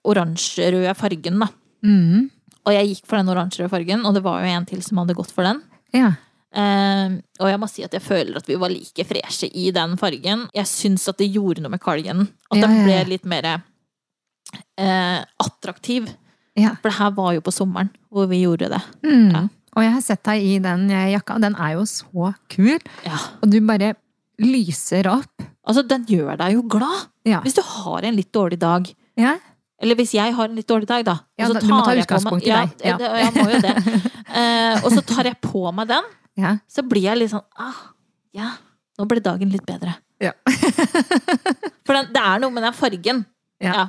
oransjerøde 0.09 0.95
fargen, 0.99 1.39
da. 1.45 1.49
Mm. 1.87 2.29
Og 2.67 2.75
jeg 2.77 2.91
gikk 2.93 3.07
for 3.11 3.19
den 3.21 3.31
oransjerøde 3.33 3.71
fargen, 3.73 4.05
og 4.07 4.15
det 4.17 4.23
var 4.27 4.43
jo 4.43 4.51
en 4.57 4.67
til 4.69 4.83
som 4.87 5.01
hadde 5.03 5.17
gått 5.19 5.33
for 5.35 5.47
den. 5.49 5.63
ja. 5.95 6.13
Uh, 6.53 7.15
og 7.41 7.47
jeg 7.49 7.59
må 7.63 7.65
si 7.73 7.81
at 7.81 7.95
jeg 7.97 8.03
føler 8.05 8.37
at 8.37 8.45
vi 8.45 8.59
var 8.61 8.69
like 8.69 9.05
freshe 9.09 9.49
i 9.57 9.71
den 9.73 9.95
fargen. 9.97 10.43
Jeg 10.53 10.69
syns 10.69 11.07
at 11.09 11.17
det 11.17 11.31
gjorde 11.33 11.63
noe 11.65 11.73
med 11.73 11.81
cardiganen. 11.81 12.27
At 12.53 12.59
Ja, 12.59 12.67
den 12.67 12.83
ble 12.85 12.99
litt 13.09 13.25
mer 13.25 13.47
uh, 14.77 15.25
attraktiv. 15.41 16.11
ja. 16.61 16.75
For 16.83 16.91
det 16.91 16.99
her 16.99 17.15
var 17.17 17.33
jo 17.39 17.41
på 17.41 17.55
sommeren 17.57 17.89
hvor 18.13 18.29
vi 18.29 18.43
gjorde 18.43 18.69
det. 18.69 18.83
Mm. 19.01 19.31
Ja. 19.33 19.43
Og 19.73 19.85
jeg 19.87 19.93
har 19.95 20.03
sett 20.05 20.23
deg 20.29 20.43
i 20.45 20.57
den 20.63 20.89
jakka, 20.91 21.39
og 21.39 21.45
den 21.45 21.55
er 21.57 21.77
jo 21.79 21.85
så 21.89 22.33
kul. 22.53 22.77
Ja. 23.07 23.21
Og 23.41 23.49
du 23.53 23.59
bare 23.65 23.95
lyser 24.43 25.09
opp. 25.09 25.47
Altså, 25.63 25.85
den 25.87 26.05
gjør 26.11 26.37
deg 26.41 26.57
jo 26.57 26.65
glad. 26.69 27.07
Ja. 27.29 27.41
Hvis 27.45 27.57
du 27.57 27.63
har 27.65 28.05
en 28.09 28.19
litt 28.19 28.33
dårlig 28.35 28.59
dag. 28.61 28.89
Ja. 29.21 29.37
Eller 29.83 29.99
hvis 29.99 30.13
jeg 30.15 30.35
har 30.37 30.51
en 30.51 30.59
litt 30.59 30.69
dårlig 30.69 30.89
dag, 30.91 31.05
da. 31.07 31.17
Ja, 31.39 31.49
da- 31.51 31.61
du 31.63 31.71
må 31.71 31.81
ta 31.87 31.95
utgangspunkt 31.99 32.47
i 32.47 32.53
deg, 32.53 32.75
ja. 32.87 32.99
Jeg 32.99 33.33
må 33.35 33.47
jo 33.51 33.63
det. 33.65 33.75
uh, 34.31 34.77
og 34.85 34.91
så 34.95 35.03
tar 35.07 35.31
jeg 35.31 35.41
på 35.43 35.65
meg 35.75 35.89
den, 35.91 36.13
ja. 36.39 36.53
så 36.71 36.85
blir 36.87 37.09
jeg 37.09 37.19
litt 37.19 37.33
sånn 37.33 37.45
ah, 37.61 37.81
Ja, 38.37 38.53
nå 38.99 39.07
ble 39.11 39.21
dagen 39.25 39.51
litt 39.53 39.65
bedre. 39.67 39.97
Ja. 40.23 40.31
For 41.83 41.97
den, 41.97 42.13
det 42.15 42.23
er 42.23 42.39
noe 42.43 42.55
med 42.55 42.63
den 42.63 42.77
fargen. 42.77 43.25
Ja. 43.63 43.89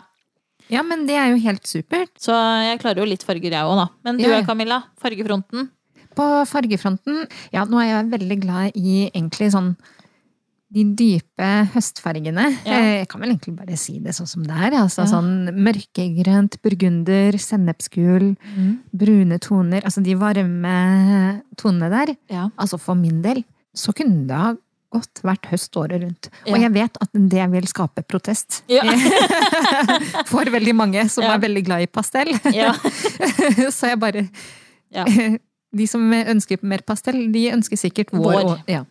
Ja. 0.70 0.82
Men 0.84 1.06
det 1.06 1.16
er 1.20 1.32
jo 1.34 1.40
helt 1.44 1.64
supert. 1.68 2.14
Så 2.20 2.32
jeg 2.64 2.80
klarer 2.80 2.98
jo 3.04 3.06
litt 3.10 3.24
farger, 3.24 3.52
jeg 3.52 3.64
òg, 3.68 3.76
da. 3.78 3.88
Men 4.04 4.18
du 4.18 4.24
Ja. 4.24 4.42
Camilla? 4.44 4.84
Fargefronten? 5.02 5.70
På 6.16 6.46
fargefronten, 6.46 7.28
ja, 7.52 7.66
nå 7.66 7.80
er 7.82 7.88
jeg 8.04 8.12
veldig 8.12 8.40
glad 8.42 8.72
i 8.78 9.10
egentlig 9.14 9.52
sånn 9.52 9.76
de 10.74 10.84
dype 10.98 11.48
høstfargene. 11.74 12.46
Ja. 12.66 12.74
Eh, 12.80 13.00
Jeg 13.02 13.08
kan 13.10 13.22
vel 13.22 13.30
egentlig 13.36 13.56
bare 13.56 13.78
si 13.78 14.00
det 14.00 14.14
sånn 14.14 14.28
som 14.28 14.44
det 14.44 14.52
er. 14.58 14.72
Altså 14.80 15.04
Ja. 15.04 15.06
sånn 15.12 15.54
mørkegrønt, 15.54 16.58
burgunder, 16.64 17.34
sennepsgul, 17.38 18.36
brune 18.94 19.40
toner. 19.40 19.82
Altså 19.84 20.02
de 20.04 20.16
varme 20.16 21.44
tonene 21.58 21.90
der. 21.90 22.16
Ja. 22.30 22.50
Altså 22.58 22.80
for 22.80 22.96
min 22.96 23.22
del 23.22 23.44
så 23.76 23.94
kunne 23.94 24.26
det 24.28 24.36
ha 24.36 24.56
godt 24.94 25.24
vært 25.26 25.48
høst 25.52 25.76
året 25.82 26.04
rundt. 26.06 26.30
Ja. 26.46 26.54
Og 26.54 26.62
jeg 26.64 26.74
vet 26.76 27.00
at 27.04 27.10
det 27.36 27.48
vil 27.56 27.68
skape 27.72 28.04
protest 28.08 28.62
Ja. 28.72 28.84
for 30.32 30.46
veldig 30.54 30.76
mange 30.78 31.08
som 31.12 31.26
Ja. 31.26 31.34
er 31.36 31.42
veldig 31.44 31.64
glad 31.68 31.82
i 31.86 31.90
pastell. 31.92 32.34
ja. 32.54 32.74
så 33.78 33.94
jeg 33.94 34.00
bare 34.04 34.28
Ja. 34.94 35.06
De 35.74 35.88
som 35.90 36.04
ønsker 36.14 36.60
mer 36.62 36.84
pastell, 36.86 37.32
de 37.34 37.48
ønsker 37.50 37.80
sikkert 37.82 38.12
vår. 38.14 38.44
Vår. 38.68 38.84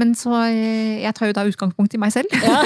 Men 0.00 0.14
så 0.16 0.32
eh, 0.48 1.02
Jeg 1.02 1.12
tar 1.18 1.28
jo 1.28 1.34
da 1.36 1.42
utgangspunkt 1.44 1.92
i 1.92 2.00
meg 2.00 2.14
selv. 2.14 2.32
ja. 2.32 2.62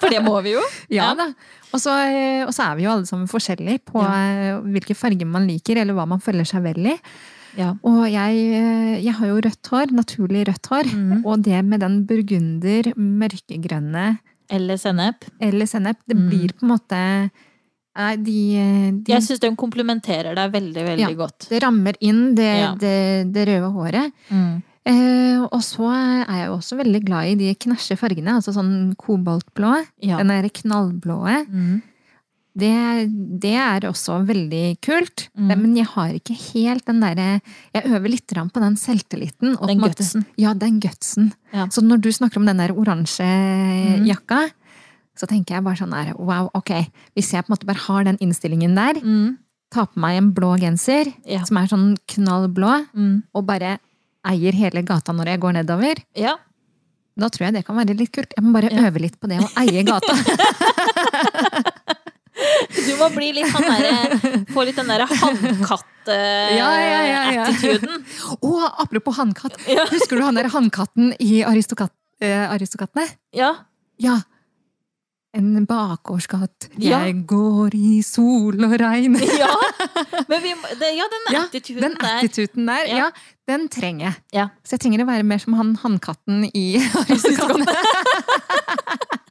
For 0.00 0.08
det 0.08 0.22
må 0.24 0.38
vi 0.40 0.54
jo. 0.54 0.62
Ja 0.88 1.10
da. 1.18 1.26
Og 1.68 1.82
så, 1.82 1.92
eh, 2.08 2.46
og 2.46 2.54
så 2.56 2.70
er 2.70 2.78
vi 2.78 2.86
jo 2.86 2.94
alle 2.94 3.04
sammen 3.04 3.28
forskjellige 3.28 3.82
på 3.92 4.00
eh, 4.00 4.56
hvilke 4.72 4.96
farger 4.96 5.28
man 5.28 5.44
liker, 5.50 5.82
eller 5.82 5.92
hva 5.98 6.06
man 6.08 6.22
føler 6.24 6.48
seg 6.48 6.64
vel 6.64 6.94
i. 6.94 6.96
Ja. 7.58 7.72
Og 7.82 8.04
jeg, 8.06 8.38
eh, 8.54 8.94
jeg 9.02 9.14
har 9.18 9.30
jo 9.32 9.40
rødt 9.44 9.70
hår, 9.72 9.92
naturlig 9.98 10.46
rødt 10.48 10.70
hår. 10.70 10.88
mm. 10.94 11.26
Og 11.26 11.42
det 11.42 11.58
med 11.66 11.82
den 11.82 12.00
burgunder, 12.06 12.92
mørkegrønne 12.94 14.18
Eller 14.50 14.78
sennep. 14.80 15.26
eller 15.40 15.66
sennep, 15.66 15.98
det 16.06 16.16
mm. 16.16 16.28
blir 16.30 16.54
på 16.54 16.66
en 16.66 16.72
måte 16.76 17.02
Nei, 17.98 18.12
de, 18.22 18.38
eh, 18.54 18.90
de 18.94 19.10
Jeg 19.10 19.24
syns 19.26 19.40
den 19.42 19.56
komplementerer 19.58 20.36
deg 20.38 20.52
veldig, 20.54 20.82
veldig 20.86 21.08
Ja. 21.10 21.14
godt. 21.18 21.48
Det 21.50 21.58
rammer 21.64 21.96
inn 22.00 22.34
det, 22.36 22.52
Ja. 22.60 22.74
det, 22.78 23.32
det 23.34 23.48
røde 23.48 23.72
håret. 23.74 24.12
Mm. 24.30 24.62
Eh, 24.86 25.40
og 25.42 25.60
så 25.66 25.88
er 25.90 26.36
jeg 26.38 26.46
jo 26.46 26.54
også 26.56 26.78
veldig 26.78 27.00
glad 27.04 27.26
i 27.26 27.34
de 27.34 27.54
knæsje 27.54 27.96
fargene, 27.98 28.38
altså 28.38 28.54
sånn 28.54 28.94
koboltblå. 28.96 29.72
Ja. 30.00 30.16
Den 30.22 30.30
derre 30.30 30.48
knallblåe. 30.48 31.42
Mm. 31.50 31.82
Det, 32.58 32.70
det 33.38 33.52
er 33.54 33.84
også 33.86 34.16
veldig 34.26 34.80
kult. 34.82 35.28
Mm. 35.38 35.50
Men 35.62 35.76
jeg 35.78 35.86
har 35.92 36.14
ikke 36.16 36.34
helt 36.52 36.84
den 36.88 37.00
derre 37.04 37.40
Jeg 37.74 37.84
øver 37.86 38.08
litt 38.10 38.26
på 38.26 38.60
den 38.64 38.74
selvtilliten. 38.76 39.54
og 39.60 39.68
Den 39.68 39.78
en 39.78 39.84
gutsen. 39.90 40.24
Ja, 40.36 40.54
den 40.54 40.80
gutsen. 40.80 41.32
Ja. 41.54 41.66
Så 41.70 41.80
når 41.86 42.00
du 42.02 42.10
snakker 42.10 42.38
om 42.38 42.46
den 42.46 42.56
der 42.58 42.72
oransje 42.74 43.22
Mm. 43.28 44.06
jakka, 44.06 44.50
så 45.16 45.26
tenker 45.26 45.54
jeg 45.56 45.64
bare 45.64 45.76
sånn 45.76 45.90
der, 45.90 46.14
wow, 46.18 46.50
ok. 46.54 46.70
Hvis 47.16 47.32
jeg 47.32 47.44
på 47.44 47.50
en 47.50 47.54
måte 47.56 47.66
bare 47.66 47.78
har 47.86 48.04
den 48.04 48.18
innstillingen 48.18 48.74
der, 48.74 48.94
Mm. 49.00 49.38
tar 49.70 49.86
på 49.86 49.96
meg 50.00 50.16
en 50.18 50.32
blå 50.32 50.56
genser 50.58 51.12
Ja. 51.26 51.44
som 51.44 51.56
er 51.58 51.66
sånn 51.66 51.96
knallblå, 52.08 52.86
Mm. 52.94 53.22
og 53.34 53.46
bare 53.46 53.78
eier 54.24 54.52
hele 54.52 54.82
gata 54.82 55.12
når 55.12 55.26
jeg 55.26 55.40
går 55.40 55.52
nedover, 55.54 55.94
ja. 56.16 56.36
da 57.18 57.28
tror 57.28 57.46
jeg 57.46 57.54
det 57.54 57.64
kan 57.66 57.76
være 57.76 57.96
litt 57.96 58.12
kult. 58.12 58.32
Jeg 58.36 58.44
må 58.44 58.52
bare 58.52 58.70
øve 58.70 59.00
litt 59.00 59.18
på 59.20 59.28
det 59.28 59.38
å 59.40 59.48
eie 59.58 59.82
gata. 59.84 60.14
Du 62.74 62.92
må 63.00 63.08
bli 63.14 63.32
litt 63.36 63.50
han 63.54 63.66
derre 63.68 64.44
Få 64.54 64.64
litt 64.68 64.76
den 64.80 64.88
derre 64.92 65.06
Ja, 66.08 66.70
ja, 66.80 66.80
ja, 66.80 67.02
ja. 67.04 67.22
hannkatt-attituden. 67.28 68.04
Å, 68.40 68.52
apropos 68.84 69.18
hannkatt! 69.20 69.58
Ja. 69.68 69.84
Husker 69.92 70.16
du 70.16 70.24
han 70.24 70.38
der 70.40 70.48
hannkatten 70.54 71.10
i 71.20 71.42
Aristokat 71.44 71.92
uh, 72.24 72.46
Aristokattene? 72.54 73.06
ja. 73.36 73.54
Ja. 74.00 74.20
En 75.36 75.66
bakgårdskatt. 75.68 76.70
Ja. 76.80 77.02
Jeg 77.04 77.26
går 77.28 77.74
i 77.76 77.98
sol 78.02 78.56
og 78.64 78.72
regn. 78.80 79.18
ja. 79.42 79.50
Men 80.30 80.40
vi, 80.42 80.54
det, 80.80 80.88
ja, 80.96 81.04
den 81.12 81.26
Ja, 81.34 81.42
attituden 81.44 81.82
Den 81.84 81.98
der. 82.00 82.14
attituden 82.16 82.70
der, 82.70 82.88
Ja. 82.88 82.96
ja. 82.96 83.10
den 83.50 83.68
trenger 83.68 84.06
jeg. 84.08 84.16
Ja. 84.38 84.46
Så 84.64 84.78
jeg 84.78 84.86
trenger 84.86 85.04
å 85.04 85.08
være 85.10 85.26
mer 85.28 85.42
som 85.44 85.58
han 85.60 85.74
hannkatten 85.84 86.46
i 86.56 86.64
Aristokattene. 87.02 87.68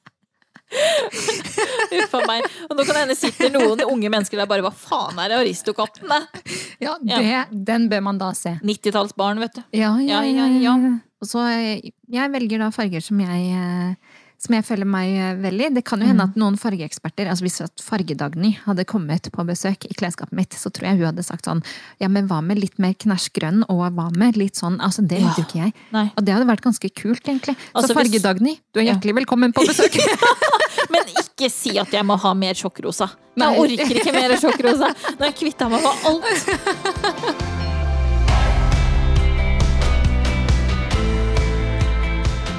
Uff 1.98 2.14
a 2.18 2.22
meg. 2.28 2.46
Og 2.70 2.76
nå 2.78 2.84
kan 2.86 2.94
det 2.98 3.02
hende 3.06 3.18
sitter 3.18 3.52
noen 3.54 3.82
unge 3.88 4.12
mennesker 4.12 4.42
der 4.42 4.50
bare 4.50 4.66
Hva 4.66 4.72
faen 4.76 5.20
er 5.24 5.32
det 5.34 5.40
Aristokatten? 5.42 6.08
det? 6.12 6.58
Ja, 6.84 6.96
det, 7.02 7.22
den 7.68 7.88
bør 7.92 8.04
man 8.10 8.20
da 8.22 8.32
se. 8.38 8.58
90-tallsbarn, 8.64 9.42
vet 9.44 9.60
du. 9.60 9.64
Ja, 9.78 9.96
ja, 10.02 10.22
Ja, 10.24 10.46
ja. 10.46 10.48
ja, 10.62 10.78
ja. 10.78 10.96
Og 11.18 11.26
så 11.26 11.42
eh, 11.50 11.88
jeg 12.14 12.30
velger 12.30 12.62
da 12.62 12.68
farger 12.76 13.02
som 13.02 13.18
jeg 13.24 13.48
eh, 13.58 14.17
som 14.38 14.54
jeg 14.54 14.64
føler 14.68 14.86
meg 14.86 15.16
eh, 15.18 15.34
vel 15.42 15.62
i. 15.66 15.70
Det 15.74 15.84
kan 15.84 16.00
jo 16.00 16.06
hende 16.08 16.24
Mm. 16.24 16.30
at 16.30 16.36
noen 16.38 16.58
fargeeksperter, 16.62 17.28
altså 17.28 17.42
hvis 17.48 17.62
Fargedagny 17.82 18.52
hadde 18.66 18.86
kommet 18.86 19.30
på 19.34 19.46
besøk 19.46 19.86
i 19.90 19.94
klesskapet 19.98 20.32
mitt, 20.38 20.52
så 20.54 20.70
tror 20.72 20.88
jeg 20.92 20.98
hun 21.00 21.08
hadde 21.10 21.24
sagt 21.26 21.46
sånn 21.46 21.64
Ja, 22.00 22.08
men 22.08 22.28
hva 22.28 22.42
med 22.44 22.60
litt 22.62 22.78
mer 22.80 22.94
knæsj 22.94 23.32
grønn, 23.34 23.64
og 23.70 23.82
hva 23.98 24.12
med 24.16 24.38
litt 24.38 24.56
sånn 24.56 24.80
Altså, 24.80 25.02
det 25.08 25.18
vet 25.22 25.26
Ja. 25.26 25.34
jo 25.38 25.44
ikke 25.44 25.64
jeg. 25.66 25.74
Nei. 25.92 26.12
Og 26.16 26.24
det 26.26 26.34
hadde 26.34 26.46
vært 26.48 26.62
ganske 26.62 26.90
kult, 26.94 27.24
egentlig. 27.26 27.58
Altså, 27.76 27.94
så 27.94 27.98
Fargedagny, 27.98 28.60
du 28.74 28.80
er 28.80 28.84
Ja. 28.84 28.94
hjertelig 28.94 29.16
velkommen 29.26 29.54
på 29.54 29.66
besøk! 29.66 29.98
Men 30.94 31.04
ikke 31.18 31.50
si 31.52 31.78
at 31.78 31.90
jeg 31.92 32.06
må 32.06 32.18
ha 32.20 32.34
mer 32.34 32.54
sjokkrosa. 32.54 33.10
Jeg 33.38 33.60
orker 33.60 33.96
ikke 34.02 34.14
mer 34.14 34.38
sjokkrosa. 34.38 34.94
Nå 35.18 35.20
har 35.20 35.32
jeg 35.32 35.36
kvitta 35.42 35.70
meg 35.70 35.82
med 35.82 35.94
alt. 36.06 37.58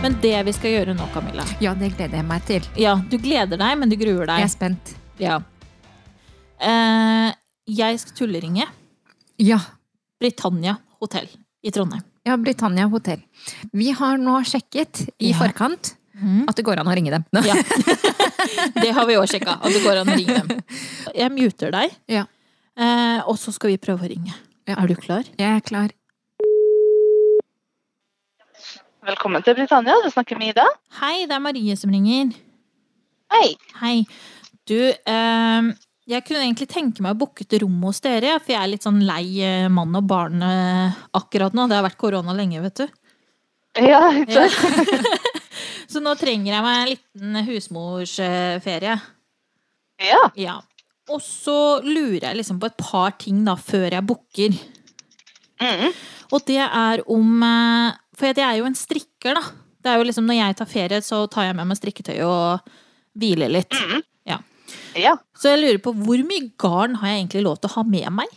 Men 0.02 0.14
det 0.22 0.36
vi 0.46 0.52
skal 0.54 0.70
gjøre 0.76 0.94
nå, 0.96 1.06
Camilla 1.12 1.44
ja, 1.62 1.72
det 1.78 1.90
gleder 1.96 2.20
jeg 2.20 2.26
meg 2.28 2.44
til. 2.46 2.66
Ja, 2.78 2.94
du 3.10 3.16
gleder 3.18 3.58
deg, 3.58 3.78
men 3.80 3.90
du 3.90 3.96
gruer 3.98 4.28
deg. 4.30 4.38
Jeg 4.44 4.46
er 4.48 4.52
spent. 4.52 4.92
Ja. 5.18 5.38
Eh, 6.62 7.32
jeg 7.78 8.00
skal 8.02 8.16
tulleringe 8.22 8.66
Ja. 9.42 9.58
Britannia 10.18 10.76
hotell 11.02 11.28
i 11.62 11.70
Trondheim. 11.74 12.02
Ja, 12.26 12.36
Britannia 12.36 12.86
hotell. 12.90 13.20
Vi 13.72 13.90
har 13.96 14.18
nå 14.18 14.38
sjekket 14.46 15.08
i 15.18 15.30
Ja. 15.32 15.38
forkant 15.38 15.94
Mhm. 16.18 16.48
at 16.48 16.56
det 16.56 16.64
går 16.64 16.78
an 16.80 16.86
å 16.86 16.94
ringe 16.94 17.10
dem. 17.10 17.24
Ja. 17.44 17.54
Det 18.82 18.90
har 18.94 19.06
vi 19.06 19.14
òg 19.14 19.26
sjekka, 19.28 19.58
at 19.62 19.72
det 19.72 19.82
går 19.84 20.00
an 20.00 20.08
å 20.08 20.16
ringe 20.16 20.34
dem. 20.42 20.62
Jeg 21.14 21.30
muter 21.32 21.70
deg, 21.70 21.90
Ja. 22.08 22.24
eh, 22.76 23.20
og 23.26 23.36
så 23.38 23.52
skal 23.52 23.70
vi 23.70 23.76
prøve 23.78 24.02
å 24.06 24.08
ringe. 24.08 24.34
Ja. 24.66 24.74
Er 24.82 24.86
du 24.88 24.94
klar? 24.96 25.24
Jeg 25.38 25.56
er 25.56 25.60
klar. 25.60 25.90
Velkommen 29.08 29.42
til 29.44 29.56
Britannia, 29.56 29.94
du 30.04 30.10
snakker 30.12 30.36
med 30.38 30.52
Ida. 30.52 30.64
Hei, 31.00 31.24
det 31.28 31.32
er 31.36 31.40
Marie 31.42 31.76
som 31.80 31.92
ringer. 31.92 32.32
Hei. 33.32 33.54
Hei. 33.80 33.94
Du, 34.68 34.76
eh, 34.76 35.68
jeg 36.12 36.24
kunne 36.26 36.42
egentlig 36.44 36.68
tenke 36.68 37.04
meg 37.04 37.14
å 37.16 37.20
booke 37.22 37.46
et 37.46 37.56
rom 37.62 37.78
hos 37.86 38.02
dere, 38.04 38.34
for 38.42 38.52
jeg 38.52 38.60
er 38.60 38.68
litt 38.74 38.84
sånn 38.84 39.00
lei 39.08 39.24
eh, 39.44 39.68
mann 39.72 39.96
og 39.96 40.04
barn 40.10 40.42
eh, 40.44 40.98
akkurat 41.16 41.56
nå. 41.56 41.64
Det 41.70 41.78
har 41.78 41.86
vært 41.86 42.00
korona 42.00 42.34
lenge, 42.36 42.60
vet 42.66 42.82
du. 42.82 42.86
Ja, 43.80 44.02
ikke 44.12 44.42
Ja. 44.44 44.48
sant? 44.52 45.06
Så 45.88 46.02
nå 46.04 46.12
trenger 46.20 46.52
jeg 46.52 46.64
meg 46.66 46.78
en 46.82 46.90
liten 46.90 47.38
husmorsferie. 47.46 48.98
Ja. 50.04 50.18
Ja. 50.36 50.58
Og 51.08 51.22
så 51.24 51.80
lurer 51.80 52.26
jeg 52.26 52.36
liksom 52.42 52.58
på 52.60 52.68
et 52.68 52.76
par 52.76 53.14
ting 53.16 53.40
da, 53.46 53.54
før 53.56 53.86
jeg 53.96 54.04
booker. 54.04 54.58
Mm. 55.64 55.86
Og 56.36 56.44
det 56.44 56.60
er 56.60 57.00
om 57.08 57.40
eh, 57.48 57.96
For 58.18 58.26
jeg 58.32 58.42
er 58.42 58.58
jo 58.58 58.66
en 58.68 58.74
strikker, 58.78 59.38
da. 59.38 59.42
Det 59.84 59.92
er 59.92 60.00
jo 60.00 60.06
liksom 60.08 60.26
Når 60.26 60.38
jeg 60.40 60.56
tar 60.58 60.66
ferie, 60.70 60.98
så 61.06 61.20
tar 61.30 61.46
jeg 61.48 61.56
med 61.58 61.68
meg 61.70 61.78
strikketøy 61.78 62.16
og 62.26 62.72
hviler 63.18 63.50
litt. 63.52 63.70
Mm. 63.78 64.02
Ja. 64.26 64.38
Ja. 64.98 65.14
Så 65.38 65.52
jeg 65.54 65.62
lurer 65.62 65.78
på 65.86 65.94
hvor 65.94 66.20
mye 66.26 66.50
garn 66.60 66.98
har 67.00 67.12
jeg 67.14 67.22
egentlig 67.22 67.44
lov 67.46 67.60
til 67.62 67.70
å 67.70 67.76
ha 67.78 67.84
med 67.86 68.10
meg? 68.18 68.34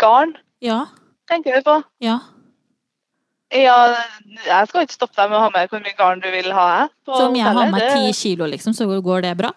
Garn, 0.00 0.36
Ja. 0.62 0.86
tenker 1.28 1.56
du 1.58 1.62
på? 1.66 1.76
Ja. 2.00 2.18
Ja, 3.54 3.76
jeg 4.44 4.68
skal 4.68 4.82
ikke 4.86 4.96
stoppe 4.96 5.14
deg 5.20 5.30
med 5.30 5.38
å 5.38 5.42
ha 5.44 5.50
med 5.54 5.68
hvor 5.70 5.82
mye 5.84 5.94
garn 5.98 6.20
du 6.22 6.26
vil 6.32 6.50
ha. 6.52 6.88
på 7.06 7.14
Så 7.14 7.28
om 7.28 7.36
jeg 7.36 7.44
har 7.46 7.70
med 7.70 7.84
ti 7.92 8.12
kilo, 8.12 8.46
liksom, 8.50 8.74
så 8.74 8.86
går 9.02 9.22
det 9.22 9.36
bra? 9.38 9.52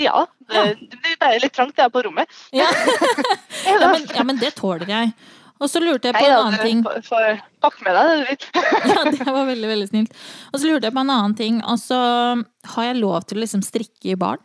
Ja, 0.00 0.26
det, 0.48 0.76
det 0.90 0.98
blir 1.00 1.16
bare 1.20 1.40
litt 1.40 1.52
trangt 1.56 1.78
er 1.78 1.88
på 1.92 2.02
rommet. 2.06 2.28
Ja. 2.52 2.68
Ja, 3.66 3.76
Ja, 3.80 3.88
men, 3.92 4.06
ja, 4.16 4.22
men 4.24 4.38
det 4.40 4.54
tåler 4.56 4.88
jeg. 4.88 5.12
Og 5.60 5.68
så 5.68 5.80
lurte 5.84 6.08
jeg 6.08 6.14
på 6.16 6.22
Hei, 6.24 6.30
en 6.32 6.46
annen 6.46 6.60
ting. 6.64 6.78
får- 7.04 7.40
pakke 7.60 7.84
med 7.84 7.92
deg 7.94 8.08
det 8.08 8.16
du 8.16 8.24
vil. 8.30 8.94
Ja, 8.94 9.02
det 9.12 9.26
var 9.26 9.44
veldig, 9.50 9.68
veldig 9.68 9.88
snilt. 9.90 10.14
Og 10.54 10.60
så 10.62 10.70
lurte 10.70 10.88
jeg 10.88 10.94
på 10.96 11.02
en 11.04 11.10
annen 11.12 11.34
ting. 11.36 11.58
Og 11.68 11.76
så 11.82 11.98
har 12.74 12.84
jeg 12.88 12.96
lov 13.02 13.26
til 13.28 13.36
å 13.38 13.42
liksom 13.44 13.62
strikke 13.66 14.14
i 14.14 14.16
barn? 14.16 14.40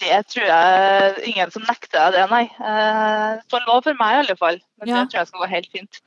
Det 0.00 0.20
tror 0.32 0.46
jeg 0.48 1.26
ingen 1.28 1.50
som 1.52 1.66
nekter 1.68 2.06
deg 2.08 2.14
det, 2.16 2.22
nei. 2.30 2.44
Det 2.56 3.42
Får 3.52 3.66
lov 3.68 3.82
for 3.84 3.98
meg 3.98 4.14
i 4.14 4.20
alle 4.22 4.36
fall. 4.40 4.60
Men 4.80 4.88
Ja. 4.88 5.00
det 5.02 5.10
tror 5.12 5.20
jeg 5.20 5.28
skal 5.28 5.40
gå 5.42 5.48
helt 5.50 5.70
fint. 5.74 6.00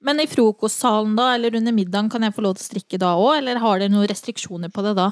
Men 0.00 0.20
i 0.22 0.26
frokostsalen 0.30 1.16
da, 1.18 1.34
eller 1.34 1.56
under 1.58 1.72
middagen, 1.74 2.08
kan 2.08 2.22
jeg 2.22 2.32
få 2.36 2.40
lov 2.46 2.54
til 2.56 2.64
å 2.64 2.68
strikke 2.70 2.98
da 3.02 3.16
òg? 3.18 3.38
Eller 3.42 3.58
har 3.58 3.78
dere 3.82 3.90
noen 3.92 4.06
restriksjoner 4.08 4.70
på 4.72 4.82
det 4.86 4.94
da? 4.96 5.10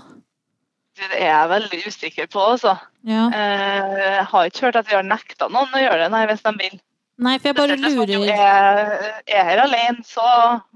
Det 0.96 1.10
er 1.12 1.26
jeg 1.26 1.48
veldig 1.50 1.80
usikker 1.90 2.26
på, 2.32 2.40
altså. 2.54 2.78
Ja. 3.04 3.26
Eh, 3.28 3.96
Jeg 4.16 4.24
har 4.30 4.46
ikke 4.48 4.62
hørt 4.64 4.76
at 4.76 4.86
vi 4.88 4.94
har 4.94 5.02
nekta 5.02 5.50
noen 5.50 5.68
å 5.74 5.82
gjøre 5.82 5.98
det, 6.06 6.10
nei, 6.14 6.24
hvis 6.30 6.40
de 6.46 6.52
vil. 6.56 6.80
Nei, 7.18 7.38
for 7.40 7.48
jeg 7.48 7.56
bare 7.56 7.76
lurer 7.80 8.10
Hvis 8.10 8.26
man 8.28 8.28
er, 8.28 9.22
er 9.24 9.46
her 9.48 9.62
alene, 9.62 10.02
så 10.04 10.24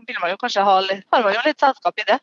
vil 0.08 0.16
man 0.22 0.30
jo 0.32 0.38
kanskje 0.40 0.64
ha 0.64 0.78
litt, 0.86 1.02
har 1.12 1.26
man 1.26 1.34
jo 1.36 1.42
litt 1.44 1.60
selskap 1.60 2.00
i 2.00 2.06
det. 2.08 2.16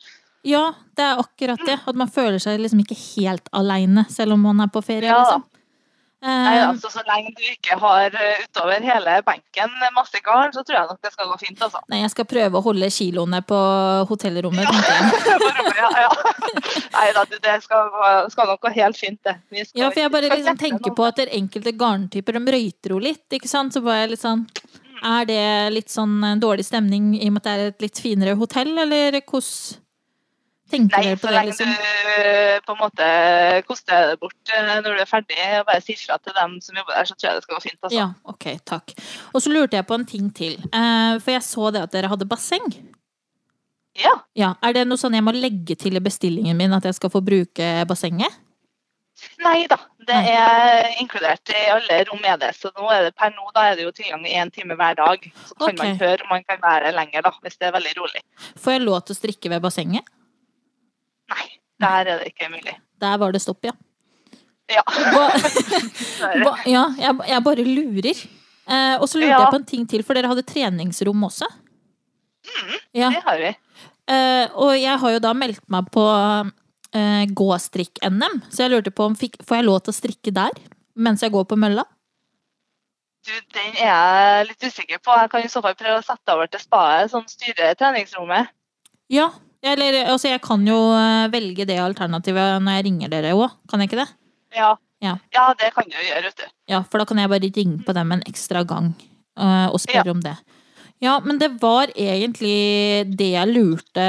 Ja, 0.47 0.63
det 0.97 1.03
er 1.05 1.21
akkurat 1.21 1.61
det. 1.67 1.75
At 1.85 1.95
man 1.99 2.09
føler 2.09 2.39
seg 2.41 2.61
liksom 2.63 2.81
ikke 2.81 2.97
helt 2.97 3.49
aleine, 3.53 4.07
selv 4.09 4.33
om 4.37 4.41
man 4.47 4.63
er 4.65 4.71
på 4.73 4.81
ferie, 4.85 5.09
Ja. 5.11 5.19
liksom. 5.21 5.45
Nei, 6.25 6.57
Eh, 6.57 6.69
altså, 6.69 6.89
Så 6.89 7.03
lenge 7.05 7.29
du 7.37 7.43
ikke 7.45 7.77
har 7.77 8.15
eh, 8.17 8.39
utover 8.47 8.81
hele 8.81 9.19
benken 9.25 9.75
masse 9.93 10.17
garn, 10.25 10.49
så 10.53 10.63
tror 10.65 10.79
jeg 10.79 10.89
nok 10.89 11.01
det 11.03 11.11
skal 11.13 11.29
gå 11.29 11.37
fint. 11.43 11.61
altså. 11.61 11.81
nei, 11.93 11.99
jeg 12.01 12.13
skal 12.15 12.25
prøve 12.25 12.57
å 12.57 12.63
holde 12.65 12.89
kiloene 12.89 13.41
på 13.45 13.59
hotellrommet, 14.09 14.65
rommet, 15.45 15.77
ja, 15.77 15.91
ja. 16.01 16.09
Nei 16.97 17.05
da, 17.13 17.25
det 17.29 17.55
skal, 17.61 17.93
skal 18.33 18.49
nok 18.49 18.65
gå 18.65 18.73
helt 18.79 18.97
fint, 18.97 19.19
det. 19.23 19.37
Skal 19.69 19.83
Ja, 19.83 19.91
for 19.91 20.01
jeg 20.01 20.13
bare 20.17 20.33
liksom 20.33 20.57
tenker 20.57 20.97
på 20.97 21.05
at 21.05 21.21
det 21.21 21.27
er 21.27 21.37
enkelte 21.37 21.75
garntyper 21.77 22.39
de 22.39 22.57
røyter 22.57 22.97
jo 22.97 23.01
litt, 23.03 23.25
ikke 23.37 23.51
sant? 23.51 23.77
Så 23.77 23.85
bare 23.85 24.09
litt 24.09 24.23
sånn 24.23 24.47
Er 25.05 25.27
det 25.29 25.41
litt 25.75 25.93
sånn 25.93 26.39
dårlig 26.41 26.65
stemning 26.65 27.13
i 27.19 27.27
og 27.27 27.37
med 27.37 27.43
at 27.43 27.45
det 27.45 27.53
er 27.53 27.75
et 27.75 27.85
litt 27.85 28.01
finere 28.01 28.33
hotell, 28.39 28.73
eller 28.87 29.21
hvordan 29.21 29.85
tenker 30.71 30.97
Nei, 30.97 31.03
dere 31.07 31.19
på 31.19 31.27
så 31.27 31.31
det, 31.31 31.35
lenge 31.37 31.51
liksom? 31.51 31.71
du 31.71 32.67
på 32.67 32.75
en 32.75 32.81
måte 32.81 33.07
koster 33.67 34.11
det 34.11 34.19
bort 34.21 34.53
eh, 34.53 34.69
når 34.83 34.87
du 34.87 35.03
er 35.03 35.09
ferdig, 35.09 35.39
og 35.61 35.67
bare 35.69 35.83
sier 35.85 36.01
fra 36.01 36.19
til 36.21 36.35
dem 36.37 36.57
som 36.63 36.79
jobber 36.81 36.97
der, 36.97 37.09
så 37.09 37.15
tror 37.15 37.29
jeg 37.29 37.39
det 37.39 37.45
skal 37.47 37.57
gå 37.57 37.63
fint. 37.67 37.79
altså. 37.81 37.97
Ja, 37.97 38.07
ok, 38.33 38.47
takk. 38.67 38.95
Og 39.33 39.43
så 39.43 39.53
lurte 39.53 39.79
jeg 39.79 39.87
på 39.87 39.97
en 39.97 40.07
ting 40.09 40.31
til. 40.35 40.57
Eh, 40.71 41.17
For 41.23 41.35
jeg 41.35 41.45
så 41.47 41.71
det 41.75 41.85
at 41.87 41.95
dere 41.95 42.11
hadde 42.11 42.29
basseng. 42.29 42.67
Ja. 43.97 44.13
Ja, 44.37 44.53
Er 44.61 44.75
det 44.77 44.87
noe 44.87 44.99
sånn 45.01 45.15
jeg 45.17 45.25
må 45.25 45.33
legge 45.33 45.75
til 45.79 45.97
i 45.97 46.03
bestillingen 46.03 46.57
min, 46.57 46.75
at 46.75 46.85
jeg 46.85 46.97
skal 46.99 47.09
få 47.13 47.23
bruke 47.25 47.71
bassenget? 47.89 48.43
Nei 49.41 49.63
da, 49.69 49.79
det 50.05 50.13
Nei. 50.13 50.33
er 50.37 50.99
inkludert 51.01 51.49
i 51.49 51.63
alle 51.73 52.03
rom 52.05 52.21
er 52.21 52.37
det. 52.41 52.51
Så 52.57 52.69
nå 52.75 52.85
er 52.93 53.07
det 53.07 53.15
per 53.17 53.31
nå 53.33 53.47
da 53.55 53.63
er 53.71 53.79
det 53.79 53.87
jo 53.87 53.93
tilgang 53.95 54.25
i 54.29 54.35
én 54.37 54.51
time 54.53 54.77
hver 54.77 54.97
dag. 54.99 55.25
Så 55.47 55.57
kan 55.57 55.71
okay. 55.71 55.79
man 55.79 55.97
høre 56.03 56.27
om 56.27 56.35
man 56.35 56.45
kan 56.45 56.61
være 56.61 56.93
lenger 56.93 57.25
da, 57.25 57.33
hvis 57.41 57.57
det 57.57 57.69
er 57.69 57.73
veldig 57.79 57.95
rolig. 57.97 58.21
Får 58.61 58.77
jeg 58.77 58.85
lov 58.85 59.01
til 59.07 59.17
å 59.17 59.19
strikke 59.21 59.53
ved 59.55 59.65
bassenget? 59.65 60.13
Der 61.79 62.07
er 62.09 62.19
det 62.23 62.31
ikke 62.31 62.49
mulig. 62.49 62.73
Der 63.01 63.17
var 63.21 63.31
det 63.35 63.41
stopp, 63.43 63.63
ja. 63.67 63.73
Ja. 64.67 64.81
Ja 66.67 66.83
jeg, 66.99 67.13
jeg 67.29 67.43
bare 67.45 67.63
lurer. 67.67 68.21
Eh, 68.67 68.95
og 68.99 69.05
så 69.07 69.19
lurte 69.21 69.31
Ja. 69.31 69.39
jeg 69.45 69.51
på 69.53 69.59
en 69.61 69.65
ting 69.69 69.85
til, 69.87 70.03
for 70.03 70.17
dere 70.17 70.27
hadde 70.31 70.43
treningsrom 70.43 71.23
også. 71.23 71.47
Ja, 72.95 73.09
Det 73.11 73.21
har 73.23 73.37
vi. 73.39 73.51
eh, 74.11 74.47
og 74.55 74.73
jeg 74.79 74.97
har 74.99 75.11
jo 75.13 75.19
da 75.23 75.33
meldt 75.35 75.61
meg 75.71 75.87
på 75.91 76.03
eh, 76.95 77.25
gåstrikk-NM, 77.37 78.41
så 78.51 78.63
jeg 78.65 78.71
lurte 78.73 78.91
på 78.95 79.05
om 79.07 79.15
fikk, 79.19 79.37
får 79.43 79.57
jeg 79.61 79.65
lov 79.67 79.79
til 79.83 79.93
å 79.93 79.97
strikke 80.01 80.33
der 80.35 80.51
mens 80.95 81.21
jeg 81.21 81.31
går 81.31 81.45
på 81.45 81.55
mølla? 81.59 81.83
Du, 83.27 83.31
den 83.53 83.73
er 83.75 83.87
jeg 83.91 84.47
litt 84.47 84.63
usikker 84.63 84.99
på. 85.03 85.11
Jeg 85.19 85.29
kan 85.29 85.43
i 85.43 85.49
så 85.51 85.61
fall 85.61 85.75
prøve 85.75 85.99
å 85.99 86.05
sette 86.05 86.31
over 86.33 86.47
til 86.47 86.59
spaet 86.63 87.11
som 87.11 87.25
styrer 87.27 87.75
treningsrommet. 87.75 88.47
Ja, 89.11 89.29
eller 89.63 90.03
altså 90.05 90.31
jeg 90.31 90.41
kan 90.45 90.65
jo 90.67 90.77
eh, 90.95 91.29
velge 91.33 91.65
det 91.69 91.79
alternativet 91.81 92.61
når 92.63 92.77
jeg 92.77 92.85
ringer 92.89 93.13
dere 93.13 93.33
òg, 93.37 93.55
kan 93.69 93.81
jeg 93.81 93.91
ikke 93.91 94.03
det? 94.03 94.09
Ja. 94.57 94.75
Ja. 95.03 95.13
ja, 95.29 95.51
det 95.53 95.69
kan 95.75 95.85
du 95.85 95.93
gjøre, 95.93 96.23
vet 96.25 96.39
du. 96.41 96.45
Ja, 96.71 96.81
for 96.81 96.97
da 96.97 97.05
kan 97.05 97.19
jeg 97.21 97.29
bare 97.29 97.51
ringe 97.53 97.83
på 97.85 97.93
dem 97.93 98.15
en 98.15 98.23
ekstra 98.25 98.63
gang 98.65 98.95
uh, 99.37 99.69
og 99.69 99.77
spørre 99.83 100.09
om 100.09 100.23
det. 100.23 100.33
Ja, 101.03 101.19
men 101.21 101.37
det 101.37 101.51
var 101.61 101.91
egentlig 101.93 103.05
det 103.19 103.27
jeg 103.35 103.51
lurte 103.51 104.07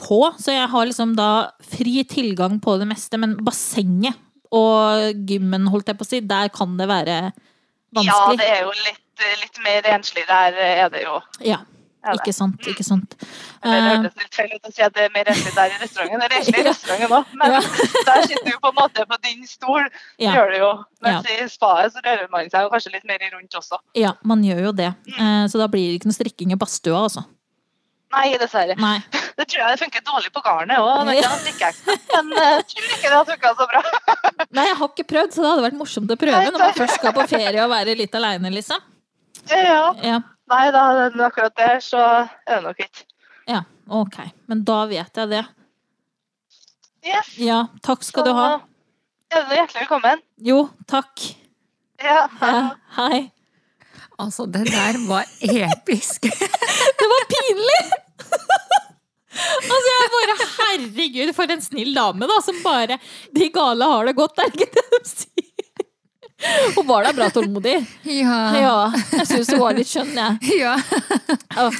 på. 0.00 0.22
Så 0.40 0.54
jeg 0.54 0.70
har 0.72 0.88
liksom 0.88 1.12
da 1.18 1.50
fri 1.60 2.00
tilgang 2.08 2.56
på 2.64 2.78
det 2.80 2.88
meste, 2.88 3.20
men 3.20 3.36
bassenget 3.44 4.16
og 4.50 5.20
gymmen, 5.28 5.68
holdt 5.70 5.92
jeg 5.92 5.98
på 6.00 6.06
å 6.06 6.08
si, 6.08 6.22
der 6.24 6.48
kan 6.54 6.72
det 6.80 6.88
være 6.90 7.18
vanskelig. 7.94 8.08
Ja, 8.08 8.38
det 8.40 8.48
er 8.48 8.64
jo 8.64 8.72
litt, 8.88 9.26
litt 9.44 9.60
mer 9.66 9.84
renslig 9.86 10.24
der, 10.26 10.56
er 10.80 10.88
det 10.90 11.04
jo. 11.04 11.20
Ja. 11.44 11.60
Ikke 12.14 12.32
sant, 12.32 12.66
ikke 12.70 12.84
sant. 12.86 13.16
Det 13.20 13.70
Eh, 13.70 13.86
hørtes 13.86 14.16
litt 14.22 14.34
feil 14.38 14.52
ut 14.56 14.68
å 14.68 14.72
si 14.72 14.82
at 14.86 14.94
det 14.96 15.02
er 15.04 15.10
mer 15.14 15.28
enn 15.28 15.40
der 15.56 15.74
i 15.74 15.80
restauranten. 15.82 16.20
Det 16.22 16.28
er 16.28 16.34
renslig 16.36 16.58
i 16.62 16.66
restauranten 16.70 17.16
òg, 17.18 17.34
men 17.42 17.52
Ja. 17.52 17.60
der 18.08 18.22
sitter 18.26 18.46
du 18.50 18.58
på 18.62 18.70
en 18.72 18.78
måte 18.80 19.04
på 19.10 19.18
din 19.26 19.42
stol. 19.46 19.84
Ja. 20.18 20.32
gjør 20.38 20.50
det 20.54 20.60
jo. 20.62 20.70
Mens 21.04 21.28
i 21.34 21.48
spaet 21.52 21.92
så 21.92 22.00
rører 22.04 22.30
man 22.32 22.48
seg 22.52 22.64
jo 22.64 22.70
kanskje 22.72 22.94
litt 22.96 23.04
mer 23.08 23.20
rundt 23.34 23.54
også. 23.60 23.78
ja, 23.96 24.14
man 24.24 24.42
gjør 24.44 24.62
jo 24.70 24.72
det. 24.72 24.94
Eh, 25.18 25.44
så 25.52 25.60
da 25.60 25.68
blir 25.68 25.90
det 25.92 26.00
ikke 26.00 26.08
noe 26.12 26.16
strikking 26.20 26.52
i 26.56 26.58
badstua, 26.60 27.04
altså. 27.08 27.26
Nei, 28.10 28.32
dessverre. 28.42 28.74
Nei. 28.80 28.98
Det 29.40 29.46
tror 29.48 29.60
jeg 29.62 29.70
det 29.72 29.80
funker 29.80 30.02
dårlig 30.04 30.30
på 30.34 30.40
garnet 30.44 30.76
òg. 30.82 31.06
Men 31.06 31.14
eh, 31.14 31.20
jeg 31.22 32.64
tror 32.68 32.88
ikke 32.90 33.08
det 33.08 33.14
har 33.14 33.24
funka 33.28 33.52
så 33.56 33.66
bra. 33.70 33.80
Nei, 34.52 34.64
jeg 34.66 34.76
har 34.80 34.90
ikke 34.90 35.06
prøvd, 35.12 35.32
så 35.32 35.40
det 35.44 35.48
hadde 35.52 35.64
vært 35.64 35.78
morsomt 35.78 36.10
å 36.12 36.16
prøve 36.20 36.42
når 36.50 36.58
man 36.58 36.74
først 36.76 36.98
skal 36.98 37.14
på 37.16 37.24
ferie 37.30 37.62
og 37.64 37.70
være 37.72 37.94
litt 37.96 38.18
aleine, 38.18 38.50
liksom. 38.52 38.82
Ja. 39.48 39.94
Ja. 40.04 40.18
Nei 40.50 40.66
da, 40.74 40.84
men 41.14 41.22
akkurat 41.22 41.54
det 41.56 41.72
så 41.86 42.00
er 42.02 42.56
det 42.56 42.62
nok 42.64 42.80
ikke. 42.82 43.04
Ja, 43.50 43.62
ok. 43.86 44.18
Men 44.50 44.64
da 44.66 44.82
vet 44.90 45.20
jeg 45.22 45.30
det. 45.30 45.44
Yes. 47.06 47.34
Ja, 47.40 47.60
takk 47.86 48.02
skal 48.04 48.26
du 48.26 48.32
ha. 48.36 48.48
Ja, 49.30 49.44
du 49.46 49.52
er 49.54 49.60
hjertelig 49.62 49.84
velkommen. 49.84 50.24
Jo, 50.42 50.64
takk. 50.90 51.28
Ja. 52.00 52.24
hei. 52.40 52.56
hei. 52.96 53.20
Altså, 54.20 54.44
det 54.50 54.66
der 54.68 54.98
var 55.08 55.28
episk. 55.40 56.26
Det 57.00 57.06
var 57.08 57.24
pinlig! 57.30 57.82
altså, 59.70 59.90
jeg 59.90 60.10
bare 60.12 60.34
Herregud, 60.58 61.32
for 61.36 61.54
en 61.54 61.62
snill 61.64 61.94
dame, 61.96 62.28
da, 62.28 62.40
som 62.44 62.58
bare 62.64 62.98
De 63.36 63.48
gale 63.54 63.88
har 63.92 64.08
det 64.08 64.16
godt, 64.18 64.42
er 64.42 64.50
det 64.50 64.60
ikke 64.60 64.74
det 64.76 64.84
de 64.92 65.00
sier? 65.08 65.49
Hun 66.76 66.86
var 66.88 67.04
da 67.04 67.12
bra 67.12 67.28
tålmodig. 67.30 67.74
Ja. 68.08 68.36
Ja, 68.56 68.76
jeg 69.12 69.26
syns 69.28 69.50
hun 69.52 69.60
var 69.60 69.74
litt 69.76 69.90
skjønn, 69.90 70.14
jeg. 70.16 70.60
ja. 70.62 70.76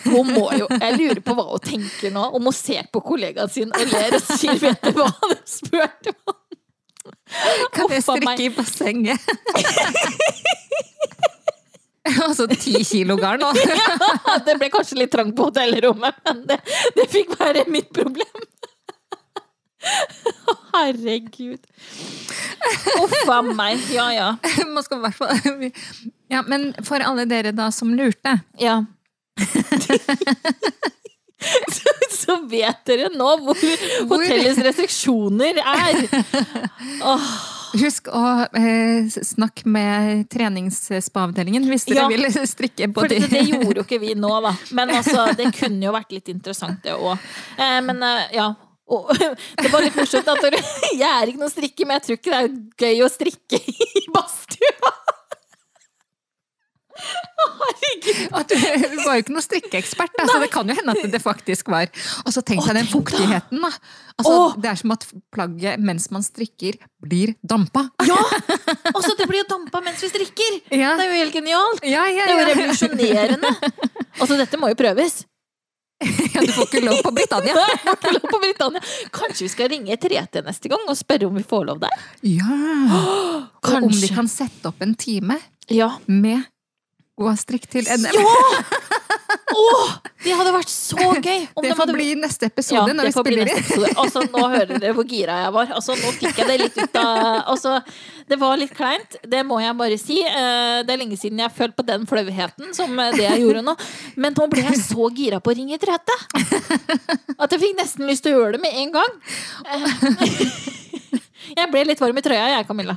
Hun 0.04 0.34
må 0.34 0.50
jo 0.58 0.66
Jeg 0.74 0.98
lurer 0.98 1.20
på 1.24 1.36
hva 1.38 1.46
hun 1.52 1.64
tenker 1.64 2.12
nå. 2.12 2.26
Om 2.36 2.50
hun 2.50 2.56
ser 2.56 2.90
på 2.92 3.00
kollegaen 3.04 3.50
sin 3.52 3.72
og 3.72 3.86
ler 3.94 4.18
og 4.18 4.26
sier 4.36 4.60
'vet 4.60 4.82
du 4.84 4.92
hva', 4.98 5.12
hun 5.22 5.36
spurte 5.48 6.12
meg. 6.12 6.36
Kan 7.72 7.88
jeg 7.94 8.02
strikke 8.04 8.44
i 8.44 8.52
bassenget? 8.52 9.20
altså 12.26 12.46
ti 12.50 12.84
kilo 12.84 13.16
garn, 13.20 13.40
da. 13.40 13.52
Ja, 14.26 14.38
Det 14.46 14.56
ble 14.60 14.70
kanskje 14.72 14.98
litt 15.02 15.12
trangt 15.14 15.36
på 15.38 15.48
hotellrommet, 15.50 16.20
men 16.26 16.44
det, 16.48 16.60
det 16.96 17.06
fikk 17.12 17.36
være 17.40 17.64
mitt 17.70 17.90
problem. 17.94 18.46
Herregud. 20.74 21.60
Uff 23.02 23.28
a 23.32 23.40
meg. 23.42 23.80
Ja, 23.94 24.08
ja. 24.14 24.28
Man 24.74 24.84
skal 24.86 24.98
i 25.00 25.04
hvert 25.06 25.18
fall 25.18 25.70
Ja, 26.30 26.42
men 26.46 26.70
for 26.86 27.02
alle 27.02 27.24
dere 27.30 27.52
da 27.56 27.70
som 27.74 27.94
lurte. 27.96 28.36
ja. 28.60 28.80
så, 31.72 31.90
så 32.26 32.36
vet 32.50 32.82
dere 32.86 33.08
nå 33.14 33.30
hvor 33.44 33.56
hotellets 34.10 34.60
restriksjoner 34.66 35.60
er. 35.62 36.02
Oh. 37.00 37.24
Husk 37.80 38.08
å 38.10 38.22
eh, 38.58 39.06
snakke 39.08 39.62
med 39.70 40.24
treningsspa-avdelingen 40.32 41.68
hvis 41.70 41.86
dere 41.86 42.02
Ja. 42.02 42.08
vil 42.10 42.26
strikke 42.54 42.88
For 42.90 43.06
body. 43.06 43.20
det, 43.22 43.28
det 43.30 43.44
gjorde 43.46 43.78
jo 43.78 43.84
ikke 43.86 44.00
vi 44.02 44.16
nå, 44.18 44.32
da. 44.44 44.52
Men 44.76 44.90
altså, 44.98 45.28
det 45.38 45.52
kunne 45.56 45.86
jo 45.86 45.92
vært 45.94 46.10
litt 46.16 46.28
interessant, 46.34 46.82
det 46.84 46.96
òg. 46.98 47.14
Eh, 47.56 47.78
men 47.86 48.02
eh, 48.06 48.26
ja. 48.40 48.48
Og, 48.90 49.12
det 49.62 49.70
var 49.70 49.84
litt 49.84 49.98
morsomt 49.98 50.30
at 50.32 50.42
du, 50.42 50.58
Jeg 51.02 51.06
er 51.06 51.30
ikke 51.30 51.42
noen 51.42 51.52
strikker, 51.54 51.86
men 51.86 51.98
jeg 51.98 52.06
tror 52.06 52.18
ikke 52.18 52.34
det 52.34 52.42
er 52.42 52.88
gøy 52.88 53.04
å 53.06 53.12
strikke 53.12 53.62
i 54.02 54.06
badstua. 54.14 54.96
Herregud. 57.00 58.48
Du 58.50 58.54
du 58.54 58.98
var 59.06 59.16
jo 59.16 59.22
ikke 59.22 59.32
noen 59.32 59.44
strikkeekspert, 59.44 60.12
så 60.12 60.24
altså, 60.26 60.40
det 60.42 60.50
kan 60.52 60.68
jo 60.68 60.76
hende 60.76 60.92
at 60.92 61.12
det 61.14 61.20
faktisk 61.22 61.70
var. 61.72 61.88
Og 62.26 62.34
så 62.34 62.42
tenk 62.44 62.66
deg 62.66 62.76
den 62.76 62.90
fuktigheten, 62.90 63.62
da. 63.62 63.70
Altså, 64.20 64.34
Det 64.60 64.68
er 64.68 64.80
som 64.82 64.92
at 64.92 65.06
plagget 65.32 65.80
mens 65.80 66.10
man 66.12 66.24
strikker, 66.26 66.76
blir 67.00 67.32
dampa. 67.40 67.86
Ja! 68.04 68.18
Altså, 68.92 69.14
det 69.16 69.30
blir 69.30 69.40
jo 69.40 69.48
dampa 69.48 69.80
mens 69.84 70.02
vi 70.04 70.12
strikker! 70.12 70.60
Ja, 70.76 70.96
Det 71.00 71.06
er 71.06 71.14
jo 71.14 71.18
helt 71.22 71.38
genialt! 71.38 71.84
ja, 71.88 72.04
ja. 72.12 72.28
Det 72.28 72.36
er 72.36 72.42
jo 72.42 72.48
revolusjonerende. 72.52 73.54
Altså, 74.20 74.36
dette 74.36 74.60
må 74.60 74.68
jo 74.74 74.76
prøves. 74.76 75.22
ja 76.34 76.40
du 76.46 76.52
får 76.56 76.68
ikke 76.68 76.80
lov 76.86 77.00
på 77.04 77.10
Britannia. 77.16 77.54
Nei, 77.58 77.66
jeg 77.74 77.82
har 77.84 77.98
ikke 77.98 78.12
lov 78.16 78.28
på 78.32 78.40
Britannia. 78.44 78.82
Kanskje 79.12 79.44
vi 79.46 79.50
skal 79.52 79.68
ringe 79.74 79.98
3T 80.00 80.42
neste 80.46 80.70
gang 80.72 80.86
og 80.88 80.96
spørre 80.98 81.28
om 81.28 81.36
vi 81.36 81.44
får 81.46 81.66
lov 81.68 81.82
der? 81.82 82.06
Ja. 82.24 82.56
Og 83.60 83.74
om 83.82 83.90
de 83.92 84.08
kan 84.14 84.28
sette 84.30 84.70
opp 84.70 84.80
en 84.84 84.94
time 84.98 85.36
Ja. 85.70 85.92
med 86.08 86.46
gåstrikk 87.20 87.68
til 87.70 87.84
NM. 87.84 88.16
Ja! 88.16 88.96
Åh, 89.50 89.90
det 90.24 90.34
hadde 90.36 90.52
vært 90.54 90.70
så 90.72 90.96
gøy! 91.24 91.46
Om 91.54 91.62
Det 91.64 91.70
de 91.70 91.74
får 91.74 91.80
hadde- 91.82 91.94
bli 91.96 92.08
neste 92.20 92.46
ja, 92.46 92.50
episode 92.52 92.94
når 92.96 93.08
vi 93.08 93.12
spiller 93.16 93.50
inn. 93.50 93.86
Altså, 93.98 94.22
nå 94.30 94.42
hører 94.52 94.72
dere 94.82 94.94
hvor 94.96 95.06
gira 95.10 95.38
jeg 95.44 95.52
var. 95.56 95.72
Altså, 95.78 95.96
nå 96.00 96.12
fikk 96.18 96.38
jeg 96.42 96.48
det 96.50 96.56
litt 96.62 96.78
ut 96.80 96.98
av 97.00 97.20
altså, 97.54 97.76
Det 98.30 98.38
var 98.40 98.56
litt 98.60 98.74
kleint, 98.76 99.16
det 99.32 99.42
må 99.48 99.58
jeg 99.62 99.76
bare 99.80 99.98
si. 100.00 100.20
Eh, 100.22 100.80
Det 100.86 100.94
er 100.94 101.00
lenge 101.02 101.18
siden 101.20 101.40
jeg 101.42 101.48
har 101.48 101.56
følt 101.56 101.76
på 101.78 101.86
den 101.88 102.06
flauheten 102.10 102.74
som 102.76 102.92
eh, 102.98 103.10
det 103.16 103.24
jeg 103.26 103.42
gjorde 103.44 103.64
nå. 103.66 103.76
Men 104.16 104.36
nå 104.38 104.46
ble 104.52 104.66
jeg 104.68 104.80
så 104.84 105.08
gira 105.16 105.40
på 105.42 105.50
å 105.52 105.56
ringe 105.58 105.78
3T 105.82 106.18
at 107.40 107.52
jeg 107.56 107.60
fikk 107.62 107.78
nesten 107.80 108.06
lyst 108.08 108.22
til 108.26 108.34
å 108.36 108.40
gjøre 108.42 108.56
det 108.58 108.62
med 108.64 108.76
en 108.84 108.92
gang. 108.98 109.12
Jeg 111.56 111.70
ble 111.72 111.84
litt 111.88 112.00
varm 112.02 112.18
i 112.18 112.22
trøya, 112.24 112.46
jeg, 112.56 112.66
Camilla. 112.68 112.96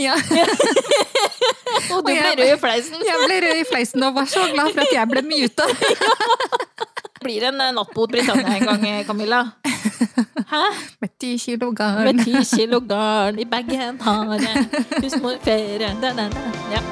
Ja. 0.00 0.14
Og 1.94 2.02
du 2.04 2.10
Og 2.10 2.10
jeg- 2.14 2.36
ble 2.36 2.44
rød 2.44 2.52
i 2.54 2.58
fleisen. 2.60 3.00
Jeg 3.06 3.22
ble 3.26 3.38
rød 3.44 3.60
i 3.60 3.64
fleisen 3.68 4.02
og 4.06 4.14
var 4.16 4.26
så 4.30 4.44
glad 4.52 4.72
for 4.74 4.84
at 4.84 4.92
jeg 4.94 5.08
ble 5.10 5.22
muta. 5.26 5.66
Blir 7.24 7.46
en 7.48 7.60
eh, 7.64 7.70
natt 7.72 7.94
mot 7.96 8.10
Britannia 8.12 8.52
en 8.58 8.66
gang, 8.68 8.82
eh, 8.84 9.04
Camilla. 9.08 9.38
Hæ? 10.50 10.62
Med 11.00 11.10
ti 11.18 11.30
kilo 11.40 11.70
garn. 11.72 12.04
Med 12.04 12.20
ti 12.24 12.34
kilo 12.56 12.80
garn 12.84 13.38
i 13.40 13.46
bagen 13.48 13.98
har 14.04 14.36
jeg 14.44 14.66
husmorferie. 15.00 15.88
Ja. 16.74 16.82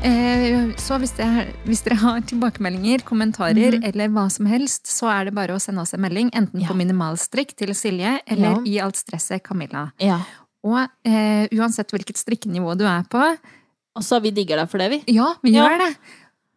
Så 0.00 0.96
hvis, 0.98 1.12
det, 1.16 1.24
er- 1.26 1.50
hvis 1.68 1.82
dere 1.84 1.96
har 2.00 2.20
tilbakemeldinger, 2.26 3.02
kommentarer 3.04 3.76
Mhm. 3.78 3.84
eller 3.84 4.08
hva 4.08 4.30
som 4.30 4.46
helst, 4.46 4.86
så 4.86 5.06
er 5.10 5.24
det 5.26 5.34
bare 5.34 5.50
å 5.54 5.60
sende 5.60 5.80
oss 5.82 5.92
en 5.94 6.00
melding, 6.00 6.30
enten 6.32 6.60
Ja. 6.60 6.68
på 6.68 6.74
minimalstrikk 6.74 7.54
til 7.56 7.68
Silje 7.74 8.20
eller 8.26 8.50
Ja. 8.50 8.62
i 8.64 8.78
alt 8.80 8.96
stresset 8.96 9.42
Camilla. 9.42 9.92
ja. 9.98 10.20
Og 10.62 10.88
eh, 11.06 11.48
uansett 11.52 11.88
hvilket 11.90 12.16
strikkenivå 12.18 12.76
du 12.76 12.84
er 12.84 13.02
på, 13.04 13.38
Og 13.96 14.02
så 14.02 14.20
vi 14.22 14.30
digger 14.30 14.56
deg 14.56 14.68
for 14.70 14.78
det, 14.78 14.90
vi. 14.90 15.04
ja, 15.14 15.34
vi 15.42 15.52
gjør 15.52 15.78
det. 15.78 15.96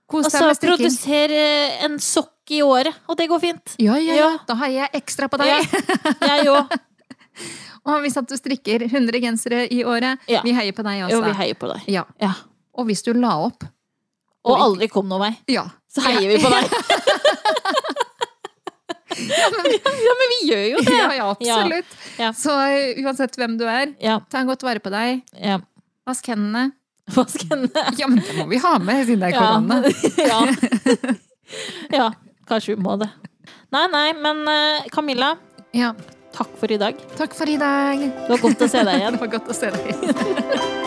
Kos 0.07 0.27
deg 0.31 0.41
med 0.41 0.55
strikking. 0.55 0.77
produser 0.77 1.31
eh, 1.31 1.83
en 1.85 1.97
sokk 1.97 2.29
i 2.51 2.61
året, 2.61 2.93
og 3.09 3.17
det 3.17 3.27
går 3.29 3.39
fint. 3.39 3.75
Ja, 3.79 3.95
ja, 3.95 4.13
ja. 4.13 4.37
Da 4.45 4.53
har 4.55 4.67
jeg 4.67 4.89
ekstra 4.93 5.27
på 5.29 5.37
deg. 5.37 5.47
Ja. 5.47 6.37
Jeg 6.37 6.45
òg. 6.53 6.69
Og 7.85 8.01
hvis 8.03 8.15
at 8.17 8.27
du 8.27 8.35
strikker 8.35 8.79
100 8.89 9.19
gensere 9.21 9.67
i 9.71 9.83
året, 9.83 10.19
vi 10.27 10.51
heier 10.53 10.71
på 10.73 10.83
deg 10.83 11.09
Jo, 11.09 11.21
vi 11.21 11.31
heier 11.31 11.55
på 11.55 11.67
deg. 11.73 11.81
Ja. 11.87 12.03
Ja. 12.73 12.79
Og 12.81 12.87
hvis 12.89 13.03
du 13.05 13.13
la 13.13 13.35
opp, 13.45 13.63
Og 14.43 14.57
aldri 14.59 14.87
kom 14.91 15.05
noen 15.07 15.21
vei. 15.29 15.33
ja. 15.53 15.67
Så 15.93 16.01
heier 16.01 16.25
vi 16.27 16.39
på 16.41 16.49
deg. 16.55 16.63
ja, 19.13 20.13
men 20.17 20.31
vi 20.33 20.39
gjør 20.49 20.63
jo 20.71 20.79
det. 20.87 20.95
Ja, 20.97 21.09
ja, 21.13 21.27
absolutt. 21.35 21.91
Ja. 22.17 22.31
Så 22.33 22.55
eh, 22.65 22.97
uansett 23.05 23.37
hvem 23.37 23.57
du 23.59 23.65
er, 23.69 23.93
Ja. 24.01 24.19
ta 24.29 24.41
godt 24.43 24.63
vare 24.65 24.79
på 24.83 24.89
deg. 24.93 25.21
ja. 25.37 25.59
Vask 26.05 26.25
hendene. 26.27 26.71
Vask 27.15 27.45
hendene. 27.47 27.83
Ja, 27.97 28.07
men 28.11 28.19
det 28.25 28.33
må 28.35 28.47
vi 28.49 28.57
ha 28.59 28.73
med 28.79 29.05
siden 29.07 29.21
det 29.21 29.29
er 29.29 29.37
Ja. 29.37 29.45
korona. 29.45 29.77
ja. 30.33 31.13
ja, 31.99 32.09
kanskje 32.49 32.75
vi 32.75 32.81
må 32.83 32.97
det. 32.99 33.07
Nei, 33.71 33.85
nei, 33.93 34.07
men 34.13 34.43
eh, 34.47 34.89
Camilla, 34.91 35.35
Ja. 35.73 35.93
takk 36.35 36.57
for 36.59 36.71
i 36.73 36.77
dag. 36.81 36.97
Takk 37.15 37.33
for 37.37 37.47
i 37.47 37.55
dag. 37.57 37.99
Det 38.01 38.29
var 38.33 38.41
godt 38.49 38.65
å 38.65 38.67
se 38.69 38.83
deg 38.83 38.99
igjen. 38.99 39.13
Det 39.13 39.21
var 39.27 39.35
godt 39.37 39.53
å 39.53 39.53
se 39.61 39.71
deg. 39.71 40.81